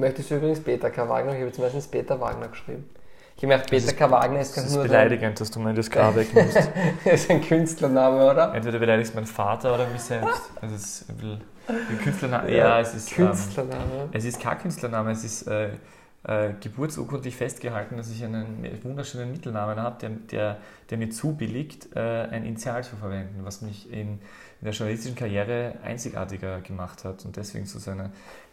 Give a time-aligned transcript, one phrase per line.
[0.00, 1.06] Möchtest du übrigens Peter K.
[1.06, 1.32] Wagner?
[1.32, 2.88] Ich habe jetzt meistens Peter Wagner geschrieben.
[3.36, 4.10] Ich habe gedacht, Peter K.
[4.10, 6.70] Wagner ist Das ganz ist nur beleidigend, dass du mir das K wegnimmst.
[7.04, 8.54] der, ist ein Künstlername, oder?
[8.54, 10.40] Entweder du beleidigst meinen Vater oder mich selbst.
[10.60, 12.56] Also es ist ein bisschen ein Künstlername.
[12.56, 13.10] Ja, es ist.
[13.10, 14.08] Ähm, Künstlername.
[14.12, 15.68] es ist kein Künstlername, es ist äh,
[16.24, 20.56] äh, geburtsurkundlich festgehalten, dass ich einen wunderschönen Mittelnamen habe, der, der,
[20.90, 24.18] der mir zubilligt, äh, ein Initial zu verwenden, was mich in, in
[24.62, 28.10] der journalistischen Karriere einzigartiger gemacht hat und deswegen zu seiner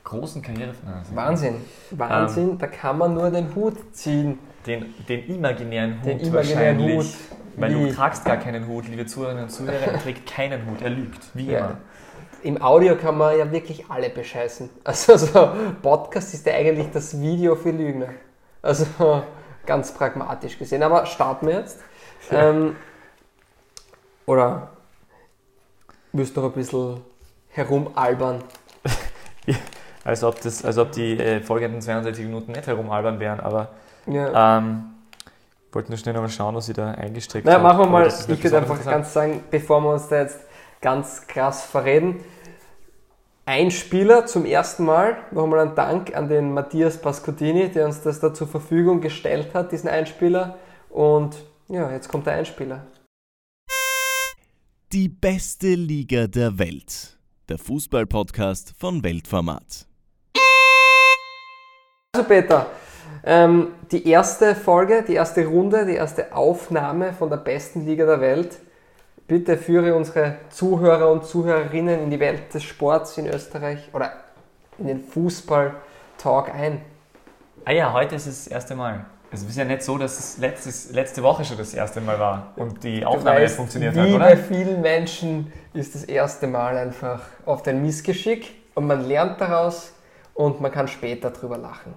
[0.07, 0.73] großen Karriere.
[0.85, 1.55] Ah, Wahnsinn.
[1.91, 4.39] Wahnsinn, Ähm, da kann man nur den Hut ziehen.
[4.65, 6.97] Den, den imaginären Hut Den imaginären wahrscheinlich.
[6.97, 7.15] Hut.
[7.57, 7.89] Weil Wie?
[7.89, 9.79] du tragst gar keinen Hut, liebe Zuhörerinnen und Zuhörer.
[9.93, 11.59] Er trägt keinen Hut, er lügt, wie Ja.
[11.59, 11.77] immer.
[12.43, 14.69] Im Audio kann man ja wirklich alle bescheißen.
[14.83, 15.49] Also so
[15.81, 18.09] Podcast ist ja eigentlich das Video für Lügner.
[18.61, 18.85] Also
[19.65, 20.83] ganz pragmatisch gesehen.
[20.83, 21.79] Aber starten wir jetzt.
[22.31, 22.75] Ähm,
[24.25, 24.69] oder
[26.35, 26.99] du noch ein bisschen
[27.49, 28.43] herumalbern?
[30.07, 33.71] Als ob, das, als ob die äh, folgenden 62 Minuten nicht herumalbern wären, aber
[34.05, 34.57] Ja.
[34.57, 34.85] ähm,
[35.73, 37.63] wollte nur schnell nochmal schauen, was ich da eingesteckt Na, habe.
[37.63, 40.39] machen wir mal, ich würde einfach ganz sagen, bevor wir uns da jetzt
[40.79, 42.23] ganz krass verreden.
[43.45, 48.21] Ein Spieler zum ersten Mal, nochmal ein Dank an den Matthias Pascotini, der uns das
[48.21, 50.57] da zur Verfügung gestellt hat, diesen Einspieler.
[50.89, 51.35] Und
[51.67, 52.85] ja, jetzt kommt der Einspieler.
[54.93, 57.17] Die beste Liga der Welt.
[57.49, 59.86] Der Fußball-Podcast von Weltformat.
[62.17, 62.65] Also Peter,
[63.23, 68.19] ähm, die erste Folge, die erste Runde, die erste Aufnahme von der besten Liga der
[68.19, 68.57] Welt.
[69.27, 74.13] Bitte führe unsere Zuhörer und Zuhörerinnen in die Welt des Sports in Österreich oder
[74.79, 76.81] in den Fußball-Talk ein.
[77.65, 79.05] Ah ja, heute ist es das erste Mal.
[79.29, 82.53] Es ist ja nicht so, dass es letztes, letzte Woche schon das erste Mal war
[82.55, 84.37] und die Aufnahme weißt, funktioniert wie hat, bei oder?
[84.37, 89.91] vielen Menschen ist das erste Mal einfach oft ein Missgeschick und man lernt daraus
[90.37, 91.95] und man kann später drüber lachen.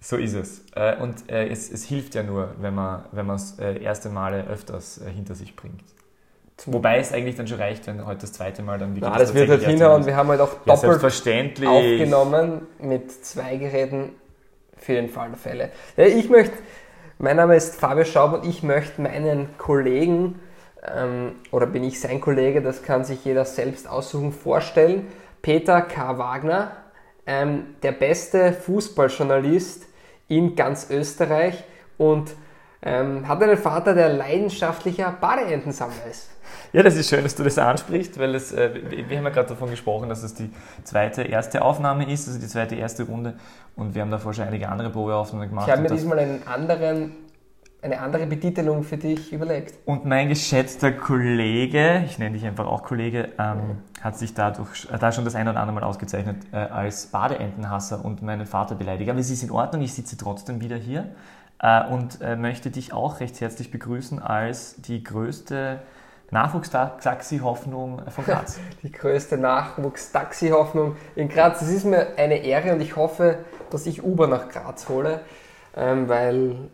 [0.00, 0.64] So ist es.
[0.76, 4.10] Äh, Und äh, es, es hilft ja nur, wenn man wenn man es äh, erste
[4.10, 5.82] Male öfters hinter sich bringt.
[6.66, 9.32] Wobei es eigentlich dann schon reicht, wenn heute das zweite Mal dann wirklich Ja, das
[9.32, 10.02] wird halt hinhauen.
[10.02, 10.52] Mal Wir haben halt auch.
[10.66, 11.68] Ja, doppelt selbstverständlich.
[11.68, 14.10] aufgenommen mit zwei Geräten
[14.76, 15.70] für den Fall der Fälle.
[15.96, 16.54] Ja, ich möchte,
[17.18, 20.38] mein Name ist Fabio Schaub und ich möchte meinen Kollegen,
[20.94, 25.06] ähm, oder bin ich sein Kollege, das kann sich jeder selbst aussuchen, vorstellen.
[25.42, 26.18] Peter K.
[26.18, 26.72] Wagner,
[27.26, 29.86] ähm, der beste Fußballjournalist
[30.28, 31.64] in ganz Österreich
[31.98, 32.30] und
[32.82, 36.30] ähm, hat einen Vater, der leidenschaftlicher Badeentensammler ist.
[36.72, 38.70] Ja, das ist schön, dass du das ansprichst, weil es, äh,
[39.08, 40.50] wir haben ja gerade davon gesprochen, dass es die
[40.84, 43.34] zweite erste Aufnahme ist, also die zweite erste Runde.
[43.76, 45.66] Und wir haben davor schon einige andere Probeaufnahmen gemacht.
[45.66, 47.12] Ich habe mir diesmal einen anderen,
[47.82, 49.74] eine andere Betitelung für dich überlegt.
[49.86, 54.98] Und mein geschätzter Kollege, ich nenne dich einfach auch Kollege, ähm, hat sich dadurch, äh,
[54.98, 59.10] da schon das eine oder andere Mal ausgezeichnet äh, als Badeentenhasser und meinen Vater beleidigt.
[59.10, 61.08] Aber es ist in Ordnung, ich sitze trotzdem wieder hier
[61.62, 65.80] äh, und äh, möchte dich auch recht herzlich begrüßen als die größte
[66.30, 68.60] Nachwuchstaxi-Hoffnung von Graz.
[68.82, 71.60] Die größte Nachwuchs-Taxi-Hoffnung in Graz.
[71.60, 73.38] Es ist mir eine Ehre und ich hoffe,
[73.70, 75.22] dass ich Uber nach Graz hole,
[75.76, 76.70] ähm, weil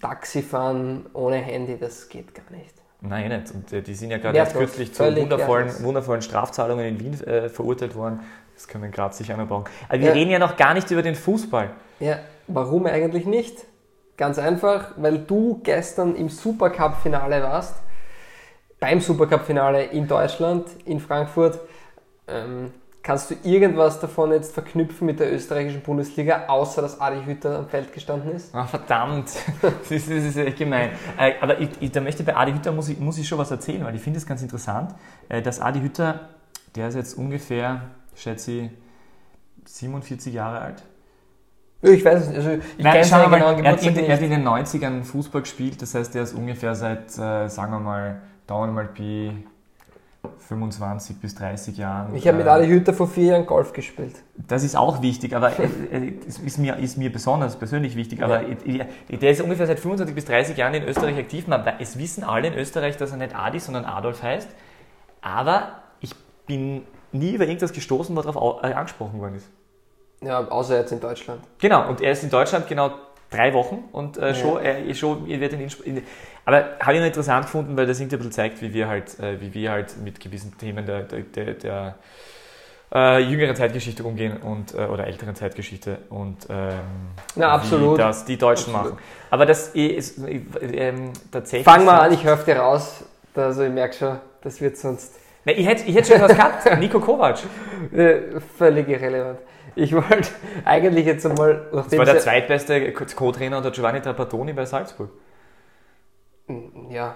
[0.00, 2.74] Taxifahren ohne Handy, das geht gar nicht.
[3.00, 3.52] Nein, nicht.
[3.52, 5.84] Und äh, die sind ja gerade erst kürzlich zu wundervollen, wertlos.
[5.84, 8.20] wundervollen Strafzahlungen in Wien äh, verurteilt worden.
[8.54, 9.66] Das können Graz sicher einmal brauchen.
[9.88, 10.12] Aber wir Ja.
[10.12, 11.70] reden ja noch gar nicht über den Fußball.
[12.00, 13.64] Ja, warum eigentlich nicht?
[14.16, 17.76] Ganz einfach, weil du gestern im Supercup-Finale warst.
[18.80, 21.60] Beim Supercup-Finale in Deutschland, in Frankfurt.
[22.26, 22.72] Ähm,
[23.06, 27.68] kannst du irgendwas davon jetzt verknüpfen mit der österreichischen Bundesliga, außer dass Adi Hütter am
[27.68, 28.52] Feld gestanden ist?
[28.52, 29.30] Ah, verdammt,
[29.62, 30.90] das ist, das ist echt gemein.
[31.16, 33.52] Äh, aber ich, ich, da möchte bei Adi Hütter muss ich, muss ich schon was
[33.52, 34.92] erzählen, weil ich finde es ganz interessant,
[35.28, 36.30] äh, dass Adi Hütter,
[36.74, 37.82] der ist jetzt ungefähr,
[38.16, 38.70] schätze ich,
[39.66, 40.82] 47 Jahre alt.
[41.82, 42.38] Ich weiß es nicht.
[42.38, 45.42] Also ich Nein, schau mal, genauen er, hat in, er hat in den 90ern Fußball
[45.42, 49.46] gespielt, das heißt, er ist ungefähr seit, äh, sagen wir mal, dauern mal Pi
[50.38, 52.14] 25 bis 30 Jahren.
[52.14, 54.14] Ich habe mit äh, Adi Hütter vor vier Jahren Golf gespielt.
[54.36, 58.22] Das ist auch wichtig, aber äh, äh, es ist mir, ist mir besonders persönlich wichtig.
[58.22, 58.84] Aber ich-
[59.18, 61.46] der ist ungefähr seit 25 bis 30 Jahren in Österreich aktiv.
[61.46, 64.48] Man, es wissen alle in Österreich, dass er nicht Adi, sondern Adolf heißt.
[65.22, 65.68] Aber
[66.00, 66.14] ich
[66.46, 69.48] bin nie über irgendwas gestoßen, was darauf au- angesprochen worden ist.
[70.22, 71.40] Ja, außer jetzt in Deutschland.
[71.58, 72.90] Genau, und er ist in Deutschland genau
[73.30, 74.34] drei Wochen und äh, Ja.
[74.34, 76.02] schon, er, schon wird in, in
[76.44, 79.18] Aber habe ich noch interessant gefunden, weil das irgendwie ein bisschen zeigt, wie wir halt,
[79.18, 81.94] äh, wie wir halt mit gewissen Themen der, der, der, der
[82.94, 86.78] äh, jüngeren Zeitgeschichte umgehen und, äh, oder älteren Zeitgeschichte und ähm,
[87.34, 87.94] Na, absolut.
[87.94, 88.94] wie das die Deutschen Absolut.
[88.94, 89.04] machen.
[89.30, 91.64] Aber das ist ähm, tatsächlich.
[91.64, 93.04] Fang mal an, ich höre dir raus.
[93.34, 95.14] Also ich merke schon, das wird sonst
[95.46, 96.78] Na, ich hätte ich hätt schon was gehabt.
[96.78, 97.38] Nico Kovac.
[97.92, 99.38] Äh, völlig irrelevant.
[99.76, 100.28] Ich wollte
[100.64, 105.10] eigentlich jetzt einmal, Das war der zweitbeste Co-Trainer unter Giovanni Trapattoni bei Salzburg.
[106.90, 107.14] Ja,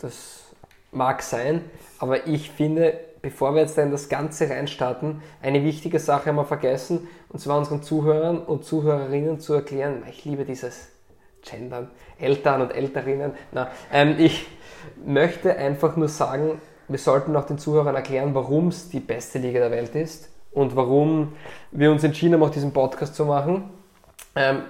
[0.00, 0.44] das
[0.92, 1.64] mag sein,
[1.98, 6.44] aber ich finde, bevor wir jetzt in das Ganze reinstarten, eine wichtige Sache haben wir
[6.44, 10.88] vergessen, und zwar unseren Zuhörern und Zuhörerinnen zu erklären, ich liebe dieses
[11.42, 13.32] Gendern, Eltern und Älterinnen.
[13.52, 14.46] Na, ähm, ich
[15.04, 19.60] möchte einfach nur sagen, wir sollten auch den Zuhörern erklären, warum es die beste Liga
[19.60, 21.32] der Welt ist und warum
[21.70, 23.70] wir uns entschieden haben, auch diesen Podcast zu machen.
[24.34, 24.62] Ähm,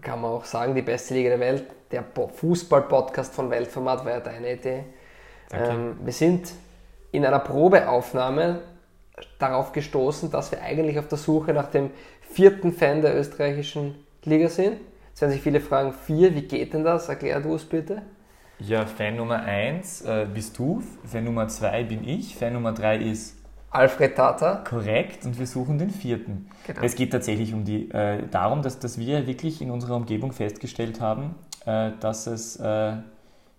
[0.00, 1.64] kann man auch sagen, die beste Liga der Welt.
[1.90, 4.84] Der Po- Fußball-Podcast von Weltformat war ja deine Idee.
[5.52, 6.50] Ähm, wir sind
[7.10, 8.62] in einer Probeaufnahme
[9.38, 11.90] darauf gestoßen, dass wir eigentlich auf der Suche nach dem
[12.22, 14.78] vierten Fan der österreichischen Liga sind.
[15.10, 17.10] Jetzt werden sich viele fragen, vier, wie geht denn das?
[17.10, 18.00] Erklär du es bitte.
[18.66, 22.96] Ja, Fan Nummer 1 äh, bist du, Fan Nummer 2 bin ich, Fan Nummer 3
[22.98, 23.36] ist
[23.70, 24.62] Alfred Tata.
[24.68, 26.48] korrekt und wir suchen den vierten.
[26.66, 26.80] Genau.
[26.82, 31.00] Es geht tatsächlich um die, äh, darum, dass, dass wir wirklich in unserer Umgebung festgestellt
[31.00, 32.92] haben, äh, dass es äh,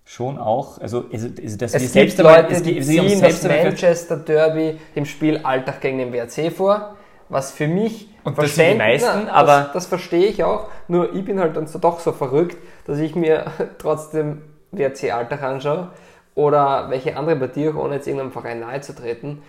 [0.05, 2.83] schon auch, also, also also, dass wir Es selbst gibt einmal- Leute, es die haben
[2.83, 6.95] ziehen das selbst Manchester Derby dem Spiel Alltag gegen den WRC vor,
[7.29, 11.13] was für mich Und das sind die meisten, aber- das, das verstehe ich auch, nur
[11.15, 13.45] ich bin halt dann so doch so verrückt, dass ich mir
[13.79, 14.43] trotzdem
[14.73, 15.89] WRC Alltag anschaue
[16.35, 19.41] oder welche andere Partie auch, ohne jetzt irgendeinem Verein nahe zu treten,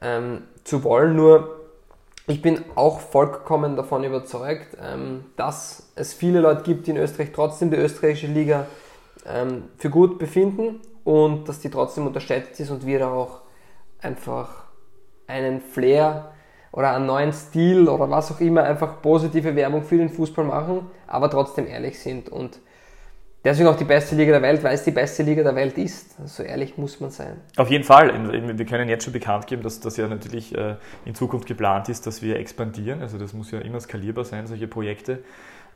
[0.00, 1.66] ähm, zu wollen, nur
[2.28, 7.30] ich bin auch vollkommen davon überzeugt, ähm, dass es viele Leute gibt, die in Österreich
[7.32, 8.66] trotzdem die österreichische Liga
[9.26, 13.42] ähm, für gut befinden und dass die trotzdem unterschätzt ist und wir da auch
[14.00, 14.64] einfach
[15.28, 16.32] einen Flair
[16.72, 20.90] oder einen neuen Stil oder was auch immer einfach positive Werbung für den Fußball machen,
[21.06, 22.58] aber trotzdem ehrlich sind und
[23.44, 26.16] deswegen auch die beste Liga der Welt, weil es die beste Liga der Welt ist.
[26.28, 27.36] So ehrlich muss man sein.
[27.56, 28.58] Auf jeden Fall.
[28.58, 32.06] Wir können jetzt schon bekannt geben, dass das ja natürlich äh, in Zukunft geplant ist,
[32.06, 33.02] dass wir expandieren.
[33.02, 35.20] Also das muss ja immer skalierbar sein, solche Projekte.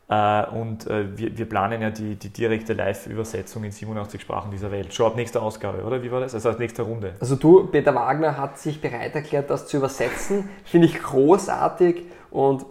[0.09, 4.73] Äh, Und äh, wir wir planen ja die, die direkte Live-Übersetzung in 87 Sprachen dieser
[4.73, 4.93] Welt.
[4.93, 6.03] Schon ab nächster Ausgabe, oder?
[6.03, 6.35] Wie war das?
[6.35, 7.15] Also ab nächster Runde.
[7.21, 10.49] Also du, Peter Wagner hat sich bereit erklärt, das zu übersetzen.
[10.65, 12.03] Finde ich großartig
[12.33, 12.67] und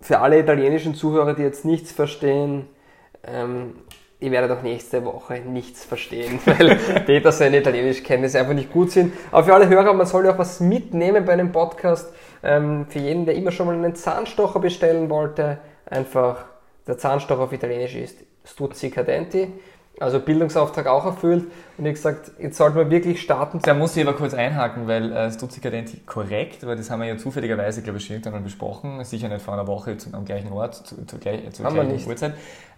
[0.00, 2.66] für alle italienischen Zuhörer, die jetzt nichts verstehen,
[3.22, 3.74] ähm,
[4.20, 6.76] ihr werdet auch nächste Woche nichts verstehen, weil
[7.06, 9.14] Peter seine Italienischkenntnisse einfach nicht gut sind.
[9.32, 12.12] Aber für alle Hörer, man soll ja auch was mitnehmen bei einem Podcast.
[12.42, 16.44] Ähm, für jeden, der immer schon mal einen Zahnstocher bestellen wollte, einfach
[16.86, 19.52] der Zahnstocher auf Italienisch ist Struzzi Cadenti.
[20.00, 21.44] Also Bildungsauftrag auch erfüllt.
[21.76, 23.60] Und wie gesagt, jetzt sollten wir wirklich starten.
[23.62, 27.18] Da muss ich aber kurz einhaken, weil äh, Stutzikadenti korrekt, weil das haben wir ja
[27.18, 30.52] zufälligerweise, glaube ich, schon irgendwann mal besprochen, sicher nicht vor einer Woche zum, am gleichen
[30.52, 32.08] Ort, zu, zu, gleich, zur gleichen.
[32.08, 32.32] Uhrzeit.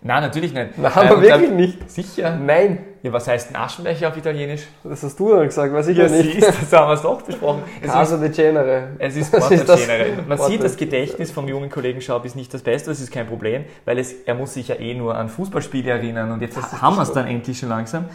[0.04, 0.70] Nein, natürlich nicht.
[0.78, 1.90] Na, haben Äh, wir und da- wirklich nicht.
[1.90, 2.36] Sicher.
[2.36, 4.62] Nein, Ja, was heißt ein Aschenbecher auf Italienisch?
[4.84, 6.32] das hast du dann gesagt, weiß ich ja, nicht.
[6.34, 7.62] siehst, das haben wir es doch besprochen.
[7.80, 8.88] Es ist, Casa de Genere.
[8.98, 9.48] es ist das?
[9.48, 10.06] Portagenere.
[10.28, 10.52] Man Warte.
[10.52, 13.64] sieht, das Gedächtnis vom jungen Kollegen Schaub ist nicht das Beste, das ist kein Problem,
[13.84, 17.02] weil es, er muss sich ja eh nur an Fußballspiele erinnern und jetzt haben wir
[17.02, 18.06] es dann endlich schon langsam.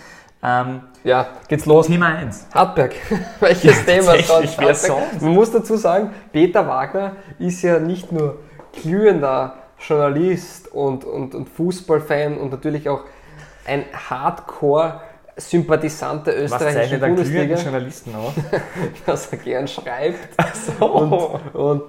[0.43, 1.87] Ähm, Ja, geht's los.
[1.87, 2.47] Thema 1.
[2.53, 2.95] Hartberg.
[3.39, 4.75] Welches Thema wer Hartberg?
[4.75, 5.21] sonst?
[5.21, 8.39] Man muss dazu sagen, Peter Wagner ist ja nicht nur
[8.81, 13.01] glühender Journalist und, und, und Fußballfan und natürlich auch
[13.65, 18.33] ein Hardcore-Sympathisant der Was österreichischen einen Bundesliga, glühenden Journalisten aus?
[19.05, 20.29] dass er gern schreibt
[20.79, 20.85] So.
[20.85, 21.11] und,
[21.53, 21.83] und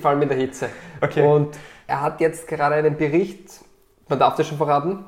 [0.00, 0.68] vor allem in der Hitze.
[1.00, 1.26] Okay.
[1.26, 3.60] Und er hat jetzt gerade einen Bericht,
[4.08, 5.04] man darf das schon verraten,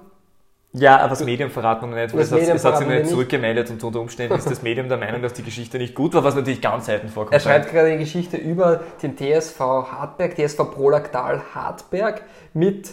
[0.77, 3.07] Ja, aber das Medium verraten wir nicht, weil Das es hat, es hat sich nicht.
[3.09, 6.25] zurückgemeldet und unter Umständen ist das Medium der Meinung, dass die Geschichte nicht gut war,
[6.25, 7.33] was natürlich ganz selten vorkommt.
[7.33, 12.23] Er schreibt gerade eine Geschichte über den TSV Hartberg, TSV Prolaktal Hartberg
[12.55, 12.91] mit,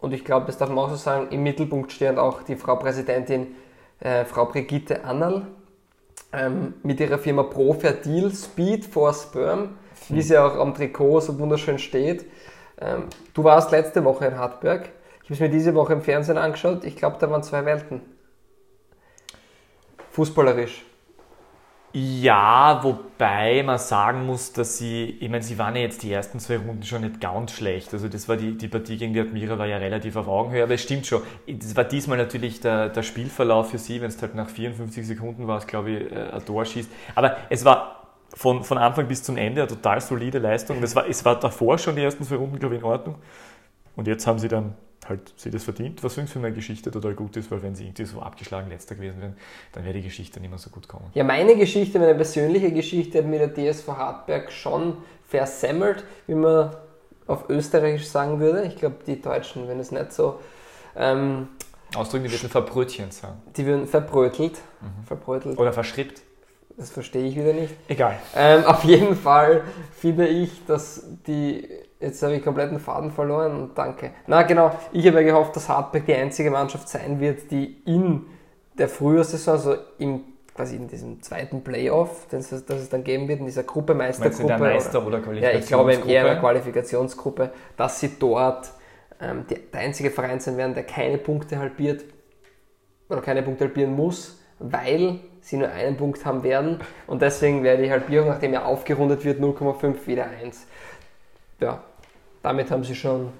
[0.00, 2.76] und ich glaube, das darf man auch so sagen, im Mittelpunkt stehend auch die Frau
[2.76, 3.48] Präsidentin,
[4.00, 5.48] äh, Frau Brigitte Annal,
[6.32, 9.70] ähm, mit ihrer Firma Profertil Speed for Sperm,
[10.08, 12.24] wie sie auch am Trikot so wunderschön steht.
[12.80, 13.04] Ähm,
[13.34, 14.88] du warst letzte Woche in Hartberg.
[15.28, 16.84] Ich habe es mir diese Woche im Fernsehen angeschaut.
[16.84, 18.00] Ich glaube, da waren zwei Welten.
[20.12, 20.86] Fußballerisch.
[21.92, 26.40] Ja, wobei man sagen muss, dass sie, ich meine, sie waren ja jetzt die ersten
[26.40, 27.92] zwei Runden schon nicht ganz schlecht.
[27.92, 30.72] Also das war die, die Partie gegen die Admira war ja relativ auf Augenhöhe, aber
[30.72, 31.20] es stimmt schon.
[31.46, 35.46] Das war diesmal natürlich der, der Spielverlauf für sie, wenn es halt nach 54 Sekunden
[35.46, 36.90] war, es glaube ich, äh, ein Tor schießt.
[37.14, 40.80] Aber es war von, von Anfang bis zum Ende eine total solide Leistung.
[40.80, 43.16] Das war, es war davor schon die ersten zwei Runden, glaube ich, in Ordnung.
[43.94, 44.74] Und jetzt haben sie dann
[45.08, 47.84] halt sie das verdient, was übrigens für meine Geschichte total gut ist, weil wenn sie
[47.84, 49.36] irgendwie so abgeschlagen letzter gewesen wären,
[49.72, 51.06] dann wäre die Geschichte nicht mehr so gut kommen.
[51.14, 56.70] Ja, meine Geschichte, meine persönliche Geschichte hat mir der TSV Hartberg schon versemmelt, wie man
[57.26, 58.64] auf Österreichisch sagen würde.
[58.64, 60.40] Ich glaube, die Deutschen, wenn es nicht so,
[60.96, 61.48] ähm,
[61.96, 63.40] Ausdrücken, die würden Verbrötchen sagen.
[63.56, 64.58] die würden verbrötelt.
[65.06, 65.58] Verbrötelt.
[65.58, 66.20] Oder verschrippt.
[66.76, 67.74] Das verstehe ich wieder nicht.
[67.88, 68.18] Egal.
[68.36, 69.62] Ähm, auf jeden Fall
[69.92, 71.68] finde ich, dass die.
[72.00, 74.12] Jetzt habe ich komplett den Faden verloren und danke.
[74.26, 78.26] Na genau, ich habe ja gehofft, dass Hartberg die einzige Mannschaft sein wird, die in
[78.78, 80.20] der Frühjahrsaison, also im,
[80.54, 83.92] quasi in diesem zweiten Playoff, das es, das es dann geben wird, in dieser Gruppe,
[83.92, 84.46] in Meistergruppe.
[84.46, 86.40] der Meister- oder ja, ich glaube eher in der Qualifikationsgruppe?
[86.40, 88.70] Qualifikationsgruppe, dass sie dort
[89.20, 92.04] ähm, die, der einzige Verein sein werden, der keine Punkte halbiert
[93.08, 96.78] oder keine Punkte halbieren muss, weil sie nur einen Punkt haben werden
[97.08, 100.66] und deswegen wäre die Halbierung, nachdem er aufgerundet wird, 0,5 wieder 1.
[101.60, 101.82] Ja,
[102.48, 103.30] damit haben sie schon.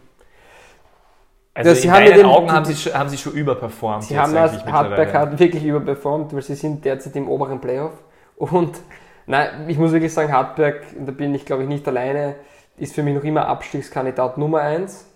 [1.54, 4.04] Also sie in haben deinen den- Augen haben sie, schon- haben sie schon überperformt.
[4.04, 5.12] Sie haben das, mittlerweile.
[5.12, 7.94] hat wirklich überperformt, weil sie sind derzeit im oberen Playoff.
[8.36, 8.78] Und
[9.26, 12.36] nein, ich muss wirklich sagen, Hartberg, da bin ich glaube ich nicht alleine,
[12.76, 15.06] ist für mich noch immer Abstiegskandidat Nummer 1.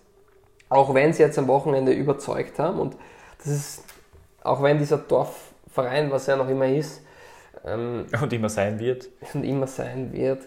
[0.68, 2.80] Auch wenn sie jetzt am Wochenende überzeugt haben.
[2.80, 2.96] Und
[3.38, 3.84] das ist,
[4.42, 7.04] auch wenn dieser Dorfverein, was er noch immer ist,
[7.64, 9.08] ähm, Und immer sein wird.
[9.34, 10.42] und immer sein wird,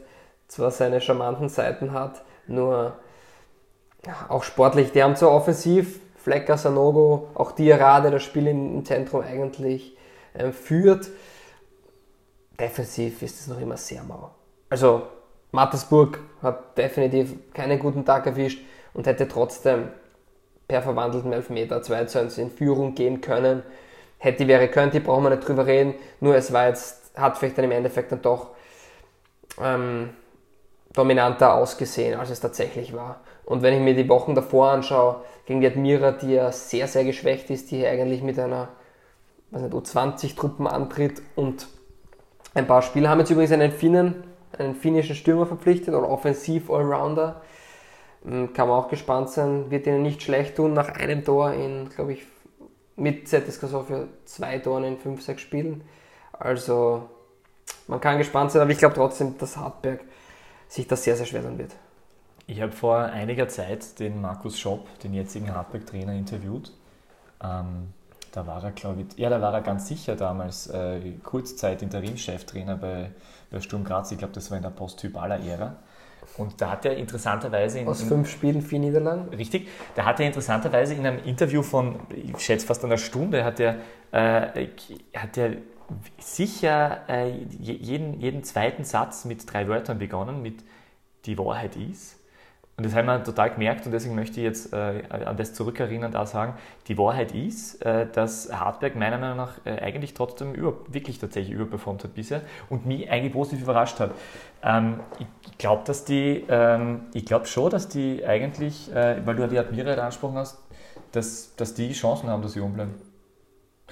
[0.47, 2.95] zwar seine charmanten Seiten hat, nur
[4.29, 9.95] auch sportlich, die haben zwar offensiv, Flecker, Sanogo, auch Diarade, das Spiel im Zentrum eigentlich
[10.33, 11.09] ähm, führt.
[12.59, 14.31] Defensiv ist es noch immer sehr mau.
[14.69, 15.03] Also
[15.51, 18.59] Mattersburg hat definitiv keinen guten Tag erwischt
[18.93, 19.89] und hätte trotzdem
[20.67, 23.63] per verwandelten Elfmeter 2 zu 1 in Führung gehen können.
[24.17, 25.93] Hätte, wäre, könnte, brauchen wir nicht drüber reden.
[26.19, 28.49] Nur es war jetzt, hat vielleicht dann im Endeffekt dann doch
[29.61, 30.09] ähm,
[30.93, 33.21] dominanter ausgesehen, als es tatsächlich war.
[33.45, 37.03] Und wenn ich mir die Wochen davor anschaue, gegen die Admira, die ja sehr, sehr
[37.03, 38.69] geschwächt ist, die eigentlich mit einer
[39.51, 41.67] weiß nicht, U20-Truppen antritt und
[42.53, 44.23] ein paar Spieler haben jetzt übrigens einen Finnen,
[44.57, 47.41] einen finnischen Stürmer verpflichtet oder Offensiv-Allrounder.
[48.25, 51.89] Ähm, Kann man auch gespannt sein, wird ihnen nicht schlecht tun nach einem Tor in,
[51.89, 52.25] glaube ich,
[52.95, 55.83] mit ZSK Sofia zwei Toren in fünf, sechs Spielen.
[56.31, 57.09] Also
[57.87, 59.99] man kann gespannt sein, aber ich glaube trotzdem, dass Hartberg
[60.69, 61.71] sich das sehr, sehr schwer tun wird.
[62.47, 66.71] Ich habe vor einiger Zeit den Markus Schopp, den jetzigen Hartberg-Trainer, interviewt.
[67.43, 67.93] Ähm,
[68.31, 72.75] da war er, glaube ich, ja, da war er ganz sicher damals äh, Kurzzeit Interimscheftrainer
[72.77, 73.11] bei,
[73.49, 74.11] bei Sturm Graz.
[74.11, 75.75] Ich glaube, das war in der Post-Hybaler-Ära.
[76.37, 79.29] Und da hat er interessanterweise in, Aus fünf Spielen vier Niederlagen.
[79.29, 79.67] Richtig.
[79.95, 83.77] Da hat er interessanterweise in einem Interview von, ich schätze fast einer Stunde, hat er,
[84.11, 84.67] äh,
[85.15, 85.53] hat er
[86.19, 90.63] sicher äh, je- jeden, jeden zweiten Satz mit drei Wörtern begonnen, mit
[91.25, 92.17] die Wahrheit ist.
[92.77, 96.11] Und das haben wir total gemerkt und deswegen möchte ich jetzt äh, an das zurückerinnern,
[96.11, 96.55] da sagen,
[96.89, 101.53] die Wahrheit ist, äh, dass Hartberg meiner Meinung nach äh, eigentlich trotzdem über, wirklich tatsächlich
[101.55, 104.11] überperformt hat bisher und mich eigentlich positiv überrascht hat.
[104.61, 104.99] Ähm,
[105.45, 109.47] ich glaube, dass die, ähm, ich glaube schon, dass die eigentlich, äh, weil du ja
[109.47, 110.57] die Admira angesprochen hast,
[111.13, 112.93] dass, dass die Chancen haben, dass sie umbleiben.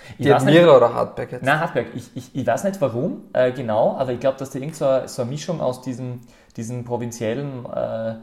[0.10, 1.44] Ich Die nicht- Admira oder Hartberg jetzt?
[1.46, 1.88] Nein, Hartberg.
[1.96, 4.86] Ich, ich, ich weiß nicht warum äh, genau, aber ich glaube, dass da irgend so,
[4.86, 6.20] eine- so eine Mischung aus diesem,
[6.58, 8.16] diesen provinziellen, äh,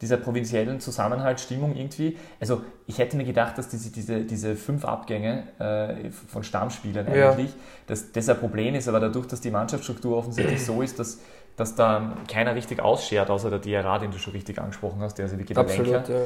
[0.00, 2.16] dieser provinziellen Zusammenhaltsstimmung irgendwie.
[2.40, 7.30] Also ich hätte mir gedacht, dass diese, diese, diese fünf Abgänge äh, von Stammspielern Ja.
[7.30, 7.50] eigentlich,
[7.86, 11.18] dass das ein Problem ist, aber dadurch, dass die Mannschaftsstruktur offensichtlich so ist, dass,
[11.56, 15.26] dass da keiner richtig ausschert, außer der DRA, den du schon richtig angesprochen hast, der
[15.26, 16.20] ist ja wirklich der Absolut, Lenker,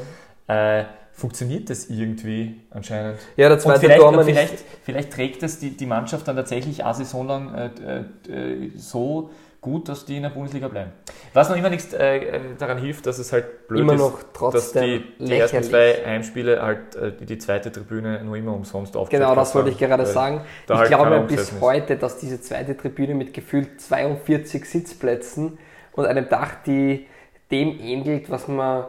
[0.48, 0.80] ja.
[0.80, 3.18] äh, funktioniert das irgendwie anscheinend.
[3.36, 6.84] Ja, der zweite vielleicht, und vielleicht, ist, vielleicht trägt es die, die Mannschaft dann tatsächlich
[6.84, 8.00] eine Saison lang äh,
[8.30, 9.30] äh, so
[9.62, 10.92] gut, dass die in der Bundesliga bleiben.
[11.32, 14.50] Was noch immer nichts äh, äh, daran hilft, dass es halt blöd immer ist, noch
[14.50, 18.96] dass die, die ersten zwei Heimspiele halt äh, die, die zweite Tribüne nur immer umsonst
[18.96, 20.42] aufgestellt Genau, das wollte ich gerade sagen.
[20.68, 25.58] Ich halt glaube bis heute, dass diese zweite Tribüne mit gefühlt 42 Sitzplätzen
[25.92, 27.06] und einem Dach, die
[27.52, 28.86] dem ähnelt, was man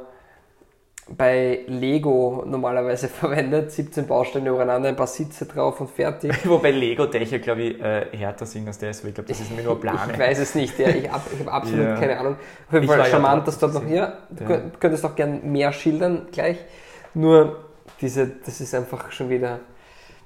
[1.17, 3.71] bei Lego normalerweise verwendet.
[3.71, 6.31] 17 Bausteine übereinander, ein paar Sitze drauf und fertig.
[6.49, 9.63] Wobei Lego-Dächer, glaube ich, äh, härter sind als das, weil ich glaube, das ist mir
[9.63, 9.99] nur Plane.
[10.13, 11.95] Ich weiß es nicht, ja, ich, hab, ich habe absolut Ja.
[11.95, 12.33] keine Ahnung.
[12.67, 14.17] Auf jeden Ich Fall ja charmant, dort, dass dort noch ist- hier.
[14.29, 14.49] Du Ja.
[14.49, 16.57] könnt- könntest auch gern mehr schildern gleich.
[17.13, 17.57] Nur
[18.01, 19.59] diese, das ist einfach schon wieder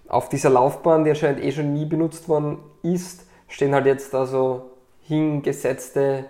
[0.08, 4.26] auf dieser Laufbahn, die anscheinend eh schon nie benutzt worden ist, stehen halt jetzt da
[4.26, 6.26] so hingesetzte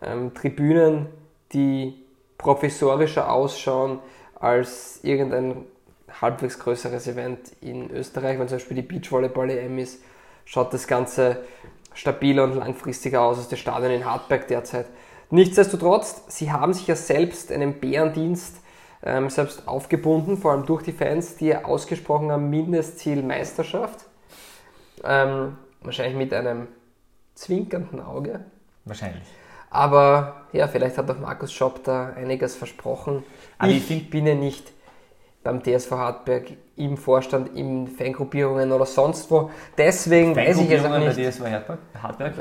[0.00, 1.06] ähm, Tribünen,
[1.52, 1.94] die
[2.38, 3.98] professorischer ausschauen
[4.40, 5.64] als irgendein
[6.20, 8.38] halbwegs größeres Event in Österreich.
[8.38, 10.02] Wenn zum Beispiel die Beachvolleyball-EM ist,
[10.44, 11.44] schaut das Ganze
[11.92, 14.86] stabiler und langfristiger aus als das Stadion in Hartberg derzeit.
[15.30, 18.56] Nichtsdestotrotz, sie haben sich ja selbst einen Bärendienst
[19.02, 24.06] ähm, selbst aufgebunden, vor allem durch die Fans, die ausgesprochen haben, Mindestziel Meisterschaft.
[25.04, 26.68] Ähm, wahrscheinlich mit einem
[27.34, 28.44] zwinkernden Auge.
[28.84, 29.22] Wahrscheinlich.
[29.70, 33.22] Aber ja, vielleicht hat auch Markus Schopp da einiges versprochen.
[33.58, 34.72] Aber ich ich bin ja nicht
[35.44, 36.44] beim TSV Hartberg,
[36.76, 39.50] im Vorstand, in Fangruppierungen oder sonst wo.
[39.76, 41.16] Deswegen weiß ich jetzt auch nicht.
[41.16, 41.78] bei DSV Hartberg?
[42.00, 42.32] Hartberg?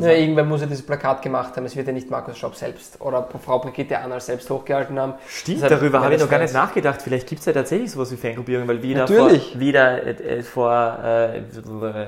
[0.00, 1.64] Ja, irgendwer muss ja dieses Plakat gemacht haben.
[1.66, 5.14] Es wird ja nicht Markus Schopp selbst oder Frau Brigitte Annal selbst hochgehalten haben.
[5.28, 7.00] Stimmt, Deshalb, darüber habe ich noch gar nicht nachgedacht.
[7.02, 9.52] Vielleicht gibt es ja tatsächlich sowas wie Fangruppierungen, weil wieder Natürlich.
[9.52, 11.42] vor, wieder, äh, äh, vor äh,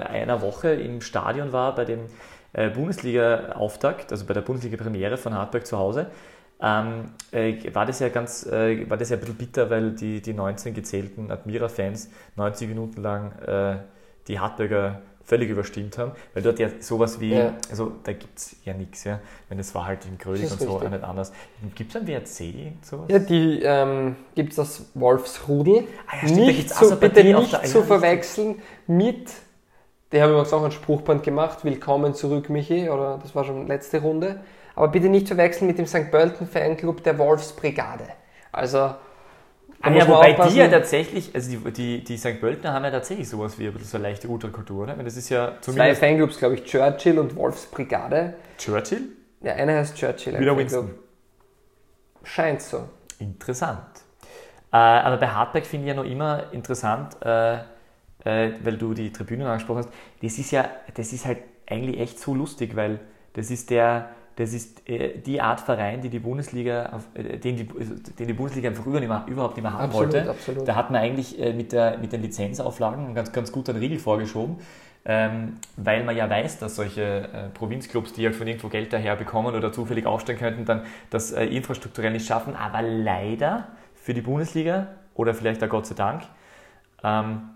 [0.08, 2.08] einer Woche im Stadion war bei dem äh,
[2.52, 6.10] Bundesliga-Auftakt, also bei der Bundesliga-Premiere von Hartberg zu Hause,
[6.60, 10.20] ähm, äh, war das ja ganz, äh, war das ja ein bisschen bitter, weil die,
[10.20, 13.76] die 19 gezählten Admira-Fans 90 Minuten lang äh,
[14.26, 17.52] die Hartberger völlig überstimmt haben, weil dort ja sowas wie, Ja.
[17.70, 19.20] also da gibt es ja nichts, ja.
[19.50, 20.88] Wenn das war halt in Grödig und so richtig.
[20.88, 21.32] auch nicht anders.
[21.74, 23.06] Gibt es ein WRC sowas?
[23.08, 25.84] Ja, die ähm, gibt es das Wolfsrudel.
[26.06, 29.30] Ah ja, stimmt, da nicht gibt's auch zu, bitte nicht zu verwechseln mit,
[30.12, 34.00] die haben übrigens auch ein Spruchband gemacht, Willkommen zurück Michi, oder das war schon letzte
[34.00, 34.40] Runde,
[34.74, 36.10] aber bitte nicht verwechseln mit dem St.
[36.10, 38.04] Pölten Fanclub der Wolfsbrigade.
[38.52, 38.94] Also,
[39.80, 40.54] Ah ja, wobei aufpassen.
[40.54, 42.40] die ja tatsächlich, also die, die, die St.
[42.40, 44.98] Pöltener haben ja tatsächlich sowas wie ein bisschen so eine leichte Ultrakultur, oder?
[44.98, 48.34] Weil das ist ja Zwei zumindest Fanclubs, glaube ich, Churchill und Wolfsbrigade.
[48.56, 49.02] Churchill.
[49.40, 50.36] Ja, einer heißt Churchill.
[50.40, 50.56] Wieder.
[50.56, 50.94] Winston.
[52.24, 52.88] Scheint so.
[53.20, 53.78] Interessant.
[54.72, 57.58] Äh, aber bei Hartberg finde ich ja noch immer interessant, äh,
[58.24, 59.90] äh, weil du die Tribünen angesprochen hast.
[60.22, 63.00] Das ist ja, das ist halt eigentlich echt so lustig, weil
[63.34, 67.56] das ist der, das ist äh, die Art Verein, die die Bundesliga, auf, äh, den,
[67.56, 70.30] die, den die Bundesliga einfach überhaupt nicht mehr haben Absolut, wollte.
[70.30, 70.68] absolut.
[70.68, 73.98] Da hat man eigentlich äh, mit, der, mit den Lizenzauflagen ganz, ganz gut einen Riegel
[73.98, 74.56] vorgeschoben,
[75.04, 79.16] ähm, weil man ja weiß, dass solche äh, Provinzclubs, die halt von irgendwo Geld daher
[79.16, 82.54] bekommen oder zufällig aufstellen könnten, dann das äh, infrastrukturell nicht schaffen.
[82.54, 86.22] Aber leider für die Bundesliga oder vielleicht auch Gott sei Dank,
[87.02, 87.50] ähm,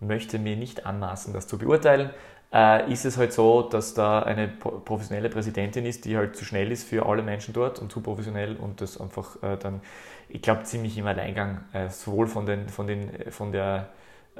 [0.00, 2.10] möchte mir nicht anmaßen, das zu beurteilen.
[2.52, 6.44] Äh, ist es halt so, dass da eine pro- professionelle Präsidentin ist, die halt zu
[6.44, 9.82] schnell ist für alle Menschen dort und zu professionell und das einfach äh, dann,
[10.28, 13.90] ich glaube, ziemlich im Alleingang, äh, sowohl von, den, von, den, von der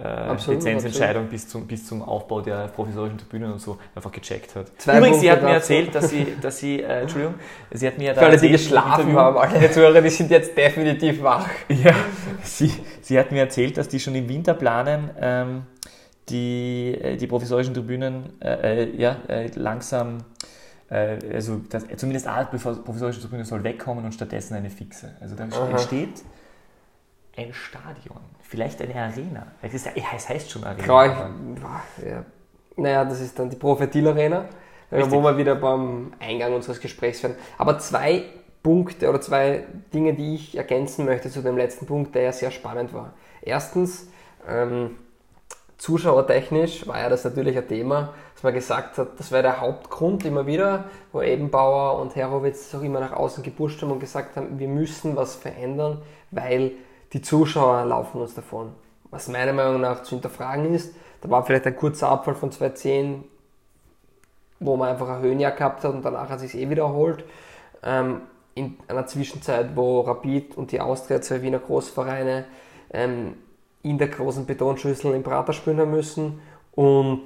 [0.02, 4.54] äh, Absolut, Lizenzentscheidung bis zum, bis zum Aufbau der provisorischen Tribünen und so einfach gecheckt
[4.54, 4.66] hat.
[4.78, 7.34] Zwei Übrigens, sie Punkte hat mir erzählt, dass sie, dass sie äh, Entschuldigung,
[7.72, 10.30] sie hat mir da Für alle, die erzählt im geschlafen haben, alle Zuhörer, die sind
[10.30, 11.48] jetzt definitiv wach.
[11.68, 11.94] ja,
[12.42, 15.62] sie, sie hat mir erzählt, dass die schon im Winter planen, ähm,
[16.28, 20.18] die, äh, die provisorischen Tribünen äh, äh, ja, äh, langsam,
[20.90, 25.16] also das, zumindest eine provisorische Tribüne soll wegkommen und stattdessen eine fixe.
[25.20, 25.68] Also da Aha.
[25.68, 26.22] entsteht
[27.36, 29.46] ein Stadion, vielleicht eine Arena.
[29.62, 30.84] Es, ist, es heißt schon Arena.
[30.84, 31.12] Traurig.
[31.12, 32.24] aber- Ja.
[32.76, 34.44] Naja, das ist dann die Prophetil Arena,
[34.90, 35.12] Richtig.
[35.12, 37.36] wo wir wieder beim Eingang unseres Gesprächs werden.
[37.58, 38.24] Aber zwei
[38.62, 42.50] Punkte oder zwei Dinge, die ich ergänzen möchte zu dem letzten Punkt, der ja sehr
[42.50, 43.12] spannend war.
[43.42, 44.08] Erstens,
[44.48, 44.96] ähm,
[45.78, 50.24] zuschauertechnisch war ja das natürlich ein Thema, dass man gesagt hat, das wäre der Hauptgrund
[50.24, 54.58] immer wieder, wo Ebenbauer und Herowitz auch immer nach außen gepusht haben und gesagt haben,
[54.58, 56.72] wir müssen was verändern, weil
[57.12, 58.72] die Zuschauer laufen uns davon.
[59.10, 63.24] Was meiner Meinung nach zu hinterfragen ist, da war vielleicht ein kurzer Abfall von 2010,
[64.60, 67.24] wo man einfach ein Höhenjahr gehabt hat und danach hat sich eh wiederholt.
[67.82, 68.22] Ähm,
[68.54, 72.44] in einer Zwischenzeit, wo Rapid und die Austria, zwei Wiener Großvereine,
[72.90, 73.34] ähm,
[73.82, 76.40] in der großen Betonschüssel im Prater spielen müssen
[76.72, 77.24] und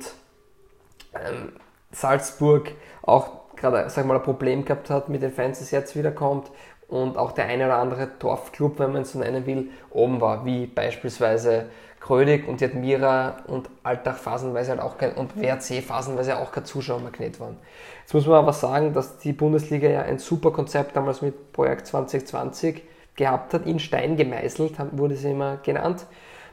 [1.14, 1.52] ähm,
[1.90, 6.50] Salzburg auch gerade ein Problem gehabt hat mit den Fans, das jetzt wiederkommt
[6.92, 10.44] und auch der eine oder andere Dorfclub, wenn man es so nennen will, oben war,
[10.44, 16.38] wie beispielsweise Krödig und die Admira und Alltag phasenweise halt auch kein, und WRC phasenweise
[16.38, 17.56] auch kein Zuschauermagnet waren.
[18.02, 21.86] Jetzt muss man aber sagen, dass die Bundesliga ja ein super Konzept damals mit Projekt
[21.86, 22.82] 2020
[23.16, 26.04] gehabt hat, in Stein gemeißelt, wurde sie immer genannt.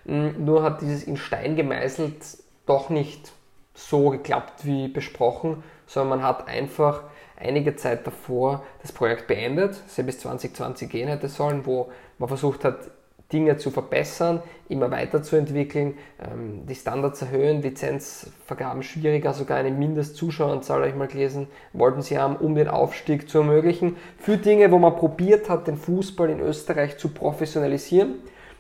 [0.06, 2.24] Mm, Nur hat dieses in Stein gemeißelt
[2.66, 3.34] doch nicht
[3.74, 7.04] so geklappt wie besprochen, sondern man hat einfach
[7.40, 12.66] einige Zeit davor das Projekt beendet, das bis 2020 gehen hätte sollen, wo man versucht
[12.66, 12.92] hat,
[13.32, 20.90] Dinge zu verbessern, immer weiterzuentwickeln, ähm, die Standards erhöhen, Lizenzvergaben schwieriger, sogar eine Mindestzuschaueranzahl, habe
[20.90, 23.98] ich mal gelesen, wollten sie haben, um den Aufstieg zu ermöglichen.
[24.18, 28.16] Für Dinge, wo man probiert hat, den Fußball in Österreich zu professionalisieren.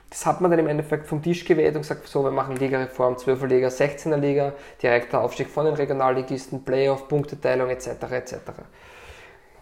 [0.09, 3.15] Das hat man dann im Endeffekt vom Tisch geweht und gesagt, so, wir machen Ligareform,
[3.15, 7.89] 12er Liga, 16er Liga, direkter Aufstieg von den Regionalligisten, Playoff, Punkteteilung etc.
[8.11, 8.35] etc.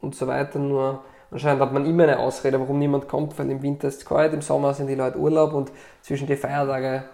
[0.00, 0.58] und so weiter.
[0.58, 4.06] Nur anscheinend hat man immer eine Ausrede, warum niemand kommt, weil im Winter ist es
[4.06, 5.70] kalt, im Sommer sind die Leute Urlaub und
[6.00, 7.04] zwischen die Feiertage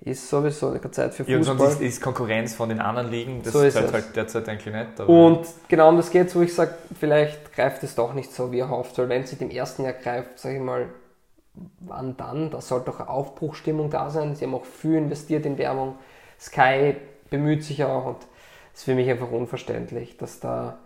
[0.00, 1.58] ist sowieso keine Zeit für Ja, und Fußball.
[1.70, 3.92] sonst ist, ist Konkurrenz von den anderen Ligen, das So ist es.
[3.92, 5.00] halt derzeit eigentlich nicht.
[5.00, 8.60] Und genau um das geht wo ich sage, vielleicht greift es doch nicht so, wie
[8.60, 8.98] er hofft.
[8.98, 10.86] Weil wenn es nicht im ersten Jahr greift, sage ich mal,
[11.80, 12.50] wann dann?
[12.50, 14.36] Da sollte doch eine Aufbruchstimmung da sein.
[14.36, 15.96] Sie haben auch viel investiert in Werbung.
[16.38, 16.94] Sky
[17.30, 18.18] bemüht sich auch und
[18.74, 20.78] es ist für mich einfach unverständlich, dass da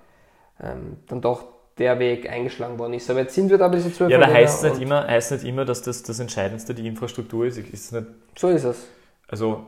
[0.62, 1.44] ähm, dann doch
[1.79, 3.11] der Weg eingeschlagen worden ist.
[3.11, 5.44] Aber jetzt sind wir da bis zwölf ja, aber heißt nicht, und immer, heißt nicht
[5.44, 7.59] immer, dass das das Entscheidendste die Infrastruktur ist.
[7.59, 8.07] Ist es nicht,
[8.38, 8.87] So ist es.
[9.31, 9.66] Also,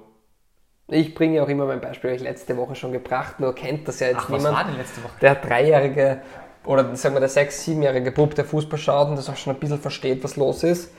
[0.88, 3.86] Ich bringe ja auch immer mein Beispiel, habe ich letzte Woche schon gebracht, nur kennt
[3.88, 4.56] das ja jetzt ach, was niemand.
[4.56, 5.12] war denn letzte Woche?
[5.20, 6.22] der dreijährige
[6.64, 9.60] oder sagen wir der sechs-, siebenjährige Bub, der Fußball schaut und das auch schon ein
[9.60, 10.92] bisschen versteht, was los ist.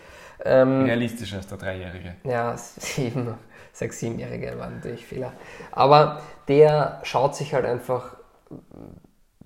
[0.46, 2.16] Ähm, Realistischer als der Dreijährige.
[2.24, 3.36] ja, sieben,
[3.72, 5.34] sechs, siebenjährige waren natürlich Fehler.
[5.72, 8.18] Aber der schaut sich halt einfach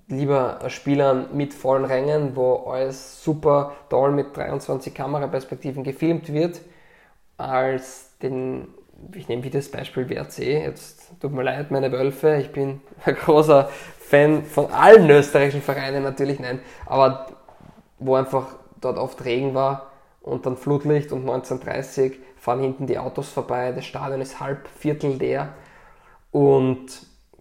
[0.08, 6.62] lieber Spielern mit vollen Rängen, wo alles super toll mit 23 Kameraperspektiven gefilmt wird,
[7.36, 8.68] als den,
[9.14, 13.14] ich nehme wieder das Beispiel WRC, jetzt tut mir leid, meine Wölfe, ich bin ein
[13.14, 17.26] großer Fan von allen österreichischen Vereinen natürlich, nein, aber
[17.98, 19.90] wo einfach dort oft Regen war
[20.22, 25.12] und dann Flutlicht und 1930 fahren hinten die Autos vorbei, das Stadion ist halb, viertel
[25.12, 25.54] leer.
[26.30, 26.86] Und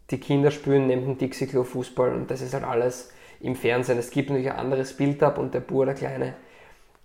[0.09, 3.97] die Kinder spielen neben dem Dixie-Klo Fußball und das ist halt alles im Fernsehen.
[3.97, 6.33] Es gibt natürlich ein anderes Bild ab und der Bur, der Kleine,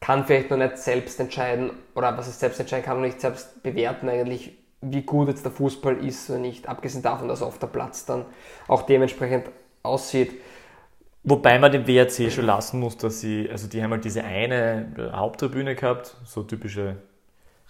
[0.03, 3.63] kann vielleicht noch nicht selbst entscheiden, oder was er selbst entscheiden kann, noch nicht selbst
[3.63, 7.69] bewerten eigentlich, wie gut jetzt der Fußball ist oder nicht, abgesehen davon, dass auf der
[7.69, 8.27] Platz dann
[8.67, 9.47] auch dementsprechend
[9.85, 10.33] aussieht.
[11.23, 15.13] Wobei man dem WRC schon lassen muss, dass sie, also die haben halt diese eine
[15.15, 16.97] Haupttribüne gehabt, so typische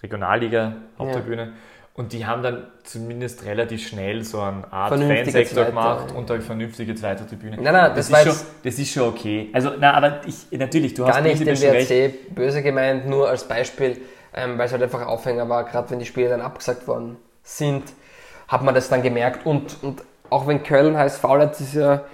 [0.02, 1.52] Regionalliga-Haupttribüne.
[1.94, 6.16] Und die haben dann zumindest relativ schnell so eine Art Fansektor gemacht ja.
[6.16, 7.56] und eine vernünftige zweite Tribüne.
[7.60, 9.50] Nein, nein, das das, ist schon, das ist schon okay.
[9.52, 11.90] Also, na, aber ich, natürlich, du hast Gar nicht den recht.
[11.90, 14.00] WRC böse gemeint, nur als Beispiel,
[14.34, 17.18] ähm, weil es halt einfach ein Aufhänger war, gerade wenn die Spiele dann abgesagt worden
[17.42, 17.84] sind,
[18.48, 19.44] hat man das dann gemerkt.
[19.44, 22.04] Und, und auch wenn Köln HSV letztes Jahr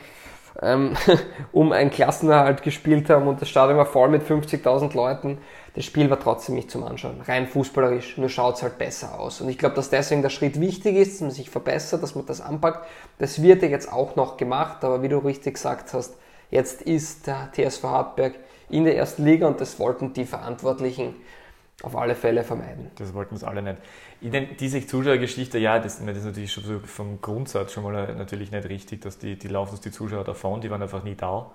[0.60, 0.96] ähm,
[1.52, 5.38] um einen Klassenerhalt gespielt haben und das Stadion war voll mit 50.000 Leuten,
[5.74, 7.20] das Spiel war trotzdem nicht zum Anschauen.
[7.20, 9.40] Rein fußballerisch, nur schaut es halt besser aus.
[9.40, 12.26] Und ich glaube, dass deswegen der Schritt wichtig ist, dass man sich verbessert, dass man
[12.26, 12.84] das anpackt.
[13.18, 16.16] Das wird ja jetzt auch noch gemacht, aber wie du richtig gesagt hast,
[16.50, 18.34] jetzt ist der TSV Hartberg
[18.70, 21.14] in der ersten Liga und das wollten die Verantwortlichen
[21.82, 22.90] auf alle Fälle vermeiden.
[22.96, 23.76] Das wollten uns alle nicht.
[24.20, 28.14] Ich denke, diese Zuschauergeschichte, ja, das, das ist natürlich schon so vom Grundsatz schon mal
[28.16, 31.14] natürlich nicht richtig, dass die, die laufen uns die Zuschauer davon, die waren einfach nie
[31.14, 31.50] da.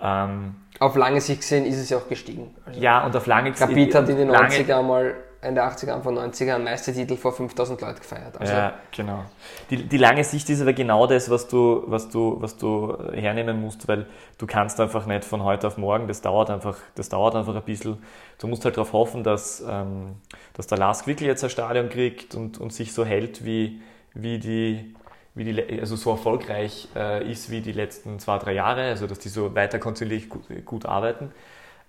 [0.00, 2.54] Ähm, Auf lange Sicht gesehen ist es ja auch gestiegen.
[2.66, 6.16] Also ja, und auf lange Rapid hat in den lange- 90er mal, Ende 80er, Anfang
[6.18, 8.40] 90er, einen Meistertitel vor 5000 Leuten gefeiert.
[8.40, 9.24] Also ja, genau.
[9.70, 13.60] Die, die lange Sicht ist aber genau das, was du, was, du, was du hernehmen
[13.60, 14.06] musst, weil
[14.38, 17.62] du kannst einfach nicht von heute auf morgen, das dauert einfach, das dauert einfach ein
[17.62, 17.98] bisschen.
[18.38, 20.16] Du musst halt darauf hoffen, dass, ähm,
[20.54, 23.80] dass der Lask wirklich jetzt ein Stadion kriegt und, und sich so hält, wie,
[24.14, 24.94] wie die,
[25.34, 29.18] wie die, also so erfolgreich äh, ist wie die letzten zwei, drei Jahre, also dass
[29.18, 31.30] die so weiter kontinuierlich gut, gut arbeiten.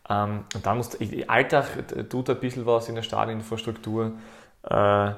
[0.10, 0.96] Ähm, und dann muss,
[1.28, 1.66] Alltag
[2.10, 4.14] tut ein bisschen was in der Stadioninfrastruktur.
[4.64, 5.12] Äh,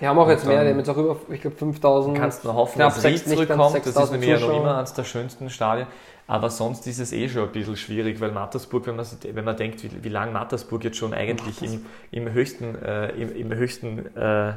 [0.00, 2.16] Die haben auch Und jetzt mehr, die haben jetzt auch über, ich glaube, 5000.
[2.18, 3.86] kannst nur hoffen, dass Ried zurückkommt.
[3.86, 5.86] Das ist 6000 nämlich ja noch immer eines der schönsten Stadien.
[6.26, 9.56] Aber sonst ist es eh schon ein bisschen schwierig, weil Mattersburg, wenn man, wenn man
[9.56, 14.16] denkt, wie, wie lange Mattersburg jetzt schon eigentlich im, im höchsten, äh, im, im höchsten
[14.16, 14.52] äh,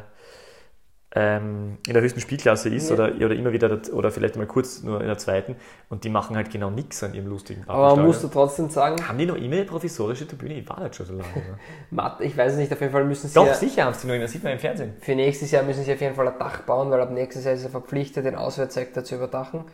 [1.16, 2.96] ähm, in der höchsten Spielklasse ist Ja.
[2.96, 5.56] oder, oder immer wieder, oder vielleicht mal kurz nur in der zweiten
[5.90, 8.08] und die machen halt genau nichts an ihrem lustigen Aber man Pappelstadion.
[8.08, 10.56] muss da trotzdem sagen, Haben die noch immer eine provisorische Tribüne?
[10.56, 11.26] Ich war nicht schon so lange.
[11.92, 14.08] Matt, ich weiß es nicht, auf jeden Fall müssen sie Doch, ja, sicher haben sie
[14.08, 14.94] noch immer, sieht man im Fernsehen.
[15.02, 17.54] für nächstes Jahr müssen sie auf jeden Fall ein Dach bauen, weil ab nächstes Jahr
[17.54, 19.66] ist er verpflichtet, den Auswärtssektor zu überdachen.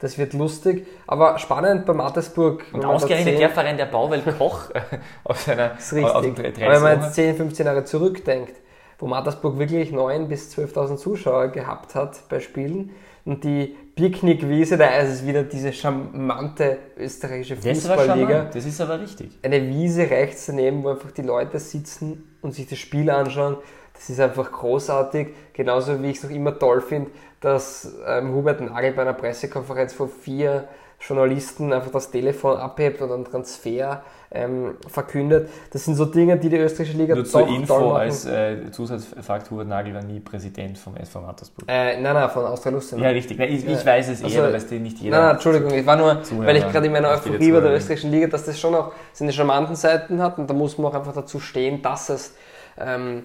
[0.00, 2.64] Das wird lustig, aber spannend bei Mattersburg.
[2.72, 4.70] Und ausgerechnet 10 der Verein, der Bauwelt Koch
[5.24, 8.54] aus seiner aus wenn man jetzt 10, 15 Jahre zurückdenkt,
[9.00, 12.90] wo Mattersburg wirklich 9.000 bis 12.000 Zuschauer gehabt hat bei Spielen
[13.24, 18.28] und die Picknickwiese, da ist es wieder diese charmante österreichische Das Fußballliga.
[18.28, 19.38] charmant, das ist aber richtig.
[19.42, 23.56] Eine Wiese rechts daneben, wo einfach die Leute sitzen und sich das Spiel anschauen.
[23.94, 25.28] Das ist einfach großartig.
[25.52, 27.10] Genauso wie ich es noch immer toll finde,
[27.40, 30.68] dass ähm, Hubert Nagel bei einer Pressekonferenz vor vier
[31.00, 35.48] Journalisten einfach das Telefon abhebt und einen Transfer ähm, verkündet.
[35.72, 39.66] Das sind so Dinge, die die österreichische Liga Nur zur Info als äh, Zusatzfakt, Hubert
[39.66, 41.64] Nagel war nie Präsident vom SV Mattersburg.
[41.68, 43.02] äh, nein, nein, von Austria Lustenau.
[43.02, 43.38] Ja, richtig.
[43.38, 45.16] Nein, ich, ich weiß es Also- eh, aber weiß dir nicht jeder.
[45.16, 47.74] Nein, nein, Entschuldigung, ich war nur, Zuhörer, weil ich gerade in meiner Euphorie bei der
[47.74, 50.96] österreichischen Liga, dass das schon auch seine charmanten Seiten hat und da muss man auch
[50.96, 52.34] einfach dazu stehen, dass es,
[52.78, 53.24] ähm,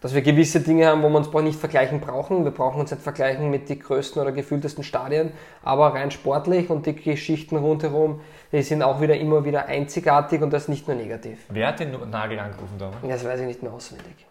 [0.00, 2.44] dass wir gewisse Dinge haben, wo wir uns nicht vergleichen brauchen.
[2.44, 5.32] Wir brauchen uns nicht vergleichen mit den größten oder gefühltesten Stadien,
[5.62, 8.20] aber rein sportlich und die Geschichten rundherum,
[8.52, 11.38] die sind auch wieder immer wieder einzigartig und das nicht nur negativ.
[11.48, 12.98] Wer hat den Nagel angerufen damals?
[13.02, 14.26] Das weiß ich nicht mehr auswendig.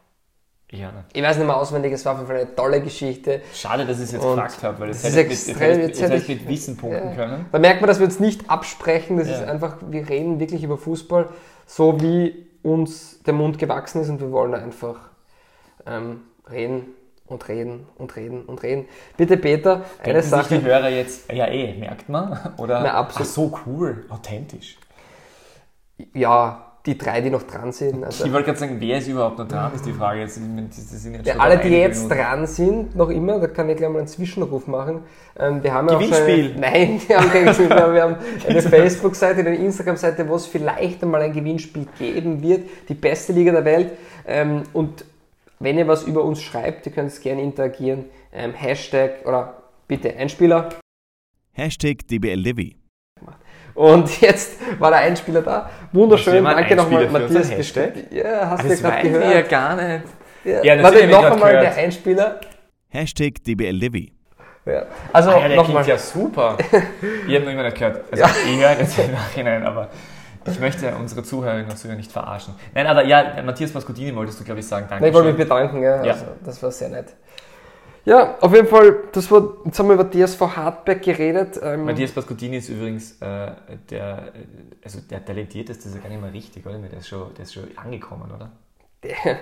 [0.72, 1.04] Ja, ne.
[1.14, 3.42] Ich weiß nicht mehr auswendig, es war auf jeden Fall eine tolle Geschichte.
[3.54, 5.62] Schade, dass ich es jetzt Und gefragt habe, weil das das hätte ist ich mit,
[5.62, 7.16] hätte hätte ich mit Wissen punkten Ja.
[7.16, 7.46] können.
[7.52, 9.18] Da merkt man, dass wir uns nicht absprechen.
[9.18, 9.36] Das Ja.
[9.36, 11.30] ist einfach, wir reden wirklich über Fußball,
[11.68, 14.96] so wie uns der Mund gewachsen ist und wir wollen einfach
[15.86, 16.22] ähm,
[16.52, 16.88] reden
[17.28, 18.86] und reden und reden und reden.
[19.18, 20.60] Bitte, Peter, eine Denken sich Sache.
[20.60, 22.38] die Hörer jetzt, ja eh, merkt man?
[22.58, 23.28] Oder, Na, absolut.
[23.28, 24.78] ach so cool, authentisch.
[26.14, 28.04] Ja, die drei, die noch dran sind.
[28.04, 30.20] Also, Ich wollte gerade sagen, wer ist überhaupt noch dran, ist die Frage.
[30.20, 30.40] Jetzt,
[31.24, 32.20] ja, alle, die jetzt Minuten.
[32.22, 35.00] dran sind, noch immer, da kann ich gleich mal einen Zwischenruf machen.
[35.40, 36.52] Ähm, wir haben ja Gewinnspiel.
[36.52, 38.16] eine, Nein, wir haben kein Gewinnspiel, wir haben
[38.48, 42.70] eine Facebook-Seite, eine Instagram-Seite, wo es vielleicht einmal ein Gewinnspiel geben wird.
[42.88, 43.92] Die beste Liga der Welt.
[44.28, 45.06] Ähm, und
[45.66, 48.06] wenn ihr was über uns schreibt, ihr könnt es gerne interagieren.
[48.32, 50.70] Ähm, Hashtag oder bitte Einspieler.
[51.54, 52.74] Hashtag DBLDW.
[53.74, 55.70] Und jetzt war der Einspieler da.
[55.92, 56.44] Wunderschön.
[56.44, 57.50] du Danke nochmal, Matthias.
[58.12, 59.34] Ja, hast du Das gerade weiß ich gehört.
[59.34, 60.06] ja gar nicht.
[60.46, 61.64] Ja, Ja, Warte, noch einmal gehört.
[61.64, 62.40] der Einspieler.
[62.88, 64.10] Hashtag DBLDW.
[64.66, 64.86] Ja.
[65.12, 65.84] Also Ah, ja, der nochmal.
[65.84, 66.58] klingt ja super.
[67.28, 68.02] ich habe noch immer nicht gehört.
[68.12, 69.90] Also ich höre jetzt im Nachhinein, aber
[70.48, 72.56] ich möchte unsere Zuhörerinnen und Zuhörer nicht verarschen.
[72.74, 74.86] Nein, aber ja, Matthias Mascudini wolltest du, glaube ich, sagen.
[74.90, 75.04] Danke.
[75.04, 76.04] Nein, ich wollte mich bedanken, ja.
[76.04, 76.14] Ja.
[76.14, 77.14] Also, das war sehr nett.
[78.06, 81.60] Ja, auf jeden Fall, das war, jetzt haben wir über TSV Hartberg geredet.
[81.64, 83.52] Ähm, Matthias Mascudini ist übrigens äh,
[83.90, 84.32] der,
[84.84, 86.78] also der talentierteste, ist ja gar nicht mal richtig, oder?
[86.78, 88.52] Der ist schon, der ist schon angekommen, oder?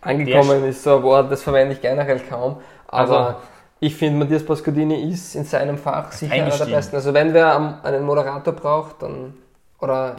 [0.00, 2.56] angekommen ist so ein Wort, das verwende ich generell kaum.
[2.88, 3.36] Aber Also-
[3.82, 6.96] ich finde, Matthias Pascodini ist in seinem Fach sicher einer der besten.
[6.96, 9.32] Also wenn wer einen Moderator braucht, dann
[9.78, 10.16] oder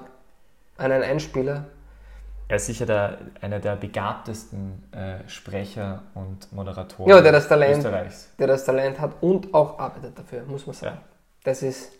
[0.81, 1.65] einen Einspieler,
[2.47, 7.77] Er ist sicher der, einer der begabtesten äh, Sprecher und Moderatoren Ja, der das Talent-
[7.77, 8.29] Österreichs.
[8.37, 10.97] der das Talent hat und auch arbeitet dafür, muss man sagen.
[10.97, 11.01] Ja.
[11.43, 11.93] Das ist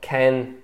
[0.00, 0.54] kein.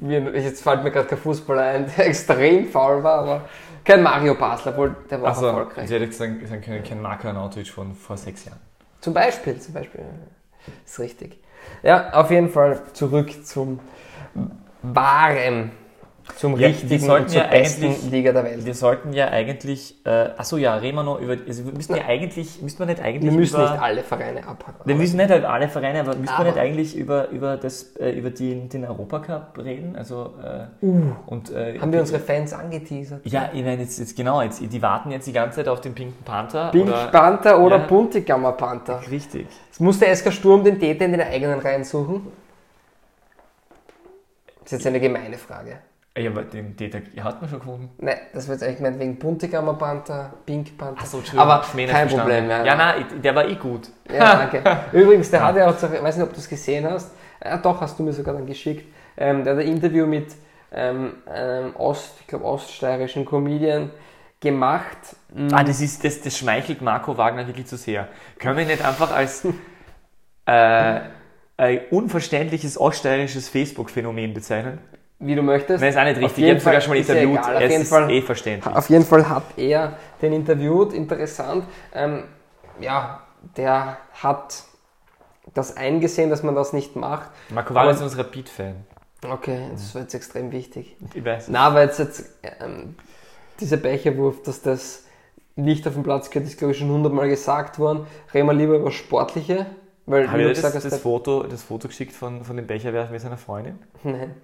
[0.00, 3.42] Jetzt fällt mir gerade kein Fußballer ein, der extrem faul war, aber
[3.84, 5.84] kein Mario Basler, obwohl der war Also, erfolgreich.
[5.84, 8.58] ich hätte sagen, sagen können, kein Marco Arnautovic von vor sechs Jahren.
[9.00, 10.00] Zum Beispiel, zum Beispiel.
[10.84, 11.38] Ist richtig.
[11.82, 13.80] Ja, auf jeden Fall zurück zum
[14.82, 15.70] wahren,
[16.36, 18.64] zum Ja, richtigen und zur ja besten Liga der Welt.
[18.64, 22.04] Wir sollten ja eigentlich, äh, achso ja, reden wir noch über, also wir müssen ja
[22.06, 24.82] eigentlich, müssen wir nicht eigentlich Wir müssen über, nicht alle Vereine abhaken.
[24.84, 27.96] wir müssen nicht halt alle Vereine, aber müssen Aber- wir nicht eigentlich über, über, das,
[27.96, 29.96] äh, über die, den Europacup reden?
[29.96, 30.86] Also, äh,
[31.26, 33.22] und, äh, Haben wir unsere Fans angeteasert?
[33.24, 35.92] Ja, ich meine jetzt, jetzt genau, jetzt, die warten jetzt die ganze Zeit auf den
[35.92, 36.70] pinken Panther.
[36.70, 37.86] Pink oder, Panther oder Ja.
[37.86, 39.00] Buntigammer Panther?
[39.10, 39.48] Richtig.
[39.72, 42.28] Es muss der SK Sturm den Täter in den eigenen Reihen suchen?
[44.62, 45.78] Das ist jetzt eine gemeine Frage.
[46.16, 47.90] Ja, aber den Täter hat man schon gefunden.
[47.98, 51.00] Nein, das wird jetzt eigentlich gemeint wegen Buntigammer Panther, Pink Panther.
[51.00, 52.18] Achso, Entschuldigung, Aber kein verstanden.
[52.18, 52.50] Problem.
[52.50, 53.88] Ja, Ja, nein, der war eh gut.
[54.12, 54.62] Ja, danke.
[54.92, 57.80] Übrigens, der hat ja auch, ich weiß nicht, ob du es gesehen hast, ja, doch,
[57.80, 60.34] hast du mir sogar dann geschickt, ähm, der hat ein Interview mit
[60.70, 63.90] ähm, einem Ost, ich glaube, oststeirischen Comedian
[64.38, 65.16] gemacht.
[65.50, 68.08] Ah, das, ist, das, das schmeichelt Marco Wagner wirklich zu sehr.
[68.38, 69.44] Können wir nicht einfach als
[70.46, 71.00] äh,
[71.56, 74.78] ein unverständliches oststeirisches Facebook-Phänomen bezeichnen?
[75.18, 75.80] Wie du möchtest.
[75.80, 76.44] Nein, ist auch nicht richtig.
[76.44, 77.38] Ich habe sogar schon mal ist ja interviewt.
[77.44, 78.74] egal, auf es jeden Fall- eh verständlich.
[78.76, 81.64] Auf jeden Fall hat er den interviewt, interessant.
[81.94, 82.24] Ähm,
[82.80, 83.20] ja,
[83.56, 84.64] der hat
[85.54, 87.30] das eingesehen, dass man das nicht macht.
[87.50, 88.74] Marco Aber- ist unser Beat-Fan.
[89.30, 90.96] Okay, das war jetzt extrem wichtig.
[91.14, 91.46] Ich weiß.
[91.48, 92.24] Na, aber jetzt, jetzt
[92.60, 92.96] ähm,
[93.60, 95.04] dieser Becherwurf, dass das
[95.54, 98.06] nicht auf dem Platz gehört, ist glaube ich schon hundertmal gesagt worden.
[98.34, 99.66] Reden wir lieber über Sportliche,
[100.06, 103.12] weil Habe ich dir das, gesagt das, Foto, das Foto geschickt von, von dem Becherwerfen
[103.12, 103.78] mit seiner Freundin?
[104.02, 104.34] nein.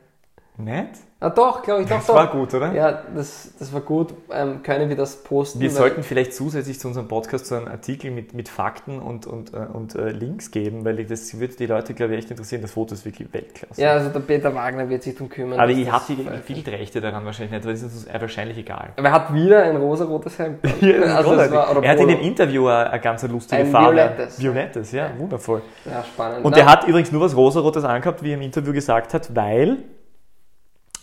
[0.59, 0.90] Nicht?
[1.21, 2.14] Ah doch, glaube ich, doch, Das doch.
[2.16, 2.73] war gut, oder?
[2.73, 4.12] Ja, das, das war gut.
[4.33, 5.61] Ähm, können wir das posten?
[5.61, 9.55] Wir sollten vielleicht zusätzlich zu unserem Podcast so einen Artikel mit, mit Fakten und, und,
[9.55, 12.62] äh, und äh, Links geben, weil das würde die Leute, glaube ich, echt interessieren.
[12.62, 13.81] Das Foto ist wirklich Weltklasse.
[13.81, 15.61] Ja, also der Peter Wagner wird sich darum kümmern.
[15.61, 18.59] Aber ich das habe die Bildrechte daran wahrscheinlich nicht, weil das ist uns äh, wahrscheinlich
[18.59, 18.90] egal.
[18.97, 20.59] Aber er hat wieder ein rosarotes Hemd.
[20.62, 23.71] das ist also es war, er hat in dem Interview eine, eine ganz lustige Ein
[23.71, 23.94] Farbe.
[23.97, 24.40] violettes.
[24.40, 25.62] Violettes, ja, wundervoll.
[25.85, 26.44] Ja, spannend.
[26.44, 29.35] Und Na, er hat übrigens nur was Rosarotes angehabt, wie er im Interview gesagt hat,
[29.35, 29.79] weil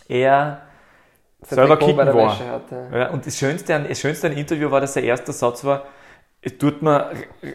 [0.08, 0.62] er
[1.42, 2.38] selber kicken war.
[2.92, 5.84] Ja, und das Schönste, an, das Schönste an Interview war, dass der erste Satz war,
[6.40, 7.10] es tut mir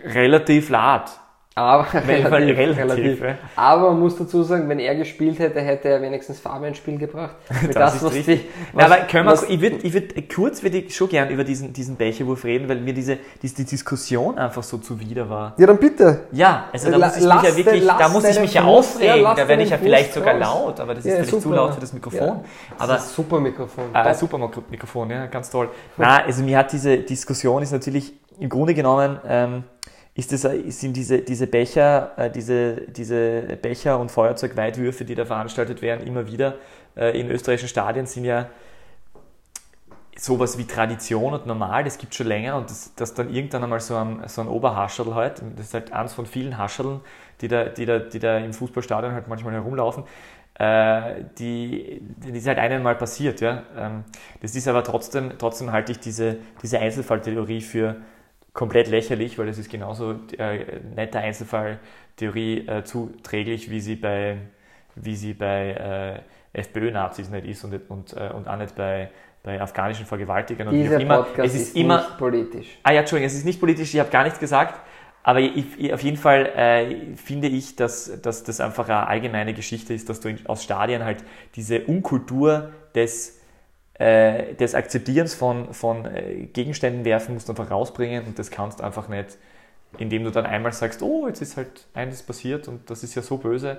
[0.05, 1.09] relativ leid.
[1.53, 2.25] Aber, weil
[2.71, 3.35] relativ, ja.
[3.57, 6.97] aber man muss dazu sagen, wenn er gespielt hätte, hätte er wenigstens Farbe ins Spiel
[6.97, 7.35] gebracht.
[7.43, 8.41] Für Das das, ist was richtig.
[8.43, 11.09] die, Na, was, aber können wir, was, ich würde ich würd, kurz würde ich schon
[11.09, 15.29] gern über diesen, diesen Becherwurf reden, weil mir diese, diese die Diskussion einfach so zuwider
[15.29, 15.53] war.
[15.57, 16.21] Ja, dann bitte.
[16.31, 19.21] Ja, also da muss ich mich lass ja wirklich, da muss ich mich ja aufregen,
[19.23, 20.41] ja, da werde ich ja vielleicht sogar raus.
[20.41, 21.55] laut, aber das ist Ja, vielleicht zu super.
[21.57, 22.27] laut für das Mikrofon.
[22.27, 22.43] Ja.
[22.79, 23.83] Aber das ist ein super Mikrofon.
[23.93, 25.67] äh, super Mikro- Mikrofon, ja, ganz toll.
[25.97, 29.63] Na, also mir hat diese Diskussion ist natürlich im Grunde genommen ähm,
[30.13, 35.81] ist das, sind diese, diese Becher, äh, diese, diese Becher und Feuerzeugweitwürfe, die da veranstaltet
[35.81, 36.55] werden, immer wieder
[36.97, 38.49] äh, in österreichischen Stadien sind ja
[40.17, 43.79] sowas wie Tradition und normal, das gibt schon länger und das, dass dann irgendwann einmal
[43.79, 46.99] so ein, so ein Oberhascherl halt, das ist halt eins von vielen Hascherln,
[47.39, 50.03] die da, die da, die da im Fußballstadion halt manchmal herumlaufen,
[50.55, 53.63] äh, die, die ist halt einmal passiert, ja.
[53.75, 54.03] Ähm,
[54.41, 57.95] das ist aber trotzdem, trotzdem halte ich diese, diese Einzelfalltheorie für
[58.53, 64.37] komplett lächerlich, weil das ist genauso äh, nette Einzelfalltheorie äh, zuträglich, wie sie bei,
[64.95, 69.09] wie sie bei äh, FPÖ-Nazis nicht ist und, und, äh, und auch nicht bei,
[69.43, 71.23] bei afghanischen Vergewaltigern und wie Dieser auch immer.
[71.23, 72.77] Podcast Es ist, immer, nicht politisch.
[72.83, 74.79] Ah ja, Entschuldigung, es ist nicht politisch, ich habe gar nichts gesagt,
[75.23, 79.53] aber ich, ich, auf jeden Fall äh, finde ich, dass, dass das einfach eine allgemeine
[79.53, 81.23] Geschichte ist, dass du in, aus Stadien halt
[81.55, 83.40] diese Unkultur des,
[84.01, 88.79] äh, des Akzeptierens von, von äh, Gegenständen werfen musst du einfach rausbringen und das kannst
[88.79, 89.37] du einfach nicht,
[89.97, 93.21] indem du dann einmal sagst, oh, jetzt ist halt eines passiert und das ist ja
[93.21, 93.77] so böse.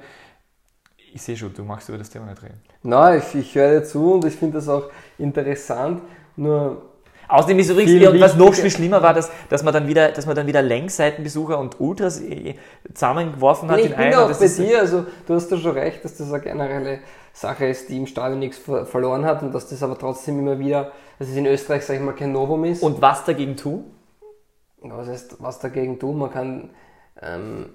[1.14, 2.60] Ich sehe schon, du magst über das Thema nicht reden.
[2.82, 6.02] Na, ich, ich höre dir zu und ich finde das auch interessant.
[6.36, 6.82] Nur
[7.28, 10.26] Außerdem ist übrigens, Viel was noch viel schlimmer war, dass, dass man dann wieder, dass
[10.26, 12.54] man dann wieder Längsseitenbesucher und Ultras äh,
[12.92, 14.24] zusammengeworfen hat Nee, in ich bin einer.
[14.24, 16.98] auch Das bei ist- dir, also du hast da schon recht, dass das eine generelle
[17.32, 20.58] Sache ist, die im Stadion nichts ver verloren hat und dass das aber trotzdem immer
[20.58, 22.82] wieder, dass es in Österreich, sag ich mal, kein Novum ist.
[22.82, 23.84] Und was dagegen tun?
[24.84, 26.18] was heißt, was dagegen tun?
[26.18, 26.70] Man kann,
[27.22, 27.66] ähm,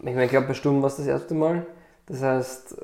[0.00, 1.64] ich meine, ich glaube, bei Sturm war es das erste Mal.
[2.06, 2.76] Das heißt,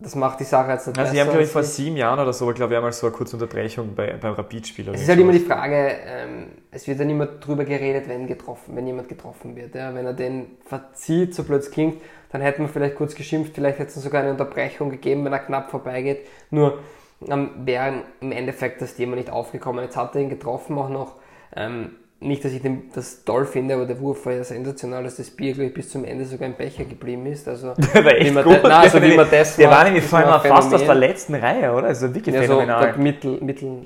[0.00, 1.26] das macht die Sache jetzt nicht Also, sie besser.
[1.26, 3.36] haben, glaube ich, vor sie- sieben Jahren oder so, glaube ich, einmal so eine kurze
[3.36, 4.88] Unterbrechung bei, beim Rapid-Spiel.
[4.90, 8.76] Es ist halt immer die Frage, ähm, es wird dann immer drüber geredet, wenn getroffen,
[8.76, 9.74] wenn jemand getroffen wird.
[9.74, 9.94] Ja?
[9.94, 13.78] Wenn er den verzieht, so blöd es klingt, dann hätte man vielleicht kurz geschimpft, vielleicht
[13.78, 16.26] hätte es sogar eine Unterbrechung gegeben, wenn er knapp vorbeigeht.
[16.50, 16.78] Nur
[17.26, 19.84] ähm, wäre im Endeffekt das Thema nicht aufgekommen.
[19.84, 21.14] Jetzt hat er ihn getroffen auch noch.
[21.56, 25.16] Ähm, nicht, dass ich den, das toll finde, aber der Wurf war ja sensational, dass
[25.16, 27.46] das Bier, ich, bis zum Ende sogar im Becher geblieben ist.
[27.46, 28.54] Also, Der war echt wie man gut.
[28.54, 30.94] das- nein, also wie man das der macht, war nämlich vor allem fast aus der
[30.96, 31.86] letzten Reihe, oder?
[31.86, 32.86] Also wirklich ja, so phänomenal.
[32.86, 33.84] der Mittel, Mittel ähm,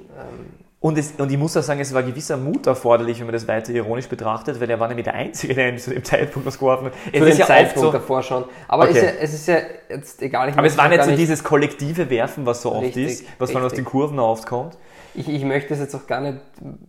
[0.82, 3.46] Und, es, und ich muss auch sagen, es war gewisser Mut erforderlich, wenn man das
[3.46, 6.86] weiter ironisch betrachtet, weil er war nämlich der Einzige, der zu dem Zeitpunkt was geworfen
[6.86, 6.92] hat.
[7.12, 8.44] Es zu ist dem ja oft Zeitpunkt so, davor schon.
[8.66, 8.92] Aber Okay.
[8.98, 9.56] ist ja, es ist ja
[9.88, 10.48] jetzt egal.
[10.48, 13.52] Ich aber es war nicht so dieses kollektive Werfen, was so oft Richtig, ist, was
[13.52, 13.86] vor allem aus richtig.
[13.86, 14.76] den Kurven oft kommt.
[15.14, 16.38] Ich, ich möchte es jetzt auch gar nicht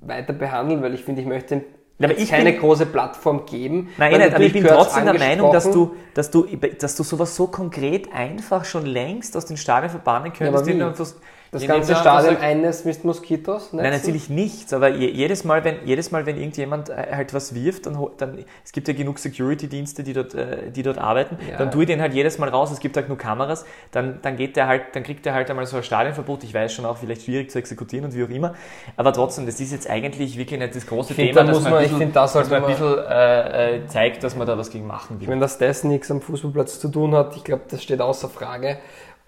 [0.02, 1.62] weiter behandeln, weil ich finde, ich möchte
[2.00, 3.90] Ja, aber ich keine bin- große Plattform geben.
[4.00, 6.48] Nein, nicht, aber ich bin trotzdem der Meinung, dass du, dass, du,
[6.80, 10.64] dass du sowas so konkret einfach schon längst aus den Stadien verbannen könntest.
[10.82, 11.22] aber
[11.54, 13.72] Das ganze Stadion eines mit Moskitos?
[13.74, 17.56] Nein, natürlich nichts, aber je, jedes, Mal, wenn, jedes Mal, wenn irgendjemand äh, halt was
[17.56, 21.58] wirft, dann, dann es gibt ja genug Security-Dienste, die dort, äh, die dort arbeiten, Ja.
[21.58, 24.36] dann tue ich den halt jedes Mal raus, es gibt halt nur Kameras, dann, dann
[24.36, 26.98] geht der halt, dann kriegt der halt einmal so ein Stadionverbot, ich weiß schon auch,
[26.98, 28.54] vielleicht schwierig zu exekutieren und wie auch immer,
[28.98, 31.64] aber trotzdem, das ist jetzt eigentlich wirklich nicht das große Ich Thema, da dass muss
[31.64, 34.58] man, man- bisschen, finde, das dass man ein bisschen äh, äh, zeigt, dass man da
[34.58, 35.28] was gegen machen will.
[35.28, 38.78] Wenn das das nichts am Fußballplatz zu tun hat, ich glaube, das steht außer Frage,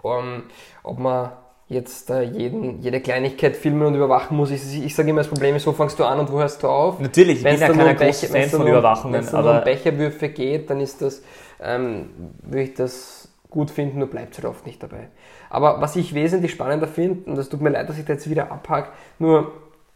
[0.02, 0.44] um,
[0.82, 1.30] ob man
[1.68, 4.50] jetzt äh, jeden, jede Kleinigkeit filmen und überwachen muss.
[4.50, 6.68] Ich, ich sage immer, das Problem ist, wo fängst du an und wo hörst du
[6.68, 7.00] auf?
[7.00, 10.70] Natürlich, ich bin ja kein großer Fan von Überwachungen, Wenn es dann um Becherwürfe geht,
[10.70, 11.22] dann ist das,
[11.60, 12.10] ähm,
[12.42, 15.08] würde ich das gut finden, nur bleibt es halt oft nicht dabei.
[15.50, 18.28] Aber was ich wesentlich spannender finde, und das tut mir leid, dass ich da jetzt
[18.30, 19.52] wieder abhake, nur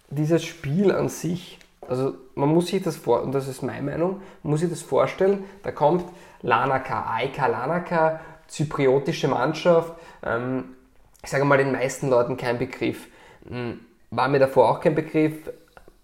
[0.09, 4.21] dieses Spiel an sich, also man muss sich das vor, und das ist meine Meinung,
[4.43, 6.05] man muss sich das vorstellen, da kommt
[6.43, 9.93] Lanaka, AIK Lanaka, zypriotische Mannschaft,
[10.25, 10.77] ähm,
[11.23, 13.07] ich sage mal den meisten Leuten kein Begriff.
[13.49, 13.81] Hm,
[14.11, 15.35] War mir davor auch kein Begriff.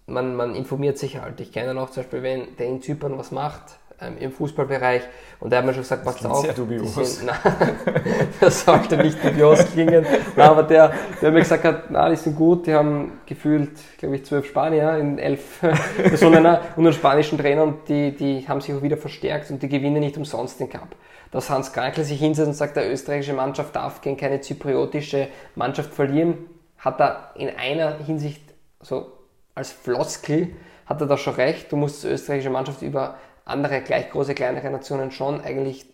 [0.05, 1.39] Man, man informiert sich halt.
[1.41, 3.63] Ich kenne noch zum Beispiel, wenn der in Zypern was macht,
[3.99, 5.01] ähm, im Fußballbereich,
[5.39, 6.41] und der hat mir schon gesagt, passt auf.
[6.45, 6.95] sehr dubios.
[6.95, 7.37] sind- Nein,
[8.39, 10.05] das sollte nicht dubios klingen.
[10.35, 14.15] Nein, aber der, der mir gesagt hat, na, die sind gut, die haben gefühlt, glaube
[14.15, 15.59] ich, zwölf Spanier in elf
[15.97, 19.67] Personen und einen spanischen Trainer und die, die haben sich auch wieder verstärkt und die
[19.67, 20.95] gewinnen nicht umsonst den Cup.
[21.31, 25.93] Dass Hans Krankel sich hinsetzt und sagt, der österreichische Mannschaft darf gegen keine zypriotische Mannschaft
[25.93, 26.37] verlieren,
[26.77, 28.41] hat er in einer Hinsicht
[28.81, 29.11] so
[29.55, 30.55] als Floskel
[30.85, 31.71] hat er da schon recht.
[31.71, 35.85] Du musst als österreichische Mannschaft über andere gleich große, kleinere Nationen schon eigentlich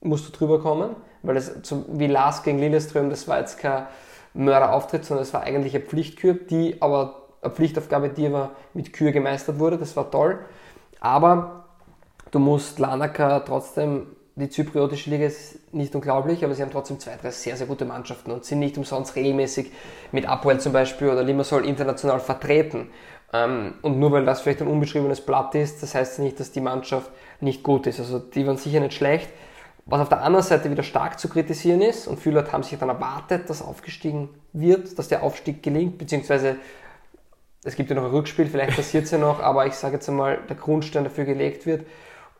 [0.00, 3.86] musst du drüber kommen, weil das so wie Lars gegen Lilleström, das war jetzt kein
[4.34, 9.12] Mörderauftritt, sondern das war eigentlich eine Pflichtkür, die aber eine Pflichtaufgabe, die aber mit Kür
[9.12, 10.40] gemeistert wurde, das war toll.
[11.00, 11.58] Aber
[12.30, 14.08] Du musst Lanaka trotzdem,
[14.38, 17.84] die zypriotische Liga ist nicht unglaublich, aber sie haben trotzdem zwei, drei sehr, sehr gute
[17.84, 19.72] Mannschaften und sind nicht umsonst regelmäßig
[20.12, 22.90] mit Apoel zum Beispiel oder Limassol international vertreten.
[23.32, 26.60] Ähm, und nur weil das vielleicht ein unbeschriebenes Blatt ist, das heißt nicht, dass die
[26.60, 27.10] Mannschaft
[27.40, 27.98] nicht gut ist.
[27.98, 29.28] Also die waren sicher nicht schlecht.
[29.86, 32.78] Was auf der anderen Seite wieder stark zu kritisieren ist, und viele Leute haben sich
[32.78, 36.56] dann erwartet, dass aufgestiegen wird, dass der Aufstieg gelingt, beziehungsweise
[37.64, 40.08] es gibt ja noch ein Rückspiel, vielleicht passiert es ja noch, aber ich sage jetzt
[40.08, 41.86] einmal, der Grundstein dafür gelegt wird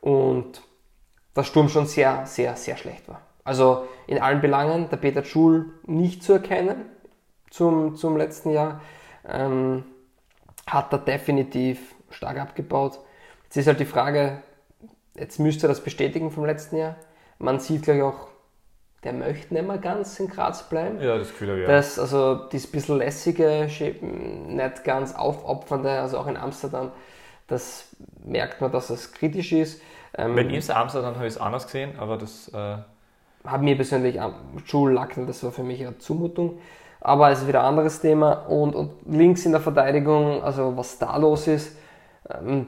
[0.01, 0.63] und
[1.39, 3.21] der Sturm schon sehr, sehr, sehr schlecht war.
[3.45, 6.85] Also in allen Belangen, der Peter Schul nicht zu erkennen
[7.51, 8.81] zum, zum letzten Jahr,
[9.27, 9.85] ähm,
[10.67, 12.99] hat er definitiv stark abgebaut.
[13.45, 14.43] Jetzt ist halt die Frage,
[15.15, 16.97] jetzt müsste er das bestätigen vom letzten Jahr.
[17.39, 18.29] Man sieht, glaube ich, auch,
[19.05, 21.01] der möchte nicht mehr ganz in Graz bleiben.
[21.01, 21.71] Ja, das Gefühl habe ich auch.
[21.71, 26.91] Das, also dieses bisschen lässige, nicht ganz aufopfernde, also auch in Amsterdam,
[27.47, 29.81] das merkt man, dass es kritisch ist.
[30.17, 32.49] Ähm, Wenn ich in Amsterdam habe ich es anders gesehen, aber das...
[32.49, 32.79] Äh
[33.45, 34.19] hat mir persönlich,
[34.67, 36.59] Jules Lackner, das war für mich eine Zumutung.
[37.01, 38.33] Aber es ist wieder ein anderes Thema.
[38.33, 41.77] Und, und links in der Verteidigung, also was da los ist,
[42.29, 42.67] ähm,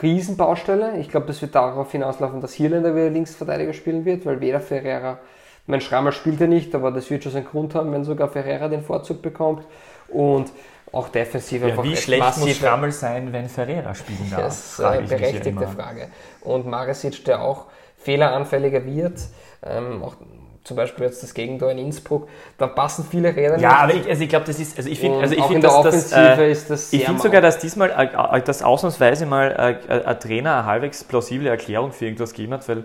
[0.00, 0.98] Riesenbaustelle.
[0.98, 5.18] Ich glaube, das wird darauf hinauslaufen, dass Hirländer wieder Linksverteidiger spielen wird, weil weder Ferreira,
[5.66, 8.68] mein Schrammer spielt er nicht, aber das wird schon seinen Grund haben, wenn sogar Ferreira
[8.68, 9.64] den Vorzug bekommt.
[10.08, 10.52] Und
[10.94, 14.40] auch defensiv ja, Wie schlecht muss Schrammel sein, wenn Ferreira spielen darf?
[14.40, 16.08] Das ist eine berechtigte Frage.
[16.40, 17.66] Und Maresic, der auch
[17.98, 19.20] fehleranfälliger wird,
[19.62, 20.16] ähm, auch
[20.64, 22.26] zum Beispiel jetzt das Gegentor in Innsbruck,
[22.56, 25.20] da passen viele Räder Ja, aber ich, also ich glaube, das ist, also ich finde,
[25.20, 28.42] also ich finde, dass, das, äh, ist das ich finde sogar, dass diesmal, äh, äh
[28.42, 32.66] dass ausnahmsweise mal äh, äh, ein Trainer eine halbwegs plausible Erklärung für irgendwas gegeben hat,
[32.68, 32.84] weil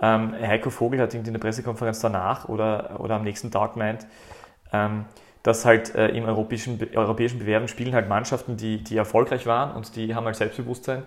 [0.00, 4.06] ähm, Heiko Vogel hat irgendwie in der Pressekonferenz danach oder, oder am nächsten Tag meint,
[4.72, 5.06] ähm,
[5.46, 9.94] dass halt äh, im europäischen, europäischen Bewerben spielen halt Mannschaften, die, die erfolgreich waren und
[9.94, 11.04] die haben halt Selbstbewusstsein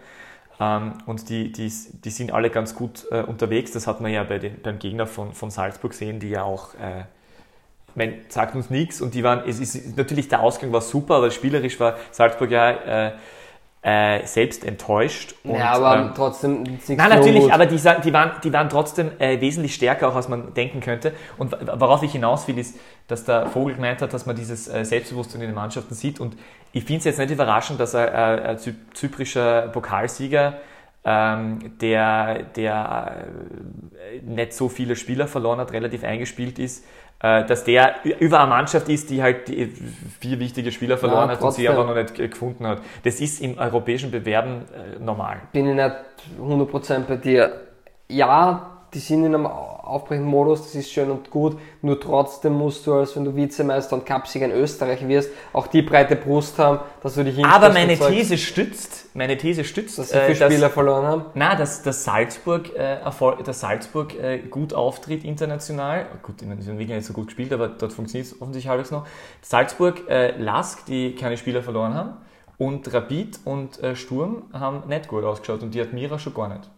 [0.61, 3.73] ähm, und die, die, die sind alle ganz gut äh, unterwegs.
[3.73, 6.73] Das hat man ja bei den, beim Gegner von, von Salzburg gesehen, die ja auch,
[6.75, 7.03] äh,
[7.95, 11.31] meine, sagt uns nichts und die waren, es ist natürlich der Ausgang war super, aber
[11.31, 13.11] spielerisch war Salzburg ja
[13.81, 15.35] äh, selbst enttäuscht.
[15.43, 16.63] Und, ja, aber ähm, trotzdem.
[16.63, 17.51] Nein, natürlich, gut.
[17.51, 21.13] aber die, die, waren, die waren trotzdem äh, wesentlich stärker, auch als man denken könnte.
[21.37, 22.77] Und worauf ich hinaus will, ist,
[23.07, 26.19] dass der Vogel gemeint hat, dass man dieses äh, Selbstbewusstsein in den Mannschaften sieht.
[26.19, 26.35] Und
[26.73, 28.57] ich finde es jetzt nicht überraschend, dass äh, ein
[28.93, 30.59] zyprischer Pokalsieger,
[31.05, 36.85] ähm, der, der äh, nicht so viele Spieler verloren hat, relativ eingespielt ist,
[37.21, 39.49] äh, dass der über eine Mannschaft ist, die halt
[40.19, 42.81] vier wichtige Spieler verloren ja, hat und sie aber noch nicht gefunden hat.
[43.03, 45.41] Das ist im europäischen Bewerben äh, normal.
[45.51, 45.95] Bin ich nicht
[46.41, 47.61] 100% bei dir.
[48.07, 49.47] Ja, die sind in einem
[49.89, 53.95] aufbrechenden Modus, das ist schön und gut, nur trotzdem musst du, als wenn du Vizemeister
[53.95, 57.97] und Cupsieger in Österreich wirst, auch die breite Brust haben, dass du dich Aber meine
[57.97, 61.25] These stützt, meine These stützt, dass sie äh, viele Spieler verloren haben.
[61.33, 66.05] Nein, dass, dass Salzburg, äh, Erfolg, dass Salzburg äh, gut auftritt international.
[66.23, 68.69] Gut, ich meine, sie haben wirklich nicht so gut gespielt, aber dort funktioniert es offensichtlich
[68.69, 69.05] halbwegs noch.
[69.41, 72.17] Salzburg, äh, Lask, die keine Spieler verloren haben,
[72.59, 76.49] und Rapid und äh, Sturm haben nicht gut ausgeschaut und die hat Mira schon gar
[76.49, 76.69] nicht.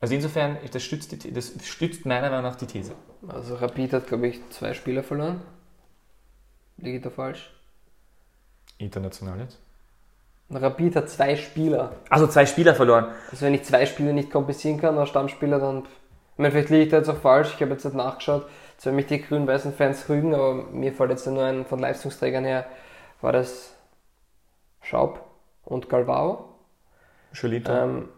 [0.00, 2.94] Also insofern, das stützt, die, das stützt meiner Meinung nach die These.
[3.28, 5.42] Also Rapid hat, glaube ich, zwei Spieler verloren.
[6.78, 7.52] Liege ich da falsch?
[8.78, 9.58] International jetzt?
[10.48, 11.96] Rapid hat zwei Spieler.
[12.08, 13.12] Also zwei Spieler verloren.
[13.30, 15.84] Also wenn ich zwei Spieler nicht kompensieren kann, als Stammspieler, dann...
[15.84, 18.86] Ich meine, vielleicht liege ich da jetzt auch falsch, ich habe jetzt nicht nachgeschaut, jetzt
[18.86, 22.64] werden mich die grün-weißen Fans rügen, aber mir fällt jetzt nur ein, von Leistungsträgern her,
[23.20, 23.74] war das
[24.80, 25.22] Schaub
[25.64, 26.56] und Galvao.
[27.32, 27.70] Scholito.
[27.70, 28.08] Ähm,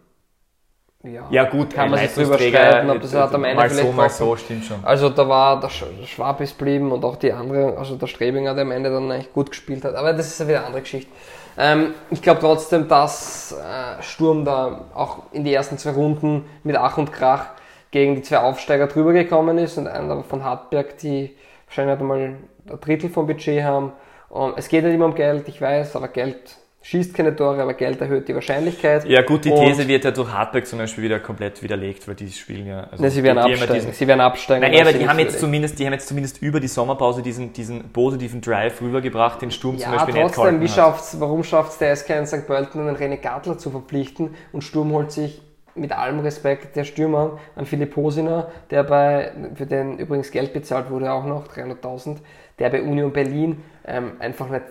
[1.03, 3.87] ja, ja gut, kann man sich drüber streiten, ob das hat am Ende mal vielleicht
[3.87, 4.83] so, mal so, stimmt schon.
[4.83, 8.63] Also da war der Schwab ist blieben und auch die andere, also der Strebinger, der
[8.63, 9.95] am Ende dann eigentlich gut gespielt hat.
[9.95, 11.11] Aber das ist ja wieder eine andere Geschichte.
[11.57, 16.77] Ähm, ich glaube trotzdem, dass äh, Sturm da auch in die ersten zwei Runden mit
[16.77, 17.47] Ach und Krach
[17.91, 21.35] gegen die zwei Aufsteiger drüber gekommen ist und einer von Hartberg, die
[21.67, 22.43] wahrscheinlich einmal ein
[22.79, 23.91] Drittel vom Budget haben.
[24.29, 27.73] Und es geht nicht immer um Geld, ich weiß, aber Geld schießt keine Tore, aber
[27.73, 29.05] Geld erhöht die Wahrscheinlichkeit.
[29.05, 32.29] Ja gut, die These wird ja durch Hartberg zum Beispiel wieder komplett widerlegt, weil die
[32.29, 32.81] spielen ja...
[32.91, 33.93] Also ne, sie werden absteigen.
[33.93, 34.69] Sie werden absteigen.
[34.69, 37.93] Nein, aber die haben, jetzt zumindest, die haben jetzt zumindest über die Sommerpause diesen, diesen
[37.93, 41.77] positiven Drive rübergebracht, den Sturm ja, zum Beispiel trotzdem, nicht wie schafft's, warum schafft es
[41.77, 42.45] der SK in St.
[42.45, 45.41] Pölten, einen René Gartler zu verpflichten und Sturm holt sich
[45.75, 50.89] mit allem Respekt der Stürmer an Philipp Hosiner, der bei, für den übrigens Geld bezahlt
[50.89, 52.17] wurde auch noch, 300.000,
[52.59, 54.63] der bei Union Berlin ähm, einfach nicht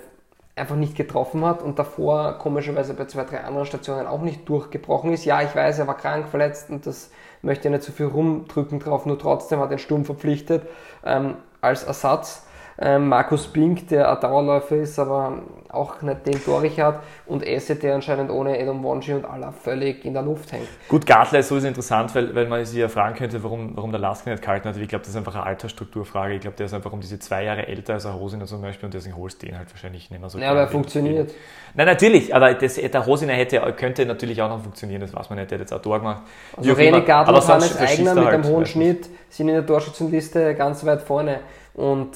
[0.55, 5.13] einfach nicht getroffen hat und davor komischerweise bei zwei, drei anderen Stationen auch nicht durchgebrochen
[5.13, 5.25] ist.
[5.25, 8.79] Ja, ich weiß, er war krank, verletzt und das möchte ich nicht so viel rumdrücken
[8.79, 10.67] drauf, nur trotzdem hat er den Sturm verpflichtet
[11.05, 12.47] ähm, als Ersatz.
[12.79, 17.03] Ähm, Markus Pink, der ein Dauerläufer ist, aber auch nicht den Torich hat.
[17.27, 20.69] Und Esse, der anscheinend ohne Edom Wonji und Allah völlig in der Luft hängt.
[20.89, 24.01] Gut, Gartler ist sowieso interessant, weil, weil man sich ja fragen könnte, warum, warum der
[24.01, 24.77] Lasker nicht gehalten hat.
[24.77, 26.35] Ich glaube, das ist einfach eine Altersstrukturfrage.
[26.35, 28.87] Ich glaube, der ist einfach um diese zwei Jahre älter als ein Hosiner zum Beispiel
[28.87, 30.39] und deswegen holst du den halt wahrscheinlich nicht mehr so.
[30.39, 31.33] Ja, aber er funktioniert.
[31.75, 35.39] Nein, natürlich, aber das, der Hosiner hätte, könnte natürlich auch noch funktionieren, das weiß man
[35.39, 36.23] nicht, der hat jetzt auch Tor gemacht.
[36.57, 40.55] Also René Gartler und Hannes Eigner mit einem halt, hohen Schnitt sind in der Torschützenliste
[40.55, 41.41] ganz weit vorne
[41.75, 42.11] und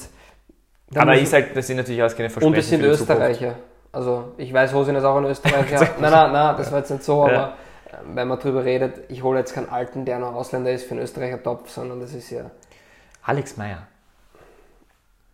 [0.95, 2.47] aber ist halt, das sind natürlich auch keine Versprechen.
[2.47, 3.55] Und es sind Österreicher.
[3.91, 5.79] Also ich weiß, Hosin ist auch ein Österreicher.
[5.99, 7.53] nein, nein, nein, das war jetzt nicht so, aber ja.
[8.13, 11.03] wenn man drüber redet, ich hole jetzt keinen Alten, der noch Ausländer ist für einen
[11.03, 12.51] Österreicher Topf, sondern das ist ja.
[13.23, 13.87] Alex Meyer.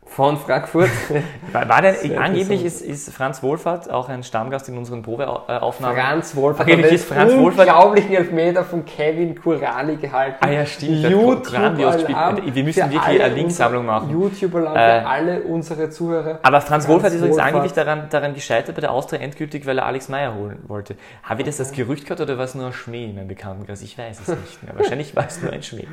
[0.06, 0.90] Von Frankfurt.
[1.52, 5.98] War, war denn, angeblich ist, ist, Franz Wohlfahrt auch ein Stammgast in unseren Probeaufnahmen.
[5.98, 10.38] Franz Wohlfahrt angeblich ist Franz Wohlfahrt unglaublichen Elfmeter von Kevin Kurali gehalten.
[10.40, 11.04] Ah ja, stimmt.
[11.04, 12.38] YouTube-Alarm.
[12.44, 14.10] Wir müssen wirklich eine Linksammlung machen.
[14.10, 16.40] YouTube-Alarm äh, für alle unsere Zuhörer.
[16.42, 19.78] Aber Franz, Franz Wohlfahrt ist übrigens angeblich daran, daran gescheitert bei der Austria endgültig, weil
[19.78, 20.96] er Alex Meyer holen wollte.
[21.24, 23.82] Habe ich das als Gerücht gehört oder war es nur ein Schmäh in meinem Bekanntenkreis?
[23.82, 24.76] Ich weiß es nicht mehr.
[24.76, 25.88] Wahrscheinlich war es nur ein Schmäh.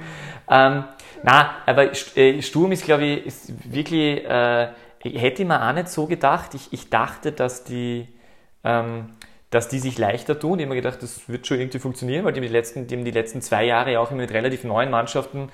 [0.51, 0.85] Ähm,
[1.23, 4.69] na, aber äh, Sturm ist, glaube ich, ist wirklich, äh,
[5.03, 6.55] hätte ich mir auch nicht so gedacht.
[6.55, 8.09] Ich, ich dachte, dass die,
[8.65, 9.11] ähm,
[9.51, 10.59] dass die sich leichter tun.
[10.59, 13.05] Ich habe mir gedacht, das wird schon irgendwie funktionieren, weil die, die, letzten, die haben
[13.05, 15.51] die letzten zwei Jahre auch immer mit relativ neuen Mannschaften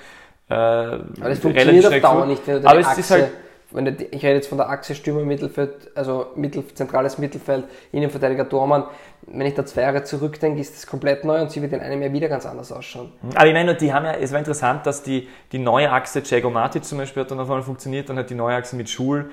[0.49, 3.30] äh, aber das funktioniert auf Dauer nicht, wenn du aber es ist halt
[3.77, 8.49] wenn du, ich rede jetzt von der Achse Stürmer Mittelfeld, also Mittel, zentrales Mittelfeld, Innenverteidiger
[8.49, 8.85] Tormann.
[9.27, 12.01] Wenn ich da zwei Jahre zurückdenke, ist das komplett neu und sie wird in einem
[12.01, 13.12] Jahr wieder ganz anders ausschauen.
[13.35, 16.49] Aber ich meine, die haben ja, es war interessant, dass die, die neue Achse Jago
[16.49, 19.31] Matic zum Beispiel hat dann auf einmal funktioniert, dann hat die neue Achse mit Schul,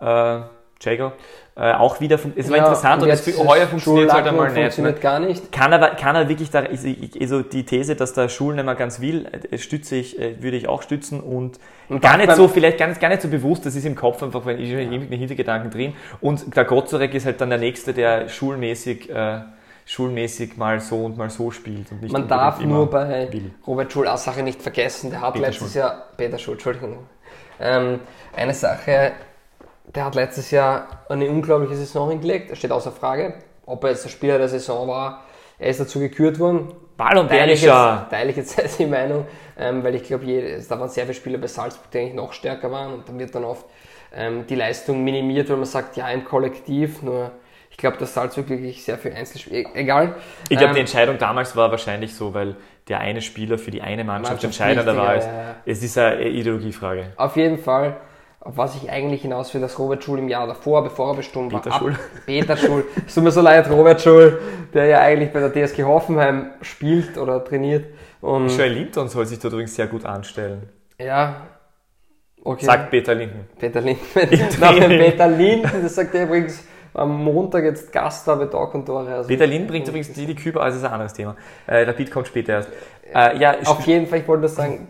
[0.00, 0.40] äh,
[0.80, 1.12] Jago,
[1.54, 4.46] äh, auch wieder, es war ja, interessant und, und es, heuer funktioniert es halt einmal
[4.50, 4.58] nicht.
[4.58, 5.52] funktioniert gar nicht.
[5.52, 9.00] Kann aber, kann er wirklich da, also die These, dass der Schul nicht mehr ganz
[9.00, 11.58] will, äh, stütze ich, äh, würde ich auch stützen und,
[11.92, 14.22] und gar nicht so, vielleicht gar nicht, gar nicht so bewusst, das ist im Kopf
[14.22, 14.78] einfach, wenn ich ja.
[14.78, 19.40] irgendeine Hintergedanken drin und der Gotzorek ist halt dann der Nächste, der schulmäßig, äh,
[19.84, 21.92] schulmäßig mal so und mal so spielt.
[21.92, 23.52] Und nicht Man darf nur bei will.
[23.66, 25.80] Robert Schul eine Sache nicht vergessen, der hat Peter letztes Schul.
[25.80, 26.98] Jahr, Peter Schul, Entschuldigung,
[27.60, 28.00] ähm,
[28.34, 29.12] eine Sache,
[29.94, 32.50] der hat letztes Jahr eine unglaubliche Saison hingelegt.
[32.50, 33.34] Er steht außer Frage,
[33.66, 35.24] ob er jetzt der Spieler der Saison war.
[35.58, 36.72] Er ist dazu gekürt worden.
[37.28, 39.26] Teile ich, jetzt, teile ich jetzt die Meinung,
[39.58, 40.24] ähm, weil ich glaube,
[40.68, 43.34] da waren sehr viele Spieler bei Salzburg, die eigentlich noch stärker waren und dann wird
[43.34, 43.66] dann oft
[44.14, 47.32] ähm, die Leistung minimiert, weil man sagt, ja, im Kollektiv, nur
[47.70, 50.14] ich glaube, dass Salzburg wirklich sehr viel Einzelspiel, e-, egal.
[50.48, 52.56] Ich glaube, ähm, die Entscheidung damals war wahrscheinlich so, weil
[52.88, 55.16] der eine Spieler für die eine Mannschaft, Mannschaft entscheidender war.
[55.16, 55.54] Ja, ja.
[55.64, 57.12] Es ist eine Ideologiefrage.
[57.16, 57.96] Auf jeden Fall
[58.44, 61.50] auf was ich eigentlich hinaus will, dass Robert Schul im Jahr davor, bevor er bestimmt
[61.52, 61.96] Peter war, Schul.
[62.26, 64.40] Peter Schul, es tut mir so leid, Robert Schul,
[64.74, 67.86] der ja eigentlich bei der TSG Hoffenheim spielt oder trainiert.
[68.20, 70.68] Und Joel Linton soll sich da übrigens sehr gut anstellen.
[70.98, 71.46] Ja,
[72.42, 72.64] okay.
[72.64, 73.46] Sagt Peter Linden.
[73.58, 74.02] Peter Linden.
[74.14, 76.64] Dem Peter Linden, das sagt er übrigens
[76.94, 79.14] am Montag jetzt Gast da bei Talk und Tore.
[79.14, 81.36] Also Peter Linden bringt übrigens die, die Küber, also ist ein anderes Thema.
[81.66, 82.70] Äh, Rapid kommt später erst.
[83.14, 84.88] Äh, ja, auf jeden Fall, ich wollte nur sagen,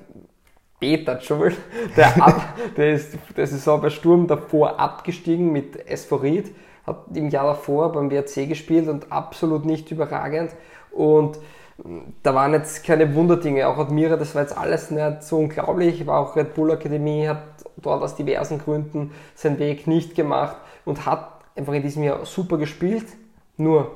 [0.83, 1.55] Peter Schul,
[1.97, 6.53] der, ab, der ist der Saison bei Sturm davor abgestiegen mit Esphorid,
[6.85, 10.51] hat im Jahr davor beim WRC gespielt und absolut nicht überragend.
[10.91, 11.39] Und
[12.25, 13.69] da waren jetzt keine Wunderdinge.
[13.69, 16.05] Auch Admira, das war jetzt alles nicht so unglaublich.
[16.05, 17.45] War auch Red Bull Akademie, hat
[17.77, 22.59] dort aus diversen Gründen seinen Weg nicht gemacht und hat einfach in diesem Jahr super
[22.59, 23.07] gespielt.
[23.57, 23.93] Nur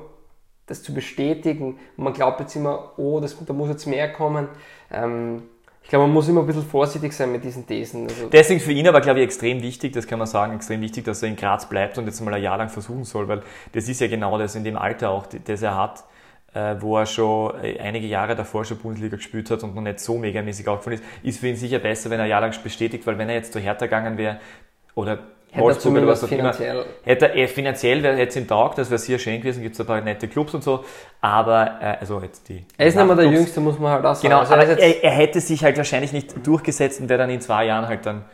[0.67, 4.47] das zu bestätigen, man glaubt jetzt immer, oh, das, da muss jetzt mehr kommen.
[4.89, 5.43] Ähm,
[5.87, 8.09] ich glaube, man muss immer ein bisschen vorsichtig sein mit diesen Thesen.
[8.09, 11.05] Also Deswegen für ihn aber, glaube ich, extrem wichtig, das kann man sagen, extrem wichtig,
[11.05, 13.87] dass er in Graz bleibt und jetzt mal ein Jahr lang versuchen soll, weil das
[13.87, 16.03] ist ja genau das in dem Alter auch, das er hat,
[16.53, 20.01] äh, wo er schon äh, einige Jahre davor schon Bundesliga gespielt hat und noch nicht
[20.01, 23.07] so megamäßig aufgefallen ist, ist für ihn sicher besser, wenn er ein Jahr lang bestätigt,
[23.07, 24.41] weil wenn er jetzt zu Hertha gegangen wäre
[24.93, 25.19] oder
[25.57, 26.75] Wolfsburg oder was auch finanziell.
[26.75, 26.85] immer.
[27.03, 29.87] Hätte er finanziell wäre jetzt im Tag, das wäre sehr schön gewesen, gibt es ein
[29.87, 30.83] paar nette Clubs und so,
[31.21, 32.65] aber äh, also jetzt die.
[32.77, 34.27] Er ist nicht mehr der Jüngste, muss man halt auch sagen.
[34.27, 37.41] Genau, also aber er, er, hätte sich halt wahrscheinlich nicht durchgesetzt und wäre dann in
[37.41, 38.25] zwei Jahren halt dann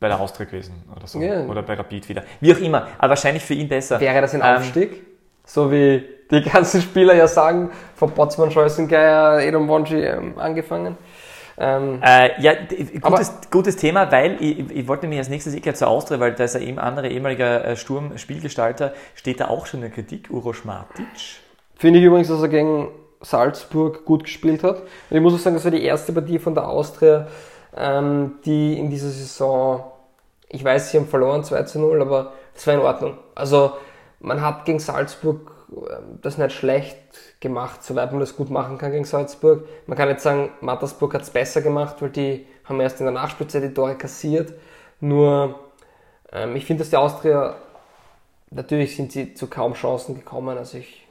[0.00, 1.20] bei der Austria gewesen oder so.
[1.20, 1.44] Ja.
[1.46, 2.22] Oder bei Rapid wieder.
[2.40, 4.00] Wie auch immer, aber wahrscheinlich für ihn besser.
[4.00, 5.04] Wäre das ein ähm, Aufstieg?
[5.44, 10.96] So wie die ganzen Spieler ja sagen, von Botzmann, Scholzengeier, Edom Wonji ähm, angefangen.
[11.60, 12.52] Ähm, äh, ja,
[13.00, 16.32] gutes, gutes Thema, weil ich, ich wollte mich als nächstes eh gleich zur Austria, weil
[16.34, 21.06] da ist ein andere ehemaliger äh, Sturm-Spielgestalter, steht da auch schon in Kritik, Uroš Matic.
[21.74, 22.90] Finde ich übrigens, dass er gegen
[23.20, 24.82] Salzburg gut gespielt hat.
[24.82, 27.26] Und ich muss auch sagen, das war die erste Partie von der Austria,
[27.76, 29.84] ähm, die in dieser Saison,
[30.48, 33.18] ich weiß, sie haben verloren 2 zu 0, aber das war in Ordnung.
[33.34, 33.72] Also
[34.20, 36.96] man hat gegen Salzburg ähm, das nicht schlecht
[37.40, 39.66] gemacht, soweit man das gut machen kann gegen Salzburg.
[39.86, 43.14] Man kann jetzt sagen, Mattersburg hat es besser gemacht, weil die haben erst in der
[43.14, 44.52] Nachspielzeit die Tore kassiert.
[45.00, 45.58] Nur,
[46.32, 47.56] ähm, ich finde, dass die Austria,
[48.50, 50.58] natürlich sind sie zu kaum Chancen gekommen.
[50.58, 51.06] Also ich,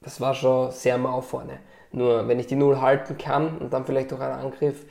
[0.00, 1.60] das war schon sehr mau vorne.
[1.92, 4.84] Nur, wenn ich die Null halten kann und dann vielleicht auch einen Angriff,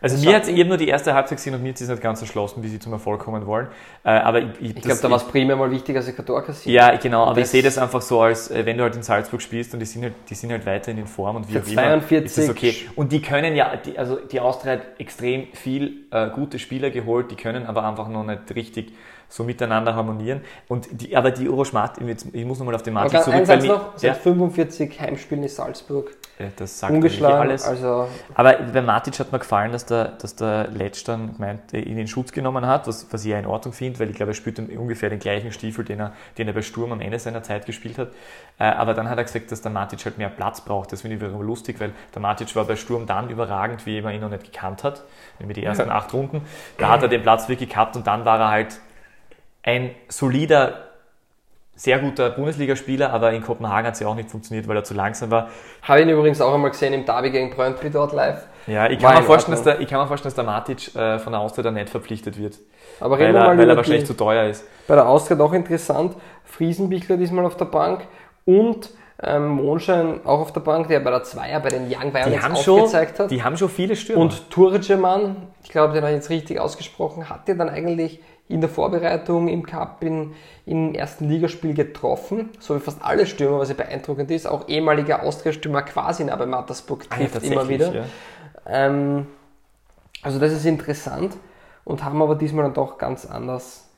[0.00, 2.20] also mir hat eben nur die erste Halbzeit gesehen und mir ist es nicht ganz
[2.20, 3.68] erschlossen, wie sie zum Erfolg kommen wollen.
[4.04, 6.42] Äh, aber ich, ich, ich glaube, da war es primär mal wichtig, dass ich Tor
[6.42, 6.74] kassiert.
[6.74, 9.40] Ja, genau, aber ich sehe das einfach so, als äh, wenn du halt in Salzburg
[9.40, 12.10] spielst und die sind halt, die sind halt weiterhin in Form und wie auch immer,
[12.10, 12.76] ist okay.
[12.96, 17.30] Und die können ja, die, also die Austria hat extrem viel äh, gute Spieler geholt,
[17.30, 18.92] die können aber einfach noch nicht richtig
[19.28, 20.40] so miteinander harmonieren.
[20.68, 21.98] Und die, aber die Euroschmat,
[22.32, 23.46] ich muss nochmal auf den Martin zurück.
[23.46, 24.14] Weil noch, seit ja.
[24.14, 26.12] 45 Heimspielen in Salzburg.
[26.38, 27.64] Ja, das sagt ungeschlagen, alles.
[27.64, 31.96] Also aber bei Matic hat mir gefallen, dass der, dass der Letsch dann meint, ihn
[31.96, 34.34] in Schutz genommen hat, was, was ich ja in Ordnung finde, weil ich glaube, er
[34.34, 37.66] spielt ungefähr den gleichen Stiefel, den er, den er bei Sturm am Ende seiner Zeit
[37.66, 38.08] gespielt hat.
[38.58, 40.90] Äh, aber dann hat er gesagt, dass der Matic halt mehr Platz braucht.
[40.92, 44.12] Das finde ich wiederum lustig, weil der Matic war bei Sturm dann überragend, wie man
[44.12, 45.04] ihn noch nicht gekannt hat.
[45.38, 46.42] Nämlich die ersten acht Runden.
[46.78, 48.80] Da hat er den Platz wirklich gehabt und dann war er halt
[49.64, 50.74] ein solider,
[51.74, 54.94] sehr guter Bundesligaspieler, aber in Kopenhagen hat es ja auch nicht funktioniert, weil er zu
[54.94, 55.48] langsam war.
[55.82, 58.46] Habe ihn übrigens auch einmal gesehen im Derby gegen Brøndby dort live.
[58.66, 61.18] Ja, ich kann, mir vorstellen, dass der, ich kann mir vorstellen, dass der Matic äh,
[61.18, 62.58] von der Austria dann nicht verpflichtet wird.
[63.00, 64.64] Aber weil, er, weil er wahrscheinlich zu teuer ist.
[64.86, 66.14] Bei der Austria doch interessant.
[66.44, 68.06] Friesenbichler diesmal auf der Bank
[68.44, 68.90] und
[69.22, 73.20] ähm, Monschein auch auf der Bank, der bei der Zweier bei den Young Violets aufgezeigt
[73.20, 73.30] hat.
[73.30, 74.22] Die haben schon viele Stürmer.
[74.22, 78.60] Und Turgeman, ich glaube, den habe ich jetzt richtig ausgesprochen, hat ja dann eigentlich in
[78.60, 80.34] der Vorbereitung im Cup in,
[80.66, 84.46] im ersten Ligaspiel getroffen, so wie fast alle Stürmer, was ja beeindruckend ist.
[84.46, 87.94] Auch ehemaliger Austria-Stürmer quasi bei Mattersburg trifft ah, ja, immer wieder.
[87.94, 88.04] Ja.
[88.66, 89.26] Ähm,
[90.22, 91.36] also das ist interessant
[91.84, 93.88] und haben aber diesmal dann doch ganz anders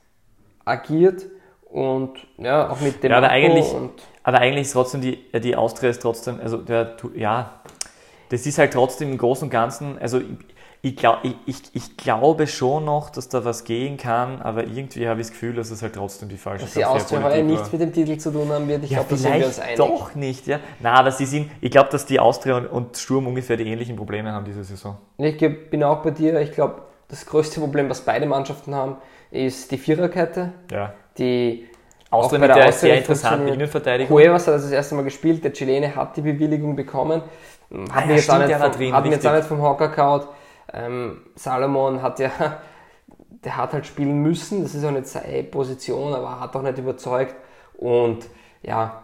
[0.64, 1.26] agiert
[1.70, 3.66] und ja, auch mit dem ja, aber eigentlich,
[4.22, 7.60] aber eigentlich ist trotzdem die, die Austria ist trotzdem, also der, ja,
[8.28, 10.20] das ist halt trotzdem im Großen und Ganzen, also
[10.82, 15.08] ich, glaub, ich, ich, ich, glaube schon noch, dass da was gehen kann, aber irgendwie
[15.08, 17.72] habe ich das Gefühl, dass es halt trotzdem die falsche Dass die Austria heuer nichts
[17.72, 19.76] mit dem Titel zu tun haben wird, ich ja, glaube, da sind wir uns einig.
[19.76, 20.60] doch nicht, ja.
[20.80, 23.96] Na, aber sie sind, ich glaube, dass die Austria und, und Sturm ungefähr die ähnlichen
[23.96, 24.96] Probleme haben diese Saison.
[25.18, 25.38] Ich
[25.70, 28.96] bin auch bei dir, ich glaube, das größte Problem, was beide Mannschaften haben,
[29.30, 30.52] ist die Viererkette.
[30.70, 30.92] Ja.
[31.18, 31.66] Die
[32.10, 34.16] Austria mit der sehr interessanten Innenverteidigung.
[34.16, 37.22] Cuevas hat das, das erste Mal gespielt, der Chilene hat die Bewilligung bekommen.
[37.70, 40.22] Hat ah, mir jetzt, auch nicht, vom, drin, hat jetzt auch nicht vom Hocker gehauen.
[40.72, 42.30] Ähm, Salomon hat ja,
[43.44, 46.78] der hat halt spielen müssen, das ist auch nicht seine Position, aber hat auch nicht
[46.78, 47.34] überzeugt.
[47.76, 48.26] Und
[48.62, 49.02] ja,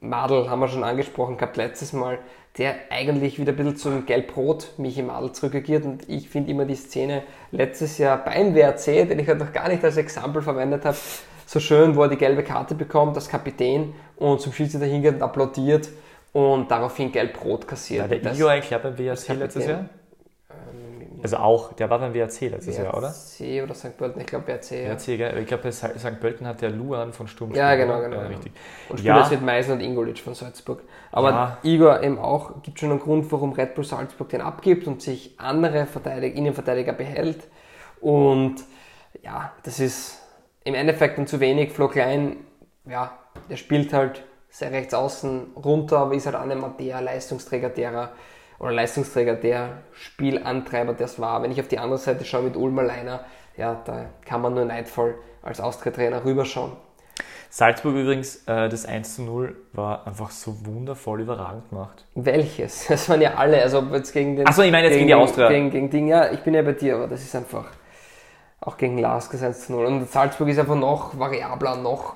[0.00, 2.18] Madel haben wir schon angesprochen gehabt letztes Mal,
[2.58, 5.84] der eigentlich wieder ein bisschen zum Gelb-Rot Michi Madel zurückagiert.
[5.84, 9.68] Und ich finde immer die Szene letztes Jahr beim WRC, den ich halt noch gar
[9.68, 10.96] nicht als Exempel verwendet habe,
[11.46, 15.22] so schön, wo er die gelbe Karte bekommt als Kapitän und zum Schiedsrichter hingeht und
[15.22, 15.88] applaudiert
[16.32, 18.10] und daraufhin Gelb-Rot kassiert.
[18.10, 19.88] War der Igor eigentlich beim WRC letztes Jahr?
[21.22, 23.14] Also auch, der war beim WRC letztes Jahr, oder?
[23.14, 23.96] WRC oder St.
[23.96, 24.70] Pölten, ich glaube WRC.
[24.72, 24.88] Ja.
[24.90, 25.38] WRC, gell?
[25.38, 26.20] Ich glaube, St.
[26.20, 28.16] Pölten hat der Luan von Sturm Ja, genau, genau.
[28.16, 28.52] Ja, richtig.
[28.88, 29.20] Und spielt ja.
[29.20, 30.82] jetzt mit Meisen und Ingolic von Salzburg.
[31.12, 31.58] Aber ja.
[31.62, 35.34] Igor eben auch, gibt schon einen Grund, warum Red Bull Salzburg den abgibt und sich
[35.38, 37.48] andere Verteidiger, Innenverteidiger behält.
[38.00, 38.56] Und
[39.22, 40.18] ja, das ist
[40.64, 41.72] im Endeffekt dann zu wenig.
[41.72, 42.38] Flo Klein,
[42.84, 43.16] ja,
[43.48, 48.10] der spielt halt sehr rechts außen runter, aber ist halt auch nicht der Leistungsträger derer
[48.62, 51.42] oder Leistungsträger, der Spielantreiber, der es war.
[51.42, 53.24] Wenn ich auf die andere Seite schaue mit Ulmer Leiner,
[53.56, 56.72] ja, da kann man nur neidvoll als Austria-Trainer rüberschauen.
[57.50, 62.06] Salzburg übrigens, äh, das 1 zu 0 war einfach so wundervoll überragend gemacht.
[62.14, 62.86] Welches?
[62.88, 64.46] Das waren ja alle, also jetzt gegen den.
[64.46, 65.48] Achso, ich meine jetzt gegen, gegen die Austria.
[65.48, 67.66] Gegen, gegen Ding, ja, ich bin ja bei dir, aber das ist einfach
[68.60, 69.84] auch gegen Lask 1 zu 0.
[69.84, 72.14] Und Salzburg ist einfach noch variabler, noch.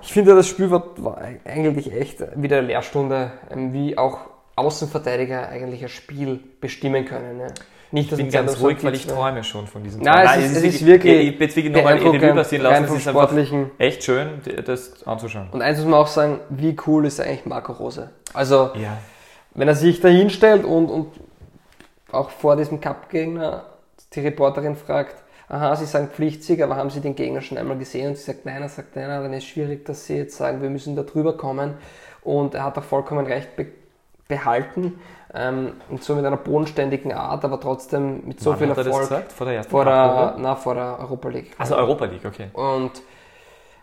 [0.00, 4.29] Ich finde, das Spiel war, war eigentlich echt wieder Lehrstunde, ähm, wie auch
[4.60, 7.38] Außenverteidiger eigentlich ein Spiel bestimmen können.
[7.38, 7.46] Ne?
[7.92, 10.52] Nicht, dass ich bin ganz ruhig, weil ich träume schon von diesem Nein, Nein, es,
[10.52, 11.34] ist, es ist wirklich.
[11.34, 11.98] Ich jetzt wirklich nochmal
[12.34, 12.84] passieren lassen.
[12.84, 13.34] Es ist einfach
[13.78, 15.48] echt schön, das anzuschauen.
[15.50, 18.10] Und eins muss man auch sagen, wie cool ist eigentlich Marco Rose?
[18.32, 18.96] Also, ja.
[19.54, 21.08] wenn er sich da hinstellt und, und
[22.12, 23.64] auch vor diesem Cup-Gegner
[24.14, 25.16] die Reporterin fragt,
[25.48, 28.10] aha, Sie sagen Pflichtsieg, aber haben Sie den Gegner schon einmal gesehen?
[28.10, 30.62] Und sie sagt, nein, er sagt, nein, dann ist es schwierig, dass Sie jetzt sagen,
[30.62, 31.74] wir müssen da drüber kommen.
[32.22, 33.56] Und er hat auch vollkommen recht
[34.30, 34.98] behalten
[35.34, 38.94] ähm, und so mit einer bodenständigen Art, aber trotzdem mit so Wann viel hat Erfolg.
[38.94, 39.32] Er das gesagt?
[39.32, 41.50] Vor der ersten vor der, na, vor der Europa League.
[41.58, 42.48] Also Europa League, okay.
[42.54, 42.92] Und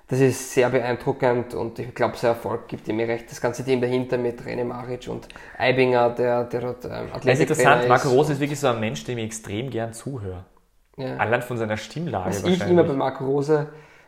[0.10, 3.30] das ist sehr beeindruckend und ich glaube, sein Erfolg gibt ihm recht.
[3.30, 5.28] Das ganze Team dahinter mit René Maric und
[5.58, 8.80] Eibinger, der, der dort ähm, Athletik Das ist interessant, Marco Rose ist wirklich so ein
[8.80, 10.46] Mensch, dem ich extrem gern zuhöre.
[10.96, 11.18] Ja.
[11.18, 13.68] Allein von seiner Stimmlage Was ich immer bei Marco Rose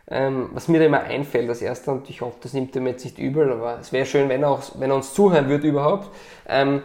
[0.09, 2.91] ähm, was mir da immer einfällt als erster, und ich hoffe, das nimmt er mir
[2.91, 5.67] jetzt nicht übel, aber es wäre schön, wenn er, auch, wenn er uns zuhören würde
[5.67, 6.09] überhaupt.
[6.47, 6.81] Ähm,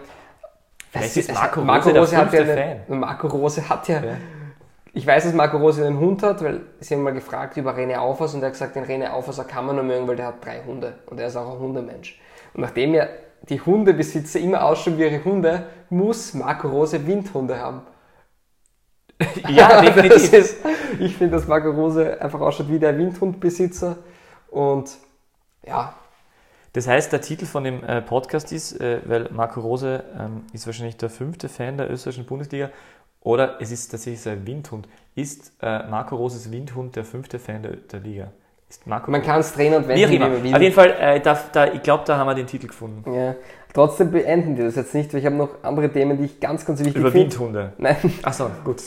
[0.90, 4.16] Vielleicht ist Marco, Marco Rose, hat ja eine, Marco Rose hat ja, ja,
[4.92, 7.96] Ich weiß, dass Marco Rose einen Hund hat, weil sie haben mal gefragt über René
[7.96, 10.44] Aufers und er hat gesagt, den René Aufers kann man nur mögen, weil der hat
[10.44, 12.20] drei Hunde und er ist auch ein Hundemensch.
[12.52, 13.08] Und nachdem ja
[13.48, 17.82] die Hundebesitzer immer ausschauen wie ihre Hunde, muss Marco Rose Windhunde haben.
[19.48, 20.32] Ja, definitiv.
[20.32, 20.56] ist,
[21.00, 23.96] ich finde, dass Marco Rose einfach ausschaut wie der Windhundbesitzer
[24.50, 24.90] und
[25.66, 25.94] ja,
[26.72, 30.66] Das heißt, der Titel von dem äh, Podcast ist, äh, weil Marco Rose ähm, ist
[30.66, 32.70] wahrscheinlich der fünfte Fan der österreichischen Bundesliga
[33.20, 34.86] oder es ist tatsächlich sein Windhund.
[35.14, 38.32] Ist äh, Marco Roses Windhund der fünfte Fan der, der Liga?
[38.68, 40.28] Ist Marco man kann es drehen und Wie wenden, immer.
[40.28, 40.54] man will.
[40.54, 43.14] Auf jeden Fall, äh, da, da, ich glaube, da haben wir den Titel gefunden.
[43.14, 43.34] Ja.
[43.72, 46.66] Trotzdem beenden wir das jetzt nicht, weil ich habe noch andere Themen, die ich ganz,
[46.66, 47.30] ganz wichtig Über finde.
[47.30, 47.72] Windhunde.
[47.78, 48.82] Nein, Achso, gut.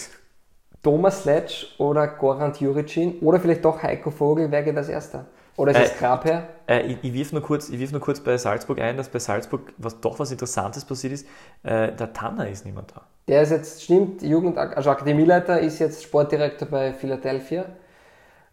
[0.84, 5.25] Thomas Letsch oder Gorant Juricin oder vielleicht doch Heiko Vogel, wer geht als erster?
[5.57, 6.43] Oder ist Äh, es Grabherr?
[6.67, 9.19] Äh, ich, ich wirf nur kurz, ich wirf nur kurz bei Salzburg ein, dass bei
[9.19, 11.28] Salzburg was, doch was Interessantes passiert ist.
[11.63, 13.01] Äh, der Tanner ist mehr da.
[13.28, 17.65] Der ist jetzt, stimmt, Jugend, also Akademieleiter, ist jetzt Sportdirektor bei Philadelphia.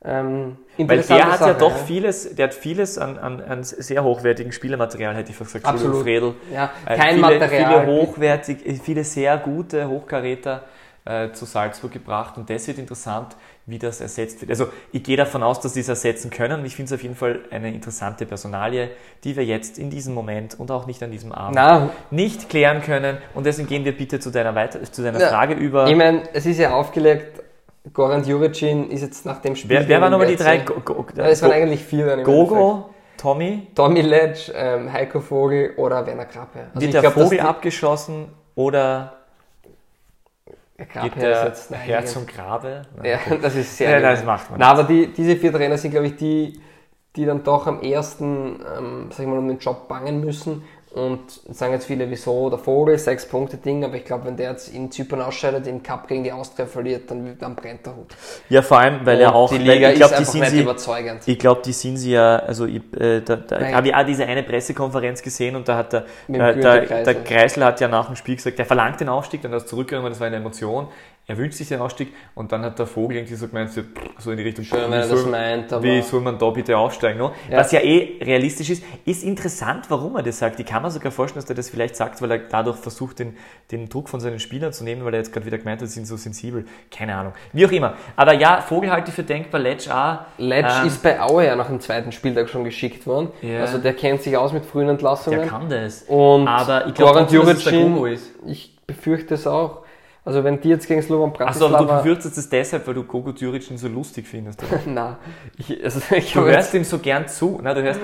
[0.07, 4.03] Ähm, Weil der hat ja Sache, doch vieles, der hat vieles an, an, an sehr
[4.05, 5.67] hochwertigen Spielermaterial, hätte ich fast gesagt.
[5.67, 6.03] Absolut.
[6.03, 6.35] Fredel.
[6.53, 7.85] Ja, Äh, kein viele, Material.
[7.85, 10.65] Viele hochwertig, äh, viele sehr gute Hochkaräter
[11.05, 13.37] äh, zu Salzburg gebracht und das wird interessant,
[13.67, 14.51] wie das ersetzt wird.
[14.51, 17.03] Also ich gehe davon aus, dass die es ersetzen können und ich finde es auf
[17.03, 18.91] jeden Fall eine interessante Personalie,
[19.23, 22.81] die wir jetzt in diesem Moment und auch nicht an diesem Abend Na, nicht klären
[22.83, 25.87] können und deswegen gehen wir bitte zu deiner, weiter, zu deiner Ja, Frage über.
[25.89, 27.43] ich meine, es ist ja aufgelegt,
[27.93, 29.69] Gorant Juricin ist jetzt nach dem Spiel.
[29.69, 30.59] Wer, wer waren nochmal die drei?
[30.59, 32.25] Go, Go, Ja, es waren Go, eigentlich vier dann.
[32.25, 32.89] Gogo,
[33.19, 36.69] Tommy, Tommy Letsch, ähm, Heiko Vogel oder Werner Grabherr.
[36.75, 39.24] Also wird ich der Vogel abgeschossen oder Der
[40.77, 42.83] geht der jetzt, nein, Herr zum Grabe?
[43.03, 45.93] Ja, das ist sehr Ja, das macht man Na, aber die, diese vier Trainer sind,
[45.93, 46.61] glaube ich, die,
[47.17, 50.65] die dann doch am ersten, ähm, sag ich mal, um den Job bangen müssen.
[50.95, 54.53] Und sagen jetzt viele, wieso der Vogel, sechs Punkte Ding, aber ich glaube, wenn der
[54.53, 58.15] jetzt in Zypern ausscheidet, den Cup gegen die Austria verliert, dann, dann brennt der Hut.
[58.49, 61.23] Ja, vor allem, weil Und er auch, die Liga ich glaube, die sind sie, überzeugend.
[61.27, 64.25] ich glaube, die sind sie ja, also ich, äh, da, da habe ich auch diese
[64.25, 67.25] eine Pressekonferenz gesehen und da hat der, äh, der, Günther der Kreisel.
[67.25, 70.11] Kreisel hat ja nach dem Spiel gesagt, er verlangt den Aufstieg, dann hat es zurückgenommen,
[70.11, 70.87] das war eine Emotion.
[71.27, 73.81] Er wünscht sich den Aufstieg und dann hat der Vogel irgendwie so gemeint, so
[74.19, 76.77] so in die Richtung, Schön, wie das soll- meint, aber- wie soll man da bitte
[76.77, 77.19] aufsteigen?
[77.19, 77.33] No?
[77.51, 77.59] Ja.
[77.61, 80.61] Was ja eh realistisch ist, ist interessant, warum er das sagt.
[80.61, 83.37] Ich kann mir sogar vorstellen, dass er das vielleicht sagt, weil er dadurch versucht, den,
[83.71, 85.95] den Druck von seinen Spielern zu nehmen, weil er jetzt gerade wieder gemeint hat, sie
[85.95, 86.67] sind so sensibel.
[86.95, 87.33] Keine Ahnung.
[87.55, 87.95] Wie auch immer.
[88.17, 90.19] Aber ja, Vogel halte ich für denkbar, Letsch auch.
[90.37, 93.31] Letsch Ähm, ist bei Aue ja nach dem zweiten Spieltag schon geschickt worden.
[93.41, 93.61] Ja.
[93.61, 95.39] Also der kennt sich aus mit frühen Entlassungen.
[95.41, 96.03] Der kann das.
[96.03, 98.31] Und Aber ich glaube dass es der Gogo ist.
[98.47, 99.84] ich befürchte es auch.
[100.27, 101.97] Also wenn die jetzt gegen Slovan Achso, aber du Bratislava...
[101.99, 104.63] befürchtest es deshalb, weil du Gogo Djuricin so lustig findest.
[104.87, 105.19] Na,
[105.59, 107.61] ich, also, ich Du hörst ihm so gern zu.
[107.63, 108.01] Na, du hörst,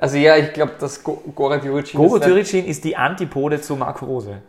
[0.00, 3.76] also ja, ich glaube, dass Go- Goran Juricin Gogo ist Djuricin ist die Antipode zu
[3.76, 4.42] Marco Rose.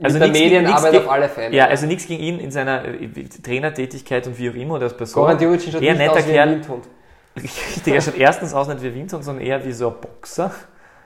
[0.00, 1.54] mit der Medienarbeit auf alle Fälle.
[1.54, 3.08] Ja, also nichts gegen ihn in seiner äh,
[3.40, 5.22] Trainertätigkeit und wie auch immer oder als Person.
[5.22, 6.50] Goran Juricin schaut eher nicht netter aus wie ein Kerl.
[6.56, 6.84] Windhund.
[7.36, 10.50] Richtig, er schaut erstens aus nicht wie Windhund, sondern eher wie so ein Boxer.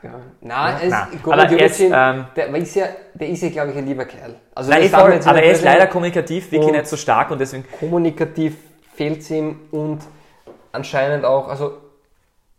[0.07, 0.21] Ja.
[0.41, 3.71] Nein, es, Na, Goran aber er ist, ähm, der ist ja, der ist ja, glaube
[3.73, 4.35] ich, ein lieber Kerl.
[4.55, 8.57] Also Nein, voll, aber er ist leider kommunikativ wirklich nicht so stark und deswegen kommunikativ
[8.95, 10.01] fehlt es ihm und
[10.73, 11.79] anscheinend auch, also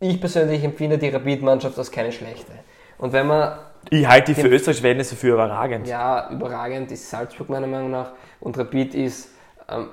[0.00, 2.52] ich persönlich empfinde die Rapid-Mannschaft als keine schlechte.
[2.98, 3.58] Und wenn man,
[3.90, 5.86] Ich halte die für österreichische Verhältnisse für überragend.
[5.88, 9.30] ja, überragend ist Salzburg meiner Meinung nach und Rapid ist
[9.68, 9.88] ähm,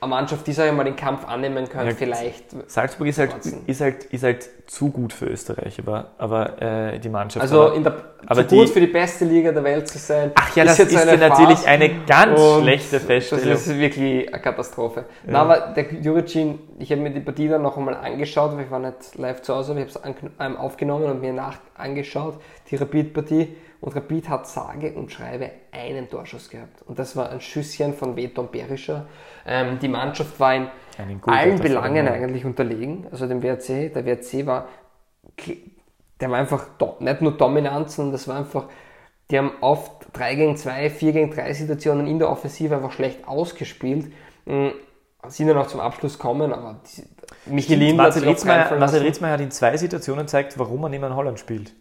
[0.00, 2.44] eine Mannschaft, die, sag ich mal, den Kampf annehmen kann, Ja, vielleicht.
[2.70, 3.34] Salzburg ist halt,
[3.66, 7.42] ist, halt, ist halt zu gut für Österreich, aber, aber äh, die Mannschaft.
[7.42, 7.96] Also in der,
[8.26, 10.30] aber zu gut die- für die beste Liga der Welt zu sein.
[10.36, 13.48] ach ja, das ist, jetzt ja eine natürlich eine ganz schlechte Feststellung.
[13.48, 15.04] Das ist wirklich eine Katastrophe.
[15.26, 18.70] Na, aber der Juricin, ich habe mir die Partie dann noch einmal angeschaut, weil ich
[18.70, 22.40] war nicht live zu Hause, aber ich habe es ähm, aufgenommen und mir nach angeschaut,
[22.70, 23.56] die Rapid-Partie.
[23.80, 26.82] Und Rapid hat sage und schreibe einen Torschuss gehabt.
[26.86, 29.06] Und das war ein Schüsschen von Veton Berischer.
[29.46, 30.68] Ähm, die Mannschaft war in
[31.26, 32.20] allen Belangen davon.
[32.20, 33.06] eigentlich unterlegen.
[33.10, 34.68] Also dem WRC, der WRC war,
[36.20, 36.66] der war einfach
[36.98, 38.64] nicht nur dominant, sondern das war einfach,
[39.30, 43.28] die haben oft 3 gegen 2, 4 gegen 3 Situationen in der Offensive einfach schlecht
[43.28, 44.12] ausgespielt.
[44.46, 44.72] Mhm.
[45.28, 47.04] Sind dann auch zum Abschluss kommen, aber die,
[47.46, 49.02] Michelin Marcel Ritzmeier, Marcel.
[49.02, 51.74] Ritzmeier hat in zwei Situationen gezeigt, warum er nicht mehr in Holland spielt.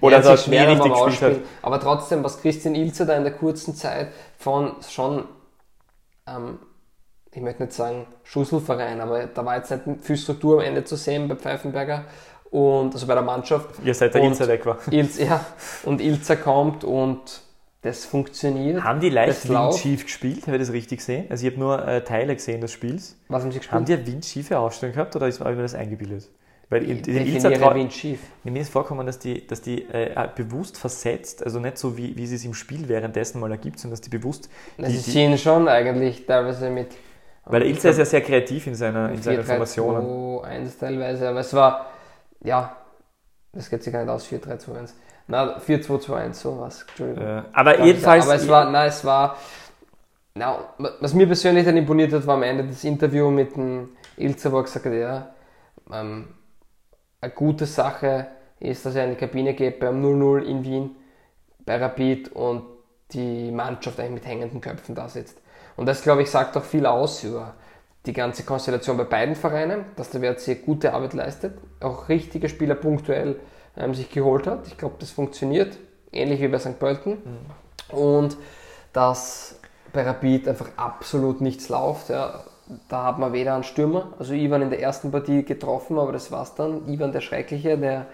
[0.00, 1.42] Oder ja, nie schwer richtig gespielt hat.
[1.62, 4.08] Aber trotzdem, was Christian Ilzer da in der kurzen Zeit
[4.38, 5.24] von schon,
[6.28, 6.58] ähm,
[7.32, 10.96] ich möchte nicht sagen Schusselverein, aber da war jetzt nicht viel Struktur am Ende zu
[10.96, 12.04] sehen bei Pfeifenberger
[12.50, 13.68] und also bei der Mannschaft.
[13.84, 14.78] Ihr seid der Ilzer weg war.
[14.90, 15.44] Ilz, ja,
[15.84, 17.42] und Ilzer kommt und
[17.82, 18.82] das funktioniert.
[18.82, 20.46] Haben die leicht windschief gespielt?
[20.46, 21.26] Habe ich das richtig gesehen?
[21.30, 23.16] Also ich habe nur äh, Teile gesehen des Spiels.
[23.28, 23.74] Was haben sie gespielt?
[23.74, 26.28] Haben die eine windschiefe Aufstellung gehabt oder ist mir das eingebildet?
[26.68, 28.18] Weil den Definiere Ilzer Wind schief.
[28.42, 32.26] mir ist vorkommen, dass die, dass die äh, bewusst versetzt, also nicht so wie, wie
[32.26, 34.50] sie es im Spiel währenddessen mal ergibt, sondern dass die bewusst.
[34.76, 36.88] Also Die, sie die, ziehen schon eigentlich teilweise mit.
[37.44, 40.44] weil der Ilzer ist ja sehr kreativ in, seiner, in seinen 4-3-2, Formationen.
[40.44, 41.86] 1 teilweise, aber es war,
[42.42, 42.76] ja,
[43.52, 44.90] das geht sich gar nicht aus, 4-3-2-1.
[45.28, 47.24] Na, 4-2-2-1, so was, Entschuldigung.
[47.24, 48.24] Äh, aber Ja, jedenfalls.
[48.24, 49.36] Aber es war, nein, es war,
[50.34, 50.58] na,
[51.00, 54.58] was mir persönlich dann imponiert hat, war am Ende das Interview mit dem Ilzer, wo
[54.58, 55.28] er gesagt hat, ja,
[55.92, 56.26] ähm,
[57.20, 58.28] eine gute Sache
[58.60, 60.96] ist, dass er in die Kabine geht beim 0-0 in Wien,
[61.64, 62.64] bei Rapid und
[63.12, 65.38] die Mannschaft eigentlich mit hängenden Köpfen da sitzt.
[65.76, 67.54] Und das, glaube ich, sagt auch viel aus über
[68.06, 72.76] die ganze Konstellation bei beiden Vereinen, dass der WRC gute Arbeit leistet, auch richtige Spieler
[72.76, 73.40] punktuell
[73.76, 74.66] ähm, sich geholt hat.
[74.68, 75.76] Ich glaube, das funktioniert,
[76.12, 76.78] ähnlich wie bei St.
[76.78, 77.18] Pölten.
[77.90, 78.36] Und
[78.92, 79.58] dass
[79.92, 82.08] bei Rapid einfach absolut nichts läuft.
[82.08, 82.44] Ja.
[82.88, 86.32] Da hat man weder einen Stürmer, also Ivan in der ersten Partie getroffen, aber das
[86.32, 86.88] war's dann.
[86.88, 88.06] Ivan der Schreckliche, der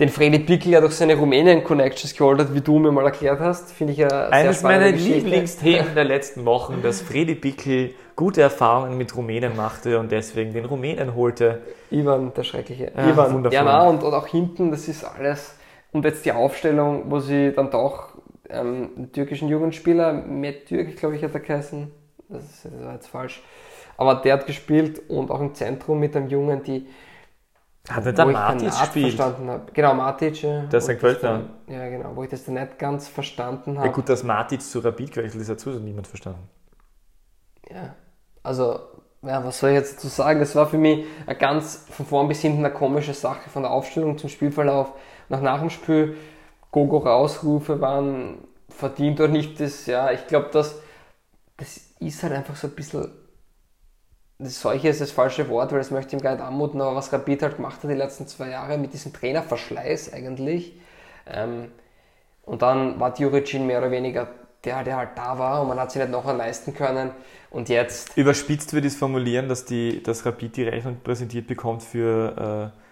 [0.00, 3.72] den Freddy Pickel ja durch seine Rumänien-Connections geholt hat, wie du mir mal erklärt hast,
[3.72, 5.20] finde ich ja sehr Eines meiner Geschichte.
[5.20, 10.64] Lieblingsthemen der letzten Wochen, dass Freddy Bickel gute Erfahrungen mit Rumänen machte und deswegen den
[10.64, 11.62] Rumänen holte.
[11.90, 12.92] Ivan, der Schreckliche.
[12.96, 13.54] Ja, Ivan, wundervoll.
[13.54, 15.56] ja, na, und, und auch hinten, das ist alles.
[15.92, 18.08] Und jetzt die Aufstellung, wo sie dann doch
[18.50, 21.90] ähm, einen türkischen Jugendspieler, Met Türk, glaube ich, hat er geheißen.
[22.28, 23.42] Das, ist, das war jetzt falsch.
[23.96, 26.88] Aber der hat gespielt und auch im Zentrum mit einem Jungen, die.
[27.88, 29.14] Hat nicht wo der Matic gespielt?
[29.14, 29.72] verstanden habe.
[29.72, 30.42] Genau, Matic.
[30.42, 30.90] Ja, Der Wo St.
[30.90, 31.28] ich das Pöltner.
[31.66, 33.90] dann- Ja, genau, wo ich das dann nicht ganz verstanden Ja habe.
[33.92, 36.48] gut, dass Matic zu Rapid gewechselt ist, hat sowieso niemand verstanden.
[37.70, 37.94] Ja,
[38.42, 38.78] also,
[39.22, 40.40] ja, was soll ich jetzt dazu sagen?
[40.40, 43.70] Das war für mich eine ganz von vorn bis hinten eine komische Sache, von der
[43.70, 44.92] Aufstellung zum Spielverlauf.
[45.28, 46.16] Nach nach dem Spiel,
[46.70, 48.38] Gogo Rausrufe waren
[48.68, 49.60] verdient oder nicht.
[49.60, 50.80] Das, ja, ich glaube, das,
[51.56, 53.10] das ist halt einfach so ein bisschen.
[54.38, 57.12] Solche ist das falsche Wort, weil das möchte ich ihm gar nicht anmuten, aber was
[57.12, 60.74] Rapid halt gemacht hat die letzten zwei Jahre mit diesem Trainerverschleiß eigentlich.
[61.26, 61.70] Ähm,
[62.42, 64.28] und dann war Djuricin mehr oder weniger
[64.64, 67.10] der, der halt da war und man hat sich nicht noch leisten können.
[67.50, 71.82] Und jetzt Überspitzt würde ich es formulieren, dass, die, dass Rapid die Rechnung präsentiert bekommt
[71.82, 72.83] für, äh,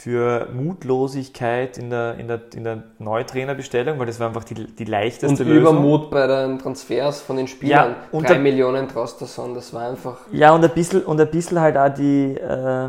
[0.00, 4.84] für Mutlosigkeit in der, in der, in der Neutrainerbestellung, weil das war einfach die, die
[4.84, 5.78] leichteste und Lösung.
[5.78, 7.90] Übermut bei den Transfers von den Spielern.
[7.90, 10.18] Ja, und Drei Millionen traust du son, das war einfach.
[10.30, 12.88] Ja, und ein bisschen, und ein bisschen halt auch die, äh,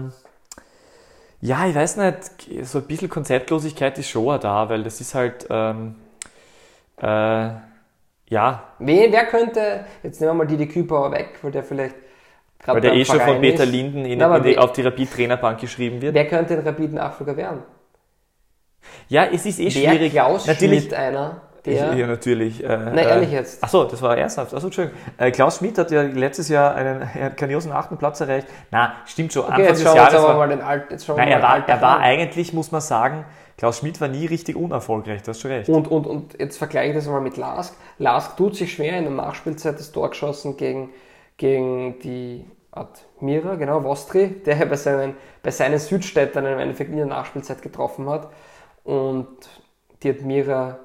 [1.41, 5.15] ja, ich weiß nicht, so ein bisschen Konzeptlosigkeit ist schon auch da, weil das ist
[5.15, 5.95] halt, ähm,
[7.01, 7.49] äh,
[8.27, 11.95] ja, Wen, wer könnte, jetzt nehmen wir mal Didi Kübauer weg, weil der vielleicht
[12.65, 13.71] weil der eh schon von Peter ist.
[13.71, 16.13] Linden in, Na, in die, auf die Rapid-Trainerbank geschrieben wird.
[16.13, 17.63] Wer könnte ein Rapid-Nachfolger werden?
[19.07, 20.11] Ja, es ist eh Wer schwierig.
[20.13, 21.93] Klaus Natürlich, Schmidt einer, der...
[21.95, 22.63] ja, natürlich.
[22.63, 23.63] Äh, Na, ehrlich jetzt.
[23.63, 24.53] Achso, das war ernsthaft.
[24.53, 24.99] Achso, Entschuldigung.
[25.17, 28.47] Äh, Klaus Schmidt hat ja letztes Jahr einen grandiosen achten Platz erreicht.
[28.71, 29.43] Na, stimmt schon.
[29.43, 30.85] okay, Anfang jetzt des Jahres aber war, mal den Alt...
[30.91, 33.25] Jetzt Nein, er mal war, er war eigentlich, muss man sagen,
[33.57, 35.67] Klaus Schmidt war nie richtig unerfolgreich, du hast schon recht.
[35.67, 37.75] Und, und, und jetzt vergleiche ich das mal mit Lask.
[37.97, 40.91] Lask tut sich schwer in der Nachspielzeit das Tor geschossen gegen,
[41.39, 46.97] gegen die Admira, genau, Vostri, der ja bei seinen, bei seinen Südstädtern im Endeffekt in
[46.97, 48.27] der Nachspielzeit getroffen hat.
[48.83, 49.27] Und
[50.03, 50.77] die Admira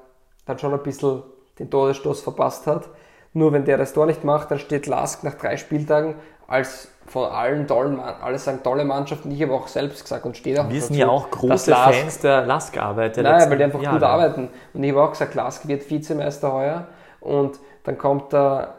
[0.47, 1.21] dann schon ein bisschen
[1.59, 2.89] den Todesstoß verpasst hat.
[3.33, 6.15] Nur wenn der das Tor nicht macht, dann steht Lask nach drei Spieltagen
[6.47, 10.57] als von allen tollen, alle sagen tolle Mannschaften, ich habe auch selbst gesagt und steht
[10.57, 13.17] auch Wir sind ja auch große Lask- Fans der Lask-Arbeit.
[13.17, 13.95] Nein, letzten weil die einfach Jahre.
[13.97, 14.49] gut arbeiten.
[14.73, 16.87] Und ich habe auch gesagt, Lask wird Vizemeister heuer.
[17.19, 18.75] Und dann kommt da,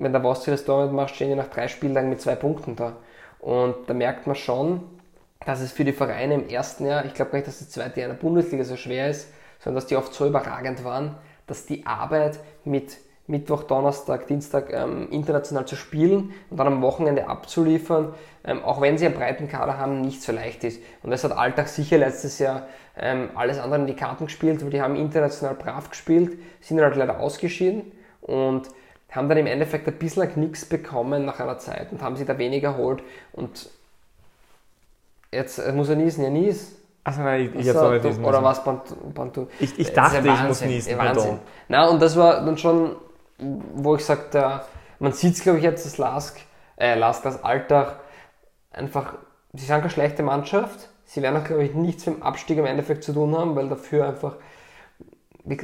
[0.00, 2.96] wenn der Vostri das Tor macht, stehen die nach drei Spieltagen mit zwei Punkten da.
[3.38, 4.82] Und da merkt man schon,
[5.44, 8.00] dass es für die Vereine im ersten Jahr, ich glaube gar nicht, dass das zweite
[8.00, 9.28] Jahr in der Bundesliga so schwer ist,
[9.58, 15.08] sondern dass die oft so überragend waren, dass die Arbeit mit Mittwoch, Donnerstag, Dienstag ähm,
[15.10, 19.78] international zu spielen und dann am Wochenende abzuliefern, ähm, auch wenn sie einen breiten Kader
[19.78, 20.82] haben, nicht so leicht ist.
[21.02, 22.66] Und das hat Alltag sicher letztes Jahr
[22.98, 26.96] ähm, alles andere in die Karten gespielt, weil die haben international brav gespielt, sind halt
[26.96, 28.68] leider ausgeschieden und
[29.12, 32.38] haben dann im Endeffekt ein bisschen Knicks bekommen nach einer Zeit und haben sie da
[32.38, 33.02] weniger erholt
[33.32, 33.68] und
[35.32, 36.76] jetzt äh, muss er niesen, ja nies.
[37.04, 39.46] Also nein, ich, ich So, hab's auch nicht du- lesen oder was, Bant- Bantu?
[39.58, 40.98] Ich, ich Das dachte, ich muss niesen.
[40.98, 41.38] Wahnsinn.
[41.68, 42.96] Na, und das war dann schon,
[43.38, 44.60] wo ich sagte,
[44.98, 46.38] man sieht es, glaube ich, jetzt, dass Lask,
[46.76, 47.96] äh, Lask, das Alltag
[48.70, 49.14] einfach,
[49.54, 50.88] sie sind keine schlechte Mannschaft.
[51.06, 53.68] Sie werden auch, glaube ich, nichts mit dem Abstieg im Endeffekt zu tun haben, weil
[53.68, 54.34] dafür einfach,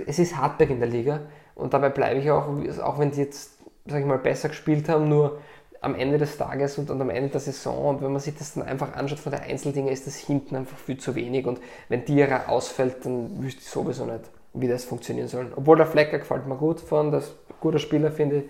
[0.06, 1.20] es ist Hartberg in der Liga
[1.56, 2.46] und dabei bleibe ich auch,
[2.82, 5.40] auch wenn sie jetzt, sage ich mal, besser gespielt haben, nur
[5.80, 8.54] am Ende des Tages und, und am Ende der Saison und wenn man sich das
[8.54, 12.04] dann einfach anschaut von der Einzeldinge, ist das hinten einfach viel zu wenig und wenn
[12.04, 14.20] Dira ausfällt, dann wüsste ich sowieso nicht,
[14.54, 15.52] wie das funktionieren soll.
[15.56, 18.44] Obwohl der Flecker gefällt mir gut von, das ist ein guter Spieler, finde ich.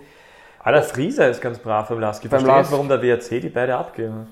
[0.61, 2.25] Ah, der Frieser ist ganz brav beim Lask.
[2.25, 4.27] Ich Beim verstehe nicht, warum der WRC die beide abgeben.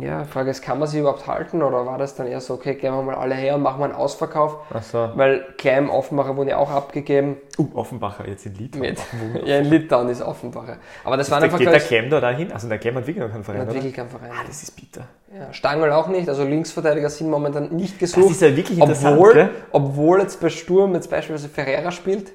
[0.00, 2.76] Ja, Frage ist, kann man sie überhaupt halten oder war das dann eher so, okay,
[2.76, 4.56] gehen wir mal alle her und machen wir einen Ausverkauf?
[4.72, 5.10] Ach so.
[5.16, 7.36] Weil Klein Offenbacher wurden ja auch abgegeben.
[7.58, 8.80] Uh, Offenbacher jetzt in Litauen.
[8.80, 8.98] Mit,
[9.44, 10.78] ja, in Litauen ist Offenbacher.
[11.04, 12.50] Aber das waren Da einfach geht der Clem da dahin?
[12.52, 13.74] Also der Clem hat wirklich noch keinen Verein, oder?
[13.74, 14.30] wirklich kein Verein.
[14.32, 15.04] Ah, das ist bitter.
[15.34, 18.32] Ja, Stangl auch nicht, also Linksverteidiger sind momentan nicht Das gesucht.
[18.32, 19.50] ist ja wirklich interessant, obwohl, gell?
[19.72, 22.32] obwohl jetzt bei Sturm jetzt beispielsweise Ferreira spielt,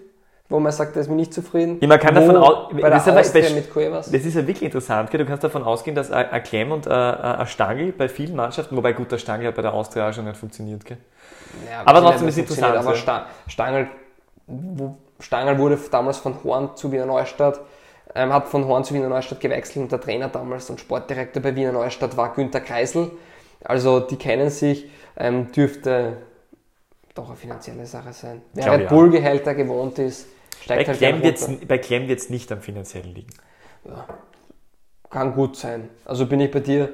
[0.49, 1.77] wo man sagt, der ist mir nicht zufrieden.
[1.81, 4.09] Ja, man kann wo davon aus- bei das ist bei- mit Cuevas.
[4.11, 5.13] Das ist ja wirklich interessant?
[5.13, 6.95] Du kannst davon ausgehen, dass ein Clem und äh, ein
[7.37, 10.25] ein Stangl bei vielen Mannschaften, wobei gut, der Stangl hat bei der Austria auch schon
[10.25, 10.97] nicht funktioniert, gell?
[11.69, 13.87] Ja, Aber trotzdem ist funktioniert, interessant, Aber Sta- Stangl,
[14.47, 17.59] wo- Stangl wurde damals von Horn zu Wiener Neustadt,
[18.15, 21.55] ähm, hat von Horn zu Wiener Neustadt gewechselt und der Trainer damals und Sportdirektor bei
[21.55, 23.11] Wiener Neustadt war Günter Kreisel.
[23.65, 26.17] Also die kennen sich, ähm, dürfte
[27.15, 28.41] doch eine finanzielle Sache sein.
[28.53, 28.87] Wer Red ja.
[28.89, 30.27] Bull-Gehälter gewohnt ist,
[30.67, 33.29] Bei steigt halt Clem wird's, bei Clem wird's nicht am finanziellen liegen.
[35.09, 35.89] Kann gut sein.
[36.05, 36.89] Also bin ich bei dir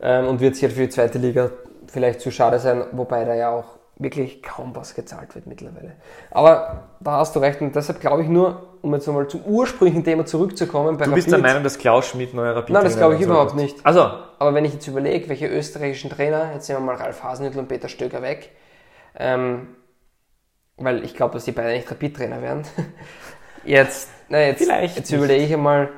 [0.00, 1.50] ähm, und wird sicher für die zweite Liga
[1.86, 5.92] vielleicht zu schade sein, wobei da ja auch wirklich kaum was gezahlt wird mittlerweile.
[6.30, 10.04] Aber da hast du recht und deshalb glaube ich nur, um jetzt nochmal zum ursprünglichen
[10.04, 13.14] Thema zurückzukommen, bei Du bist der Meinung, dass Klaus Schmidt neuer Rapid Nein, das glaube
[13.14, 13.64] ich überhaupt sollte?
[13.64, 13.86] nicht.
[13.86, 14.00] Also,
[14.38, 17.68] Aber wenn ich jetzt überlege, welche österreichischen Trainer, jetzt nehmen wir mal Ralf Hasenhüttl und
[17.68, 18.50] Peter Stöger weg,
[19.18, 19.68] ähm,
[20.76, 22.64] weil ich glaube, dass die beide nicht Rapid-Trainer werden.
[23.64, 25.88] Jetzt, na jetzt, Vielleicht jetzt überlege ich einmal,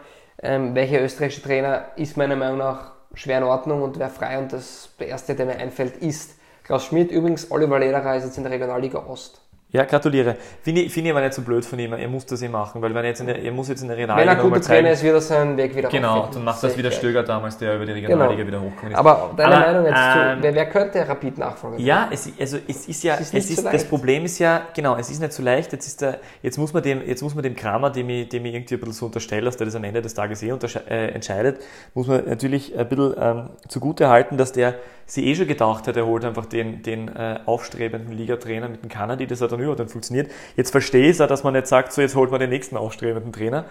[0.43, 4.55] ähm, welcher österreichische Trainer ist meiner Meinung nach schwer in Ordnung und wäre frei und
[4.55, 7.11] das, der erste, der mir einfällt, ist Klaus Schmidt.
[7.11, 9.43] Übrigens, Oliver Lederer ist jetzt in der Regionalliga Ost.
[9.71, 10.37] Ja, gratuliere.
[10.63, 11.93] Finde ich, finde ich aber nicht so blöd von ihm.
[11.93, 13.89] Er muss das eh machen, weil wenn er jetzt in der, er muss jetzt in
[13.89, 16.09] der Wenn Regionalliga er noch mal guter Trainer ist, wird er seinen Weg wieder Genau,
[16.21, 16.35] auffinden.
[16.37, 16.91] dann macht das wieder.
[16.91, 18.99] Stöger damals, der über die Regionalliga wieder hochgekommen ist.
[18.99, 21.85] Aber deine Aber, Meinung jetzt ähm, zu, wer, wer könnte Rapid-Nachfolger sein?
[21.87, 23.85] Ja, es, also es ist ja, Es es ist nicht ist, so das.
[23.85, 25.71] Problem ist ja, genau, es ist nicht so leicht.
[25.73, 28.47] Jetzt, ist der, jetzt, muss man dem, jetzt muss man dem Kramer, dem ich, dem
[28.47, 31.09] ich irgendwie ein bisschen so unterstelle, dass der das am Ende des Tages eh äh,
[31.09, 31.61] entscheidet,
[31.93, 35.97] muss man natürlich ein bisschen ähm, zugute halten, dass der sie eh schon gedacht hat,
[35.97, 39.81] er holt einfach den, den äh, aufstrebenden Ligatrainer mit dem Kanadi, das hat dann überhaupt
[39.81, 40.31] nicht funktioniert.
[40.57, 42.77] Jetzt verstehe ich es auch, dass man nicht sagt, so jetzt holt man den nächsten
[42.77, 43.65] aufstrebenden Trainer.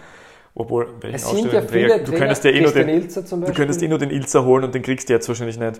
[0.54, 2.04] Obwohl, welchen Es sind ja viele Trainer?
[2.04, 4.64] Du könntest ja eh nur den, Ilzer zum Du könntest eh nur den Ilzer holen
[4.64, 5.80] und den kriegst du jetzt wahrscheinlich nicht.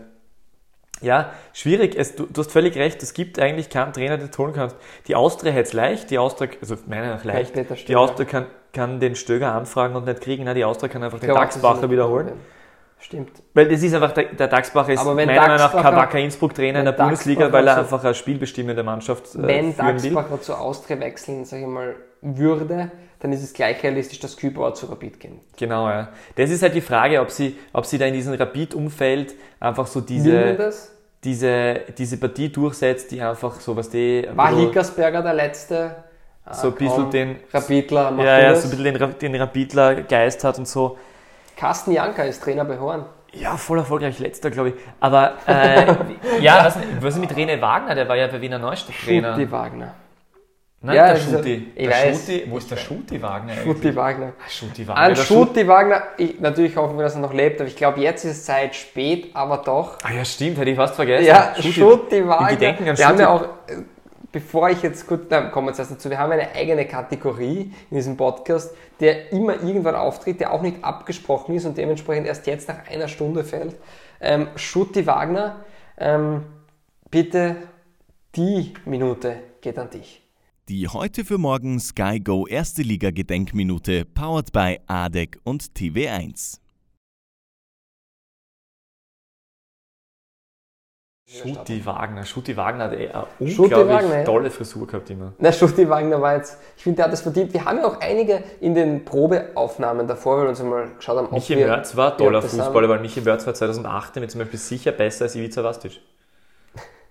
[1.02, 1.96] Ja, schwierig.
[1.96, 3.02] Es, du, du hast völlig recht.
[3.04, 4.76] Es gibt eigentlich keinen Trainer, den du holen kannst.
[5.08, 6.10] Die Austria hätte es leicht.
[6.10, 7.54] Die Austria, also meiner nach leicht.
[7.88, 7.96] Die.
[7.96, 10.46] Austria kann, kann den Stöger anfragen und nicht kriegen.
[10.46, 12.34] Nein, die Austria kann einfach den glaube, Dachsbacher wiederholen.
[13.00, 13.32] Stimmt.
[13.54, 16.86] Weil das ist einfach, der, der Dachsbacher ist meiner Meinung nach kein Wacker Innsbruck-Trainer in
[16.86, 20.40] der Bundesliga, weil er einfach eine spielbestimmende Mannschaft äh, Wenn führen will.
[20.42, 24.88] Zu Austria wechseln, sage ich mal, würde, dann ist es gleich realistisch, dass Kübauer zu
[24.88, 25.40] Rapid gehen.
[25.58, 26.10] Genau, ja.
[26.36, 30.02] Das ist halt die Frage, ob sie, ob sie da in diesem Rapid-Umfeld einfach so
[30.02, 30.74] diese,
[31.24, 34.28] diese, diese Partie durchsetzt, die einfach so, was die...
[34.34, 35.96] War bisschen- Hickersberger der Letzte?
[36.46, 39.96] Ah, So ein bisschen komm, den- Rapidler, ja, ja, so ein bisschen den, den Rapidler
[40.02, 40.98] Geist hat und so.
[41.58, 43.06] Carsten Janka ist Trainer bei Horn.
[43.34, 44.76] Ja, voll erfolgreich, letzter, glaube ich.
[45.00, 45.86] Aber, äh,
[46.40, 47.94] ja, was, was ist mit René Wagner?
[47.96, 49.34] Der war ja bei Wiener Neustadt Trainer.
[49.34, 49.94] Schutti Wagner.
[50.80, 51.26] Nein, Ja, der ich
[51.76, 52.18] Der weiß.
[52.20, 52.46] Schutti.
[52.50, 53.64] Wo ist der Schutti Wagner eigentlich?
[53.66, 54.34] Schutti Wagner.
[54.40, 55.02] Ah, Schutti Wagner.
[55.04, 57.76] An Der Schut- Schutti Wagner, ich, natürlich hoffen wir, dass er noch lebt, aber ich
[57.76, 59.98] glaube, jetzt ist Zeit spät, aber doch.
[60.04, 61.26] Ah ja, stimmt, hätte ich fast vergessen.
[61.26, 62.50] Ja, Schutti Wagner.
[62.52, 63.48] Im Gedenken an wir haben ja auch, äh,
[64.32, 67.72] bevor ich jetzt gut, na, kommen wir jetzt erst dazu, wir haben eine eigene Kategorie
[67.90, 72.48] in diesem Podcast, der immer irgendwann auftritt, der auch nicht abgesprochen ist und dementsprechend erst
[72.48, 73.76] jetzt nach einer Stunde fällt.
[74.20, 75.66] Ähm, Schutti Wagner,
[75.98, 76.44] ähm,
[77.10, 77.56] bitte
[78.36, 80.22] die Minute geht an dich.
[80.70, 86.60] Die heute für morgen Sky Go Erste Liga Gedenkminute powered by ADEC und TV1.
[91.30, 92.24] Schutti Wagner.
[92.26, 95.34] Schutti Wagner hat eh eine unglaublich Wagner, tolle Frisur gehabt immer.
[95.40, 97.54] Na, Schutti Wagner war jetzt, ich finde, der hat das verdient.
[97.54, 101.26] Wir haben ja auch einige in den Probeaufnahmen davor, weil wir uns einmal geschaut haben,
[101.26, 104.58] ob Michi wir, Mörz war toller Fußballer, weil Michi Mörz war 2008 mit zum Beispiel
[104.60, 106.00] sicher besser als Ivica Vastic.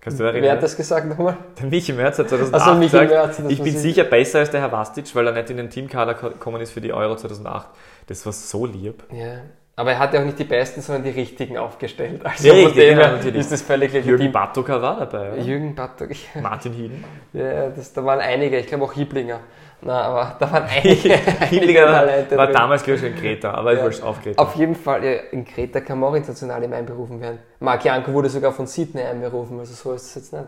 [0.00, 0.42] Kannst du erinnern?
[0.44, 1.36] Wer hat das gesagt nochmal?
[1.60, 4.04] Der Michi Mörz hat 2008 Also gesagt, Mörz, ich bin sicher.
[4.04, 6.80] besser als der Herr Vastic, weil er nicht in den Teamkader ko- gekommen ist für
[6.80, 7.68] die Euro 2008.
[8.06, 9.02] Das war so lieb.
[9.12, 9.40] Ja.
[9.78, 12.24] Aber er hat ja auch nicht die Besten, sondern die Richtigen aufgestellt.
[12.24, 13.40] Also Ja, von richtig, dem ja, her natürlich.
[13.40, 14.32] ist das völlig Jürgen legitim.
[14.32, 15.42] Batoka war dabei, oder?
[15.42, 16.08] Jürgen Bartok.
[16.40, 17.04] Martin Hieden.
[17.34, 19.40] Ja, das, da waren einige, ich glaube auch Hiblinger.
[19.82, 22.54] Na, aber da waren einige, war, Talente war drin.
[22.56, 23.84] damals, glaube ich, schon in Kreta, aber ich Ja.
[23.84, 24.42] wollte auf Kreta.
[24.42, 27.38] Auf jeden Fall, ja, in Kreta kann man auch international einberufen werden.
[27.60, 30.46] Marc Janko wurde sogar von Sydney einberufen, also so ist es jetzt nicht.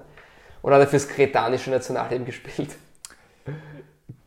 [0.62, 2.70] Oder hat er fürs kretanische Nationalteam gespielt?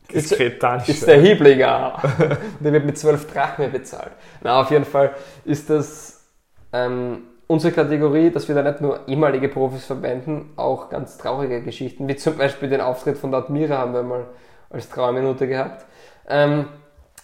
[0.08, 0.92] Kretanische.
[0.92, 2.00] Ist der Hiblinger.
[2.60, 4.12] der wird mit 12 Drachmen bezahlt.
[4.42, 6.24] Na, auf jeden Fall ist das
[6.72, 12.08] ähm, unsere Kategorie, dass wir da nicht nur ehemalige Profis verwenden, auch ganz traurige Geschichten,
[12.08, 14.26] wie zum Beispiel den Auftritt von Admira haben wir mal
[14.70, 15.84] als Trauerminute gehabt.
[16.28, 16.66] Ähm,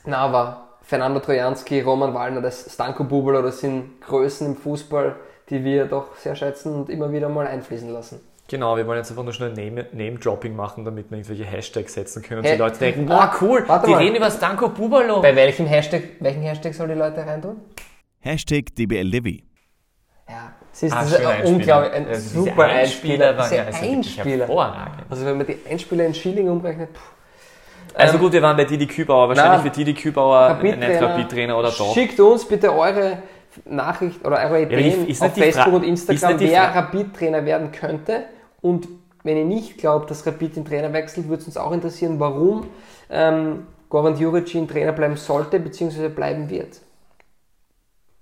[0.04, 5.16] na, aber Fernando Trojanski, Roman Wallner, das Stanko Bubel, das sind Größen im Fußball,
[5.48, 8.20] die wir doch sehr schätzen und immer wieder mal einfließen lassen.
[8.51, 12.22] Genau, wir wollen jetzt einfach nur schnell Name- Name-Dropping machen, damit wir irgendwelche Hashtags setzen
[12.22, 13.99] können und Hey, die Leute denken, ah, boah, cool, warte die mal.
[13.99, 15.20] reden über Stanko Bubalo.
[15.20, 17.57] Bei welchem Hashtag, welchen Hashtag soll die Leute reintun?
[18.20, 19.44] Hashtag DBLDevi.
[20.28, 23.51] Ja, siehst Ah, das ist ein unglaublich, ein Also diese super Einspieler Einspieler.
[23.61, 24.38] ja also Einspieler.
[24.46, 25.05] hervorragend.
[25.11, 27.01] Also wenn man die Einspieler in Schilling umrechnet, puh.
[27.94, 31.09] Also Ähm, gut, wir waren bei Didi Kübauer, wahrscheinlich für Didi Kübauer nicht Rapid-Trainer.
[31.09, 31.92] Rapid-Trainer oder doch.
[31.94, 33.18] Schickt uns bitte eure
[33.64, 38.24] Nachricht oder eure Ideen ist auf Facebook Fra- und Instagram, wer Rapid-Trainer werden könnte.
[38.61, 38.88] Und
[39.24, 42.68] wenn ihr nicht glaubt, dass Rapid den Trainer wechselt, würde es uns auch interessieren, warum
[43.11, 46.09] ähm, Goran Juricin Trainer bleiben sollte, bzw.
[46.09, 46.80] bleiben wird.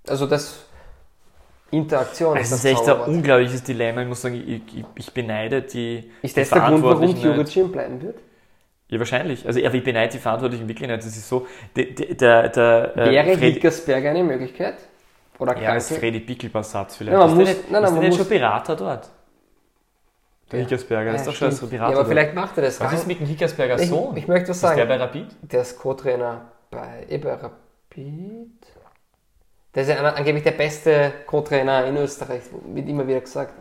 [0.07, 0.63] Also das
[1.71, 3.07] Interaktion Es das ist echt ein Zauberwort.
[3.09, 4.01] unglaubliches Dilemma.
[4.01, 7.15] Ich muss sagen, ich, ich, ich beneide die, Ist die das der Grund, warum.
[7.15, 8.17] Juricin bleiben wird?
[8.89, 9.45] Ja, wahrscheinlich.
[9.45, 10.99] Also, aber ich beneide die Verantwortlichen wirklich nicht.
[10.99, 14.75] Das ist so, der, der, der, äh, Wäre Hickersberger eine Möglichkeit?
[15.39, 15.93] Oder ja, als?
[15.95, 17.13] Freddy Pickelbass-Satz vielleicht.
[17.13, 18.75] Ja, man ist muss- der nicht, nein, nein, ist der man nicht muss- schon Berater
[18.77, 19.09] dort?
[20.51, 20.65] Der Ja.
[20.65, 21.71] Hickersberger, das ist Ja, doch schon stimmt.
[21.71, 22.79] Berater Ja, aber vielleicht macht er das.
[22.79, 24.15] Was ist mit dem Hickersberger Sohn?
[24.15, 24.87] ich möchte was ist der sagen.
[24.87, 25.27] bei Rapid?
[25.41, 26.41] Der ist Co-Trainer
[26.71, 28.47] bei, eh bei Rapid.
[29.75, 32.41] Der ist ja angeblich der beste Co-Trainer in Österreich,
[32.73, 33.53] wird immer wieder gesagt.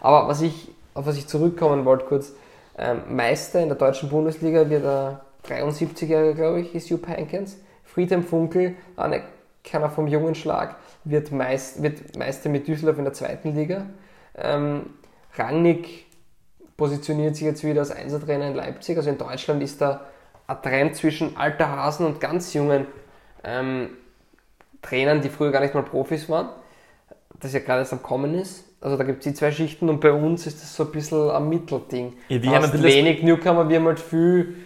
[0.00, 2.32] Aber was ich, auf was ich zurückkommen wollte kurz,
[2.76, 7.58] ähm, Meister in der deutschen Bundesliga wird der 73-Jährige, glaube ich, ist Jupp Heynckes.
[7.84, 13.54] Friedhelm Funkel, Anerkenner vom jungen Schlag, wird, Meist, wird Meister mit Düsseldorf in der zweiten
[13.54, 13.86] Liga.
[14.36, 14.86] Ähm,
[15.36, 16.06] Rangnick
[16.76, 18.96] positioniert sich jetzt wieder als Einsertrainer in Leipzig.
[18.96, 20.02] Also in Deutschland ist da
[20.46, 22.86] ein Trend zwischen alter Hasen und ganz jungen
[23.44, 23.90] ähm,
[24.82, 26.48] Trainern, die früher gar nicht mal Profis waren,
[27.40, 28.64] das ja gerade erst am Kommen ist.
[28.80, 31.30] Also da gibt es die zwei Schichten und bei uns ist das so ein bisschen
[31.30, 32.14] ein Mittelding.
[32.28, 34.56] Ja, wir haben ein wenig Newcomer, wir haben halt viel,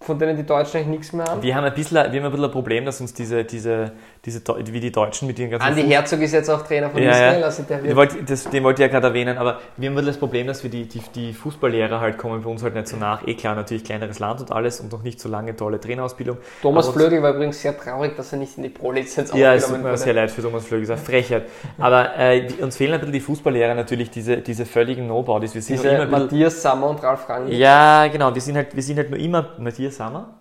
[0.00, 1.40] von denen die Deutschen eigentlich nichts mehr haben.
[1.40, 3.92] Wir haben ein bisschen, wir haben ein bisschen ein Problem, dass uns diese, diese,
[4.26, 7.02] diese, wie die Deutschen mit ihren ganzen Andi Fuß- Herzog ist jetzt auch Trainer von
[7.02, 7.46] Ja, Israel, ja.
[7.46, 9.94] also der Den wird wollte, das, den wollte ich ja gerade erwähnen, aber wir haben
[9.94, 12.74] ein bisschen das Problem, dass wir die, die, die Fußballlehrer halt kommen bei uns halt
[12.74, 13.26] nicht so nach.
[13.26, 16.36] Eh klar, natürlich kleineres Land und alles und noch nicht so lange tolle Trainerausbildung.
[16.60, 19.66] Thomas Aber Flögel war übrigens sehr traurig, dass er nicht in die Pro-Lizenz Ja, es
[19.66, 19.96] tut mir wurde.
[19.96, 21.44] sehr leid für Thomas Flögel, ist eine Frechheit.
[21.78, 25.54] Aber äh, uns fehlen ein bisschen die Fußballlehrer natürlich, diese, diese völligen Nobodies.
[25.54, 27.54] Wir sind immer Matthias Sammer und Ralf Rangnick.
[27.58, 30.36] Ja, genau, wir sind halt, wir sind halt nur immer Matthias Sammer.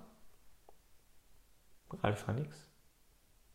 [2.04, 2.69] Ralf Hannix?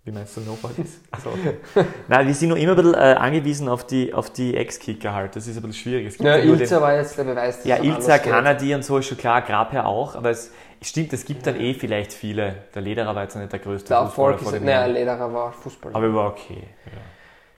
[0.07, 1.01] Wie meinst du Nobodies?
[1.25, 1.57] Okay.
[2.09, 5.35] Nein, wir sind nur immer ein bisschen äh, angewiesen auf die, auf die Ex-Kicker halt.
[5.35, 6.09] Das ist ein bisschen schwierig.
[6.11, 8.19] Gibt Ja, nur den- Ilza war jetzt der Beweis, dass Ja, Ilza.
[8.19, 10.53] Kanadi und so ist schon klar, Grabherr auch, aber es
[10.83, 12.57] stimmt, es gibt dann eh vielleicht viele.
[12.75, 14.85] Der Lederer war jetzt nicht der größte Der Fußballer Erfolg ist, naja.
[14.85, 15.97] Lederer war Fußballer.
[15.97, 16.65] Aber er war okay.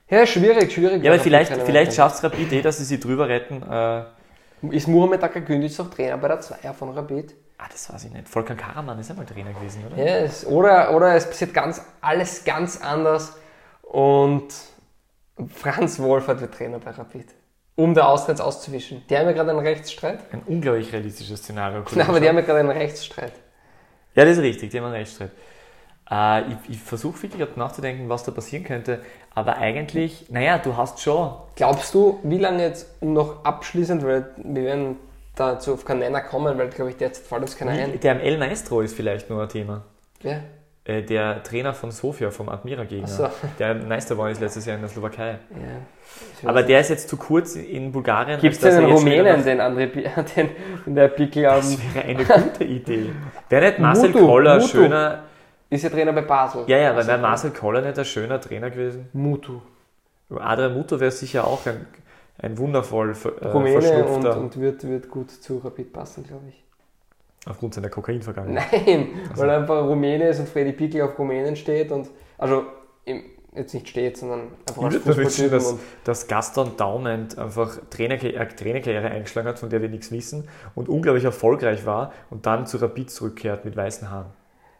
[0.09, 1.03] Ja, Ja, schwierig, schwierig.
[1.03, 3.61] ja aber vielleicht, vielleicht schafft es Rapid eh, dass sie sich drüber retten.
[3.69, 4.03] Äh,
[4.73, 7.35] Ist Muhammed Akagündic auch Trainer bei der Zweier von Rapid?
[7.57, 8.27] Ah, das weiß ich nicht.
[8.29, 9.97] Volkan Karaman ist einmal Trainer gewesen, oder?
[9.97, 13.33] Ja, es, oder, oder es passiert ganz, alles ganz anders
[13.83, 14.53] und
[15.53, 17.27] Franz Wohlfahrt wird Trainer bei Rapid.
[17.75, 19.03] Um der Austria auszuwischen.
[19.07, 20.19] Die haben ja gerade einen Rechtsstreit.
[20.33, 21.83] Ein unglaublich realistisches Szenario.
[21.93, 23.33] Nein, aber die haben ja gerade einen Rechtsstreit.
[24.15, 25.31] Ja, das ist richtig, die haben einen Rechtsstreit.
[26.09, 29.01] Äh, ich ich versuche wirklich gerade nachzudenken, was da passieren könnte,
[29.35, 31.35] aber eigentlich, naja, du hast schon.
[31.55, 34.97] Glaubst du, wie lange jetzt, um noch abschließend, weil wir werden
[35.37, 37.99] dazu auf keinen Nenner kommen, weil glaube ich derzeit fällt uns keiner ein.
[37.99, 39.83] Der El Maestro ist vielleicht nur ein Thema.
[40.23, 40.39] Ja.
[40.83, 43.07] Äh, der Trainer von Sofia, vom Admira-Gegner.
[43.07, 43.27] So.
[43.59, 45.39] Der Meister geworden ist letztes Jahr in der Slowakei.
[45.51, 46.49] ja.
[46.49, 48.39] Aber der ist jetzt zu kurz in Bulgarien.
[48.39, 49.87] Gibt es schon wieder Rumänen, den André
[50.35, 50.49] den,
[50.85, 53.11] den der Pickel am, Das wäre eine gute Idee.
[53.49, 54.69] Wäre nicht Marcel Mutu, Koller ein Mutu.
[54.71, 55.23] schöner.
[55.69, 56.63] ist ja Trainer bei Basel.
[56.67, 59.09] Ja, ja, aber Also, wäre Marcel Koller nicht ein schöner Trainer gewesen?
[59.13, 59.59] Mutu.
[60.35, 61.85] Adrian Mutu wäre sicher auch ein,
[62.39, 66.63] ein wundervoll äh, Rumäne und, und wird, wird gut zu Rapid passen, glaube ich.
[67.45, 68.85] aufgrund seiner Kokainvergangenheit.
[68.85, 72.65] Nein, weil er einfach Rumäne ist und Freddy Pickel auf Rumänen steht und, also
[73.05, 73.23] im,
[73.55, 79.09] jetzt nicht steht, sondern einfach als Fußballtypen dass, dass Gaston Daument einfach Trainerkarriere, äh, Trainerkarriere
[79.09, 83.09] eingeschlagen hat, von der wir nichts wissen und unglaublich erfolgreich war und dann zu Rapid
[83.09, 84.31] zurückkehrt mit weißen Haaren.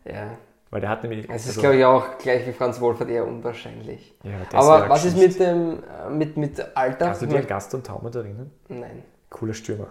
[0.05, 0.37] ja.
[0.69, 1.29] Weil der hat nämlich.
[1.29, 4.15] Es ist, also- glaube ich, auch gleich wie Franz Wohlfahrt eher unwahrscheinlich.
[4.23, 5.83] ja, Aber wäre was ist mit dem,
[6.17, 7.05] mit, mit Alter?
[7.05, 8.51] Kannst du dir an Gaston Daument erinnern?
[8.67, 9.03] Nein.
[9.29, 9.87] Cooler Stürmer.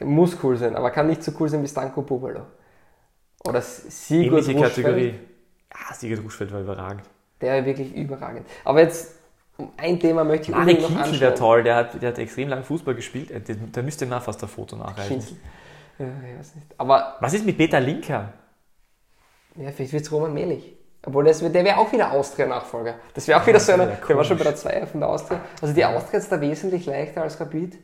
[0.00, 2.42] Muss cool sein, aber kann nicht so cool sein wie Stanko Bubalo.
[3.44, 5.14] Oder Sigurd Ähnliche Ruschfeld, Kategorie.
[5.72, 7.02] Ja, Sigurd Ruschfeld war überragend.
[7.40, 8.46] Der war wirklich überragend.
[8.64, 9.16] Aber jetzt,
[9.56, 11.48] um ein Thema möchte ich unbedingt noch Kinzel wäre anschauen.
[11.48, 13.30] toll, der hat, der hat extrem lang Fußball gespielt.
[13.30, 15.18] Äh, der- Da müsste man fast ein Foto nachreichen.
[15.18, 15.36] Kinzel.
[15.98, 16.66] Ja, ich weiß nicht.
[16.78, 18.32] Aber Was ist mit Peter Linker?
[19.56, 20.76] Ja, vielleicht wird es Roman Melich.
[21.04, 22.94] Obwohl, das, der wäre auch wieder Austria-Nachfolger.
[23.14, 25.08] Das wäre auch wieder so einer, wär der war schon bei der Zweier von der
[25.08, 25.40] Austria.
[25.60, 27.76] Also die Austria ist da wesentlich leichter als Rapid.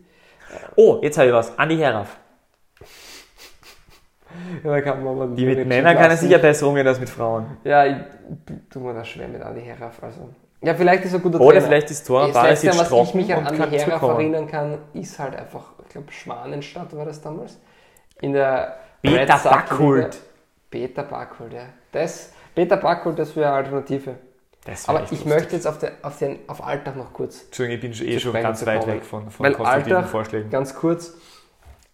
[0.76, 1.58] Oh, jetzt habe ich was.
[1.58, 2.16] Andi Heraf.
[4.62, 7.56] Ja, kann man mal Die mit Männern kann er sicher besser umgehen als mit Frauen.
[7.64, 7.96] Ja, ich
[8.70, 10.00] tu mir das schwer mit Andi Heraf.
[10.02, 10.28] Also,
[10.62, 11.66] Ja, vielleicht ist er ein guter Oder Trainer.
[11.66, 14.20] vielleicht ist Tora Das Letzte, was ich mich an, und an kann die Heraf zurückkommen.
[14.32, 17.58] erinnern kann, ist halt einfach, ich glaube, Schwanenstadt war das damals.
[18.20, 19.36] In der Liga.
[19.42, 20.18] Backholt.
[20.70, 21.66] Peter Backholt, ja.
[21.92, 24.16] Das, Peter Backholt, das wäre eine Alternative.
[24.86, 25.26] Aber ich lustig.
[25.26, 27.44] möchte jetzt auf den, auf den auf Alltag noch kurz.
[27.44, 30.50] Entschuldigung, ich bin eh schon ganz weit weg von, von Weil Alltag, Vorschlägen.
[30.50, 31.14] ganz kurz,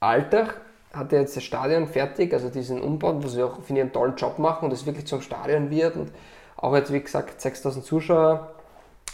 [0.01, 0.61] Alltag
[0.93, 3.93] hat ja jetzt das Stadion fertig, also diesen Umbau, wo sie auch, finde ich, einen
[3.93, 6.11] tollen Job machen und es wirklich zum Stadion wird und
[6.57, 8.55] auch jetzt, wie gesagt, 6000 Zuschauer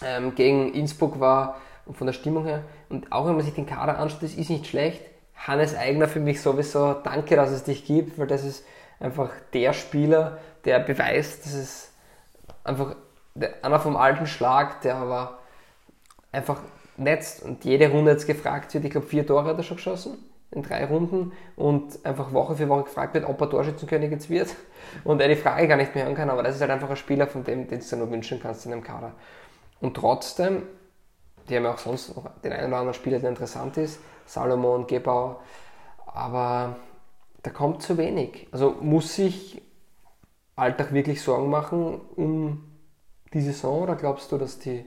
[0.05, 1.57] ähm, gegen Innsbruck war
[1.87, 4.51] und von der Stimmung her und auch wenn man sich den Kader anschaut, das ist
[4.51, 5.03] nicht schlecht.
[5.35, 8.65] Hannes Eigner für mich sowieso, danke, dass es dich gibt, weil das ist
[9.01, 11.93] einfach der Spieler, der beweist, dass es
[12.63, 12.95] einfach
[13.63, 15.39] einer vom alten Schlag, der aber
[16.31, 16.61] einfach
[16.97, 17.43] netzt.
[17.43, 20.19] Und jede Runde jetzt gefragt wird, ich glaube vier Tore hat er schon geschossen
[20.53, 24.55] in drei Runden und einfach Woche für Woche gefragt wird, ob er Torschützenkönig jetzt wird.
[25.05, 26.97] Und er die Frage gar nicht mehr hören kann, aber das ist halt einfach ein
[26.97, 29.13] Spieler, von dem, den du dir nur wünschen kannst in einem Kader.
[29.81, 30.65] Und trotzdem,
[31.49, 34.89] die haben ja auch sonst noch den einen oder anderen Spieler, der interessant ist, Salomon,
[34.89, 35.41] Gebau,
[36.07, 36.77] aber
[37.43, 38.49] da kommt zu wenig.
[38.51, 39.63] Also muss sich
[40.57, 42.65] Alltag wirklich Sorgen machen um
[43.33, 44.85] die Saison oder glaubst du, dass die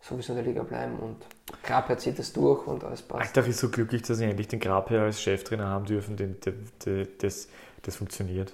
[0.00, 1.16] sowieso in der Liga bleiben und
[1.64, 3.36] Grabherr zieht das durch und alles passt?
[3.36, 6.16] Alltag ist so glücklich, dass sie endlich den Grabherr als Cheftrainer haben dürfen.
[6.16, 6.52] Den, der,
[6.84, 7.48] der, das,
[7.82, 8.52] das funktioniert.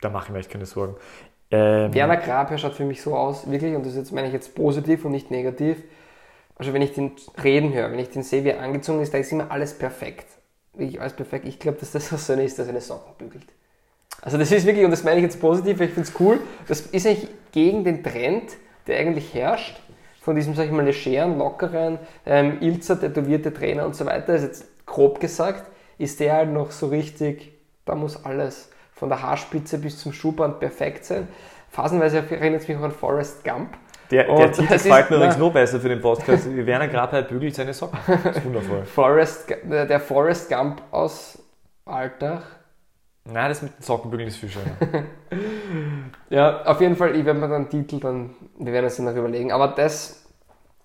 [0.00, 0.96] Da mache ich mir echt keine Sorgen.
[1.50, 4.54] Ähm, Werner Grabherr schaut für mich so aus, wirklich, und das jetzt meine ich jetzt
[4.54, 5.82] positiv und nicht negativ.
[6.54, 9.18] Also wenn ich den reden höre, wenn ich den sehe, wie er angezogen ist, da
[9.18, 10.26] ist immer alles perfekt.
[10.74, 11.46] Wirklich alles perfekt.
[11.46, 13.46] Ich glaube, dass das so eine ist, dass seine Socken bügelt.
[14.22, 16.40] Also das ist wirklich, und das meine ich jetzt positiv, weil ich finde es cool,
[16.68, 18.56] das ist eigentlich gegen den Trend,
[18.86, 19.80] der eigentlich herrscht,
[20.20, 24.42] von diesem, sag ich mal, legeren, lockeren, ähm, Ilzer, tätowierte Trainer und so weiter, ist
[24.42, 25.64] jetzt grob gesagt,
[25.96, 27.52] ist der halt noch so richtig,
[27.86, 31.26] da muss alles von der Haarspitze bis zum Schuhband perfekt sein.
[31.70, 33.78] Phasenweise erinnert es mich auch an Forrest Gump.
[34.10, 36.46] Der, der Titel gefällt ist- mir übrigens noch besser für den Podcast.
[36.66, 37.98] Werner Grabherr bügelt seine Socken.
[38.24, 38.84] Das ist wundervoll.
[38.84, 41.42] Forrest, der Forrest Gump aus
[41.84, 42.42] Alltag.
[43.24, 44.76] Nein, das mit den Sockenbügeln ist viel schöner.
[46.30, 49.16] Ja, auf jeden Fall, ich werde mir dann Titel dann, wir werden uns dann noch
[49.16, 49.50] überlegen.
[49.52, 50.24] Aber das,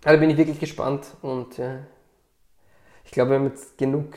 [0.01, 1.79] da bin ich wirklich gespannt und ja,
[3.03, 4.13] ich glaube, wir haben jetzt genug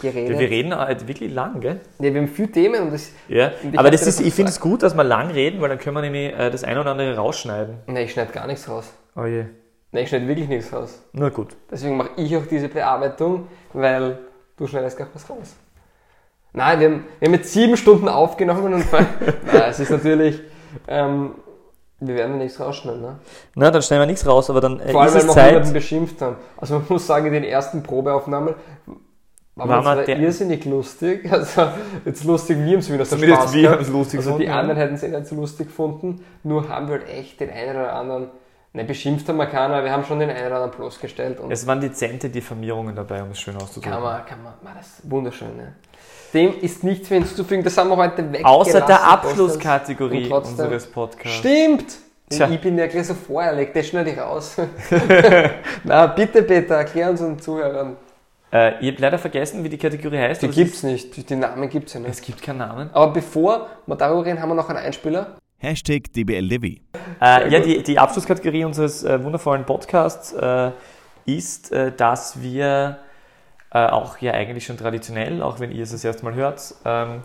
[0.00, 0.38] geredet.
[0.38, 1.80] Wir reden halt wirklich lang, gell?
[1.98, 4.60] Ja, wir haben viele Themen und das, Ja, Und aber das ist, ich finde es
[4.60, 7.16] gut, dass wir lang reden, weil dann können wir nämlich äh, das eine oder andere
[7.16, 7.76] rausschneiden.
[7.86, 8.92] ne, ich schneide gar nichts raus.
[9.16, 9.44] Oh je.
[9.92, 11.02] Ne, ich schneide wirklich nichts raus.
[11.12, 11.56] Na gut.
[11.70, 14.18] Deswegen mache ich auch diese Bearbeitung, weil
[14.56, 15.54] du schneidest gar was raus.
[16.52, 19.06] Nein, wir haben, wir haben jetzt sieben Stunden aufgenommen und Nein,
[19.68, 20.40] es ist natürlich,
[20.88, 21.32] ähm,
[22.00, 23.18] wir werden nichts rausschneiden, ne?
[23.54, 25.62] Na, dann schneiden wir nichts raus, aber dann äh, Vor allem, ist weil es wir
[25.64, 25.72] Zeit.
[25.72, 26.36] beschimpft haben.
[26.56, 28.54] Also man muss sagen, in den ersten Probeaufnahmen
[29.68, 31.24] wir man zwar der- irrsinnig lustig.
[31.32, 31.68] Also
[32.04, 34.50] jetzt lustig, wir haben es wieder so Spaß wir haben es lustig Also die gefunden,
[34.50, 34.58] ja.
[34.58, 36.24] anderen hätten es eh nicht so lustig gefunden.
[36.42, 38.28] Nur haben wir halt echt den einen oder anderen,
[38.72, 41.40] ne, beschimpft haben wir keiner, aber wir haben schon den einen oder anderen bloßgestellt.
[41.40, 43.92] Und Es waren dezente Diffamierungen dabei, um es schön auszudrücken.
[43.92, 45.56] kann man, kann man, man, das ist wunderschön.
[45.56, 45.74] Ne?
[46.32, 48.44] Dem ist nichts mehr hinzuzufügen, das haben wir heute weg.
[48.44, 51.38] Außer der Abschlusskategorie unseres Podcasts.
[51.38, 51.98] Stimmt!
[52.32, 52.48] Tja.
[52.48, 54.54] Ich bin ja gleich so vorerlegt, das schneide ich raus.
[55.84, 57.96] Na, bitte, Peter, erklär uns unseren Zuhörern.
[58.52, 60.42] Äh, ihr habt leider vergessen, wie die Kategorie heißt.
[60.42, 62.18] Die aber es gibt's nicht, die- Namen gibt's ja ist- nicht.
[62.18, 62.90] Es gibt keinen Namen.
[62.92, 65.36] Aber bevor wir darüber reden, haben wir noch einen Einspieler.
[65.58, 66.80] Hashtag DBLDevi.
[67.20, 70.70] Äh, ja, die, die Abschlusskategorie unseres äh, wundervollen Podcasts äh,
[71.26, 72.98] ist, äh, dass wir
[73.72, 77.20] äh, auch ja eigentlich schon traditionell, auch wenn ihr es das erste Mal hört, ähm,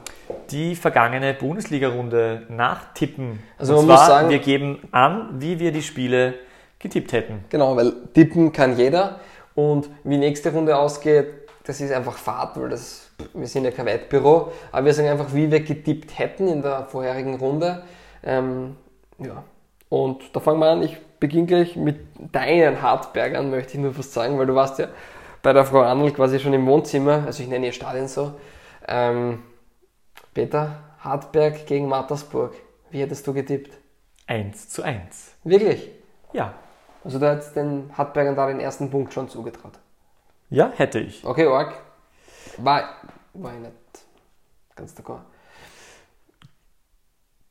[0.52, 3.40] die vergangene Bundesliga-Runde nachtippen.
[3.58, 6.36] Also Und man zwar, muss sagen- wir geben an, wie wir die Spiele
[6.78, 7.46] getippt hätten.
[7.50, 9.20] Genau, weil tippen kann jeder.
[9.56, 11.28] Und wie nächste Runde ausgeht,
[11.64, 14.52] das ist einfach Fahrt, weil das, wir sind ja kein Wettbüro.
[14.72, 17.84] Aber wir sagen einfach, wie wir getippt hätten in der vorherigen Runde.
[18.24, 18.76] Ähm,
[19.18, 19.44] ja.
[19.90, 20.84] Und da fangen wir an.
[20.84, 22.00] Ich beginne gleich mit
[22.34, 24.90] deinen Hartbergern, möchte ich nur fast sagen, weil du warst ja
[25.42, 27.24] bei der Frau Arnold quasi schon im Wohnzimmer.
[27.26, 28.34] Also ich nenne ihr Stadion so.
[28.88, 29.44] Ähm,
[30.34, 32.54] Peter, Hartberg gegen Mattersburg.
[32.92, 33.78] Wie hättest du getippt?
[34.28, 35.36] 1 zu 1.
[35.44, 35.90] Wirklich?
[36.34, 36.56] Ja.
[37.06, 39.78] Also du hättest den Hartbergern da den ersten Punkt schon zugetraut.
[40.50, 41.24] Ja, hätte ich.
[41.24, 41.76] Okay, Org.
[42.58, 42.90] War,
[43.34, 43.74] war ich nicht
[44.76, 45.22] ganz d'accord.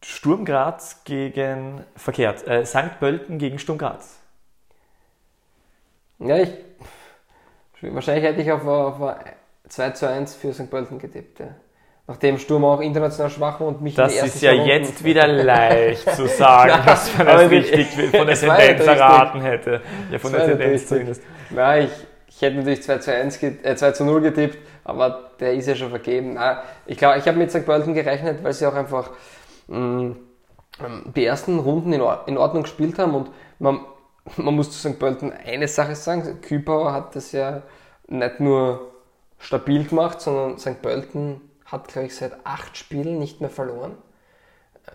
[0.02, 2.98] Sturm Graz gegen, verkehrt, äh, St.
[2.98, 4.18] Pölten gegen Sturm Graz.
[6.18, 6.52] Ja, ich.
[7.80, 9.34] Wahrscheinlich hätte ich auf, auf ein
[9.68, 10.68] 2 zu 1 für St.
[10.68, 11.38] Pölten getippt.
[11.38, 11.54] Ja.
[12.06, 15.26] Nachdem Sturm auch international schwach war und mich in Das ist ja Runden- jetzt wieder
[15.26, 19.80] leicht zu sagen, Nein, dass man das richtig von der Tendenz erraten hätte.
[20.12, 21.22] Ja, von der Tendenz zumindest.
[21.54, 21.88] Ja, ich,
[22.28, 25.66] ich hätte natürlich 2 zu, 1 get- äh, 2 zu 0 getippt, aber der ist
[25.66, 26.34] ja schon vergeben.
[26.34, 27.64] Nein, ich glaube, ich habe mit St.
[27.64, 29.08] Pölten gerechnet, weil sie auch einfach
[29.68, 29.76] mh,
[30.84, 33.80] ähm, die ersten Runden in, Or in Ordnung gespielt haben und man,
[34.36, 34.98] man muss zu St.
[34.98, 37.62] Pölten eine Sache sagen, Kübauer hat das ja
[38.08, 38.90] nicht nur
[39.38, 40.82] stabil gemacht, sondern St.
[40.82, 43.96] Pölten hat, glaube ich, seit acht Spielen nicht mehr verloren.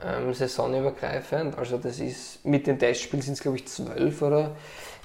[0.04, 1.58] Ähm, saisonübergreifend.
[1.58, 4.56] Also das ist mit den Testspielen sind es, glaube ich, zwölf oder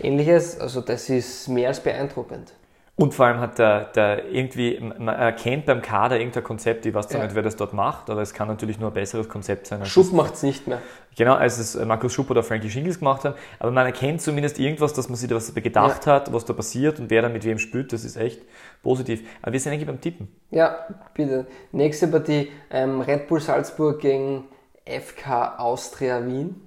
[0.01, 0.61] ähnliches.
[0.61, 2.53] Also das ist mehr als beeindruckend.
[2.97, 7.09] Und vor allem hat der, der irgendwie, man erkennt beim Kader irgendein Konzept, ich weiß
[7.09, 7.27] zwar Ja.
[7.27, 9.85] nicht, wer das dort macht, aber es kann natürlich nur ein besseres Konzept sein.
[9.85, 10.81] Schupp macht es nicht mehr.
[11.17, 13.35] Genau, als es Markus Schupp oder Frankie Shingles gemacht haben.
[13.59, 17.01] Aber man erkennt zumindest irgendwas, dass man sich da was gedacht hat, was da passiert
[17.01, 17.93] und wer da mit wem spielt.
[17.93, 18.43] Das ist echt
[18.85, 19.23] positiv.
[19.43, 20.29] Aber wir sind eigentlich beim Tippen.
[20.51, 20.77] Ja,
[21.15, 21.47] bitte.
[21.73, 24.45] Nächste Partie, ähm, Red Bull Salzburg gegen
[24.85, 26.61] FK Austria Wien.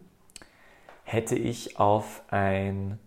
[1.03, 2.99] Hätte ich auf ein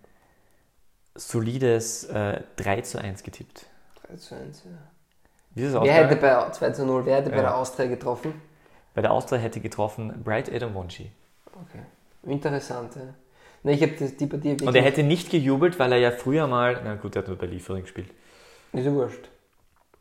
[1.20, 3.66] solides äh, 3 zu 1 getippt.
[4.08, 4.70] 3 zu 1, ja.
[5.54, 7.42] Wie ist es Wer hätte bei 2 zu 0, wer hätte bei Ja.
[7.42, 8.40] der Austria getroffen?
[8.94, 11.10] Bei der Austria hätte getroffen Bright Adam Wonji.
[11.46, 11.82] Okay.
[12.24, 13.02] Interessant, ja.
[13.62, 14.56] Ne, ich habe die, Partie.
[14.64, 17.36] Und er hätte nicht gejubelt, weil er ja früher mal, na gut, er hat nur
[17.36, 18.08] bei Liefering gespielt.
[18.72, 19.28] Ist ja wurscht.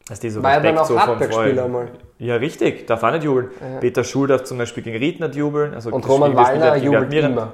[0.07, 1.73] Dass die so War Respekt auch so vom Hartberg-Spieler Freund.
[1.73, 1.91] mal.
[2.17, 3.51] Ja, richtig, darf auch nicht jubeln.
[3.61, 3.79] Ja.
[3.79, 5.73] Peter Schul darf zum Beispiel gegen Riedner jubeln.
[5.73, 7.53] Also Und Roman Wallner jubelt immer.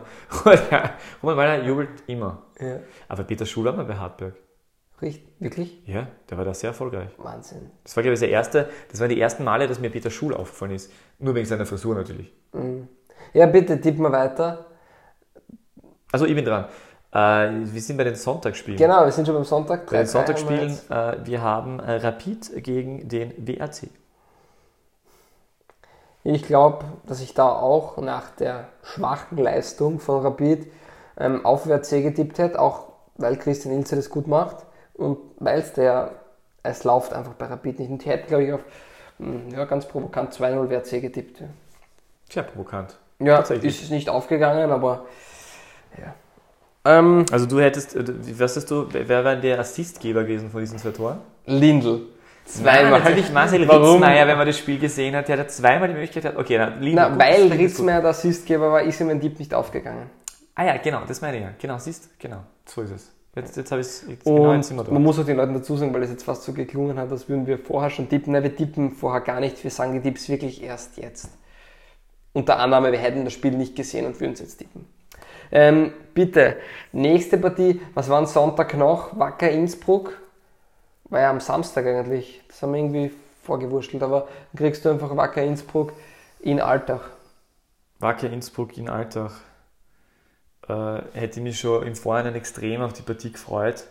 [1.22, 2.44] Roman Wallner jubelt immer.
[2.60, 2.80] Ja.
[3.08, 4.34] Aber Peter Schul war bei Hartberg.
[5.02, 5.82] Richtig, wirklich?
[5.86, 7.10] Ja, der war da sehr erfolgreich.
[7.18, 7.70] Wahnsinn.
[7.84, 10.34] Das war, glaube ich, der erste, das waren die ersten Male, dass mir Peter Schul
[10.34, 10.92] aufgefallen ist.
[11.20, 12.32] Nur wegen seiner Frisur natürlich.
[13.34, 14.66] Ja, bitte, tipp mal weiter.
[16.12, 16.66] Also ich bin dran.
[17.12, 18.78] Äh, wir sind bei den Sonntagsspielen.
[18.78, 19.90] Genau, wir sind schon beim Sonntag.
[19.90, 23.90] Bei den 3-3 Sonntagsspielen, haben wir äh, wir haben äh, Rapid gegen den WRC.
[26.24, 30.68] Ich glaube, dass ich da auch nach der schwachen Leistung von Rapid
[31.18, 32.88] ähm, auf WRC getippt hätte, auch
[33.18, 34.58] weil Christian Ilse das gut macht
[34.94, 36.12] und weil es der,
[36.64, 37.90] es läuft einfach bei Rapid nicht.
[37.92, 38.62] Und ich hätte, glaube ich, auf
[39.20, 41.42] mh, ja, ganz provokant 2-0 WRC getippt.
[41.42, 41.48] Ja,
[42.30, 42.98] Sehr provokant.
[43.20, 43.76] ja Tatsächlich.
[43.76, 45.06] ist es nicht aufgegangen, aber
[45.98, 46.14] ja.
[46.88, 48.04] Ähm, Also du hättest, äh,
[48.40, 51.20] was du, wer wäre der Assistgeber gewesen von diesen zwei Toren?
[51.46, 52.02] Lindl.
[52.46, 52.74] Zweimal.
[52.84, 53.00] Zweimal.
[53.00, 53.94] Natürlich Marcel Warum?
[54.04, 56.38] Ritzmeier, wenn man das Spiel gesehen hat, der hat zweimal die Möglichkeit gehabt.
[56.38, 57.52] Okay, na, Lindl, Na, gut, weil.
[57.54, 60.10] Ritzmeier der Assistgeber war, ist ihm ein Tipp nicht aufgegangen.
[60.56, 61.52] Ah ja, genau, das meine ich ja.
[61.60, 63.12] Genau, siehst genau, so ist es.
[63.36, 65.76] Jetzt, jetzt habe ich es, genau, jetzt sind wir man muss auch den Leuten dazu
[65.76, 68.32] sagen, weil es jetzt fast so geklungen hat, als würden wir vorher schon tippen.
[68.32, 69.62] Nein, wir tippen vorher gar nicht.
[69.62, 71.30] Wir sagen die Tipps wirklich erst jetzt.
[72.32, 74.88] Unter Annahme, wir hätten das Spiel nicht gesehen und würden es jetzt tippen.
[75.52, 76.58] Ähm, bitte,
[76.94, 77.82] nächste Partie.
[77.94, 79.20] Was war am Sonntag noch?
[79.20, 80.14] Wacker Innsbruck.
[81.10, 82.42] War ja am Samstag eigentlich.
[82.48, 83.12] Das haben wir irgendwie
[83.44, 84.02] vorgewurschtelt.
[84.02, 85.92] Aber dann kriegst du einfach Wacker Innsbruck
[86.40, 87.02] in Alltag.
[88.00, 89.32] Wacker Innsbruck in Alltag.
[90.68, 93.84] Äh, hätte mich schon im Vorhinein extrem auf die Partie gefreut.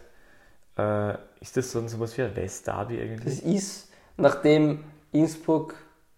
[0.76, 3.44] Äh, ist das so sowas wie ein West-Derby Das eigentlich?
[3.44, 5.74] ist, nachdem Innsbruck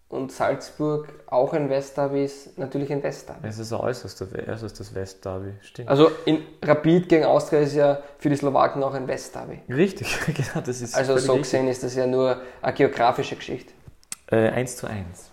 [0.09, 3.49] und Salzburg auch ein Westderby ist, natürlich ein Westderby.
[3.49, 5.89] Es ist ein äußerst, äußerst das West-Derby, stimmt.
[5.89, 9.61] Also in Rapid gegen Austria ist ja für die Slowaken auch ein Westderby.
[9.69, 11.51] Richtig, genau, das ist Also so richtig.
[11.51, 13.73] gesehen ist das ja nur eine geografische Geschichte.
[14.31, 15.31] Äh, 1 zu 1.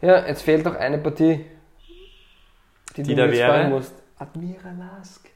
[0.00, 1.44] Ja, jetzt fehlt noch eine Partie,
[2.96, 3.68] die, Die du da wäre?
[3.68, 3.92] musst.
[4.18, 5.28] Admira Lask.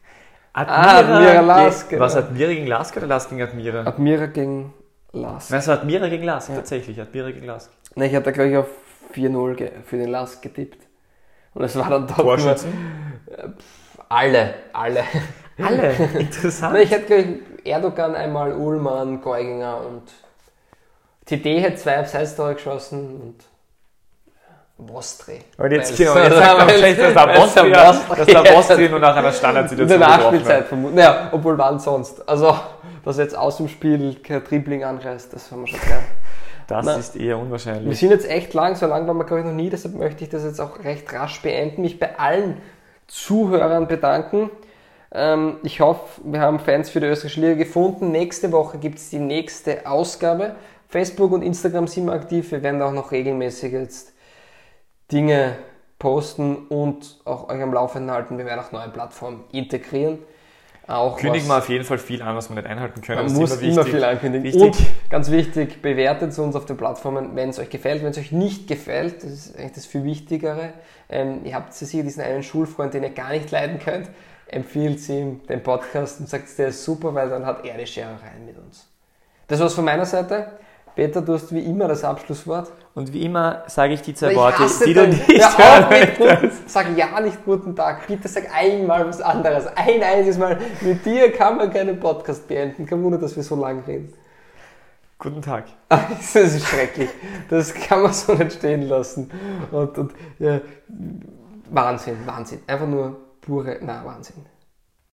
[0.52, 2.02] Admira, Admira ge- Lask, genau.
[2.04, 3.80] Was, Admira gegen Lask oder Lask gegen Admira?
[3.86, 4.74] Admira gegen
[5.12, 5.50] Lask.
[5.52, 6.56] War Admira gegen Lask, Ja.
[6.56, 7.00] tatsächlich.
[7.00, 7.70] Admira gegen Lask.
[7.94, 8.68] Ne, ich habe da glaube ich auf
[9.12, 10.86] 4-0 ge- für den Lask getippt.
[11.54, 12.72] Und es war dann doch nur Torschützen?
[14.08, 15.04] alle, alle.
[15.62, 16.74] Alle, interessant.
[16.74, 17.22] Na, ich hätte glaube
[17.62, 20.02] ich Erdogan einmal, Ullmann, Geuginger und
[21.26, 23.34] TD hätte zwei Abseits-Tore geschossen und
[24.86, 25.38] Vostri.
[25.58, 27.72] Und jetzt, genau, jetzt sagt man wahrscheinlich, dass der der Vostri
[28.16, 30.94] dass der Austria nur nach einer In Standardsituation der getroffen Nachspielzeit vermuten.
[30.94, 32.28] Naja, obwohl wann sonst.
[32.28, 32.54] Also,
[33.04, 36.04] dass er jetzt aus dem Spiel kein Dribbling anreißt, das haben wir schon gern.
[36.66, 36.94] Das Na.
[36.96, 37.98] ist eher Wir unwahrscheinlich.
[37.98, 40.30] sind jetzt echt lang, so lang waren wir glaube ich noch nie, deshalb möchte ich
[40.30, 41.82] das jetzt auch recht rasch beenden.
[41.82, 42.58] Mich bei allen
[43.08, 44.50] Zuhörern bedanken.
[45.12, 48.12] Ähm, ich hoffe, wir haben Fans für die österreichische Liga gefunden.
[48.12, 50.54] Nächste Woche gibt es die nächste Ausgabe.
[50.88, 52.52] Facebook und Instagram sind wir aktiv.
[52.52, 54.09] Wir werden auch noch regelmäßig jetzt
[55.12, 55.56] Dinge
[55.98, 58.38] posten und auch euch am Laufenden halten.
[58.38, 60.18] Wir werden auch neue Plattformen integrieren.
[60.86, 63.18] Auch Kündigen wir auf jeden Fall viel an, was wir nicht einhalten können.
[63.18, 63.94] man Das ist muss immer, wichtig.
[63.94, 64.44] viel ankündigen.
[64.44, 64.62] Wichtig.
[64.62, 68.02] Und ganz wichtig, bewertet uns auf den Plattformen, wenn es euch gefällt.
[68.02, 70.72] Wenn es euch nicht gefällt, das ist eigentlich das viel Wichtigere.
[71.08, 74.10] Ähm, ihr habt sicher diesen einen Schulfreund, den ihr gar nicht leiden könnt.
[74.48, 78.08] Empfiehlt ihm den Podcast und sagt, der ist super, weil dann hat er die Schere
[78.10, 78.88] rein mit uns.
[79.46, 80.50] Das war's von meiner Seite.
[80.94, 82.72] Peter, du hast wie immer das Abschlusswort.
[82.94, 87.44] Und wie immer sage ich die zwei Worte, die du nicht guten, Sag ja nicht
[87.44, 88.06] guten Tag.
[88.06, 89.66] Bitte sag einmal was anderes.
[89.76, 90.58] Ein einziges Mal.
[90.80, 92.86] Mit dir kann man keinen Podcast beenden.
[92.86, 94.12] Kein Wunder, dass wir so lang reden.
[95.18, 95.64] Guten Tag.
[95.88, 97.10] Das ist schrecklich.
[97.48, 99.30] Das kann man so nicht stehen lassen.
[99.70, 100.60] Und, und ja,
[101.70, 102.60] Wahnsinn, Wahnsinn.
[102.66, 104.46] Einfach nur pure, na Wahnsinn.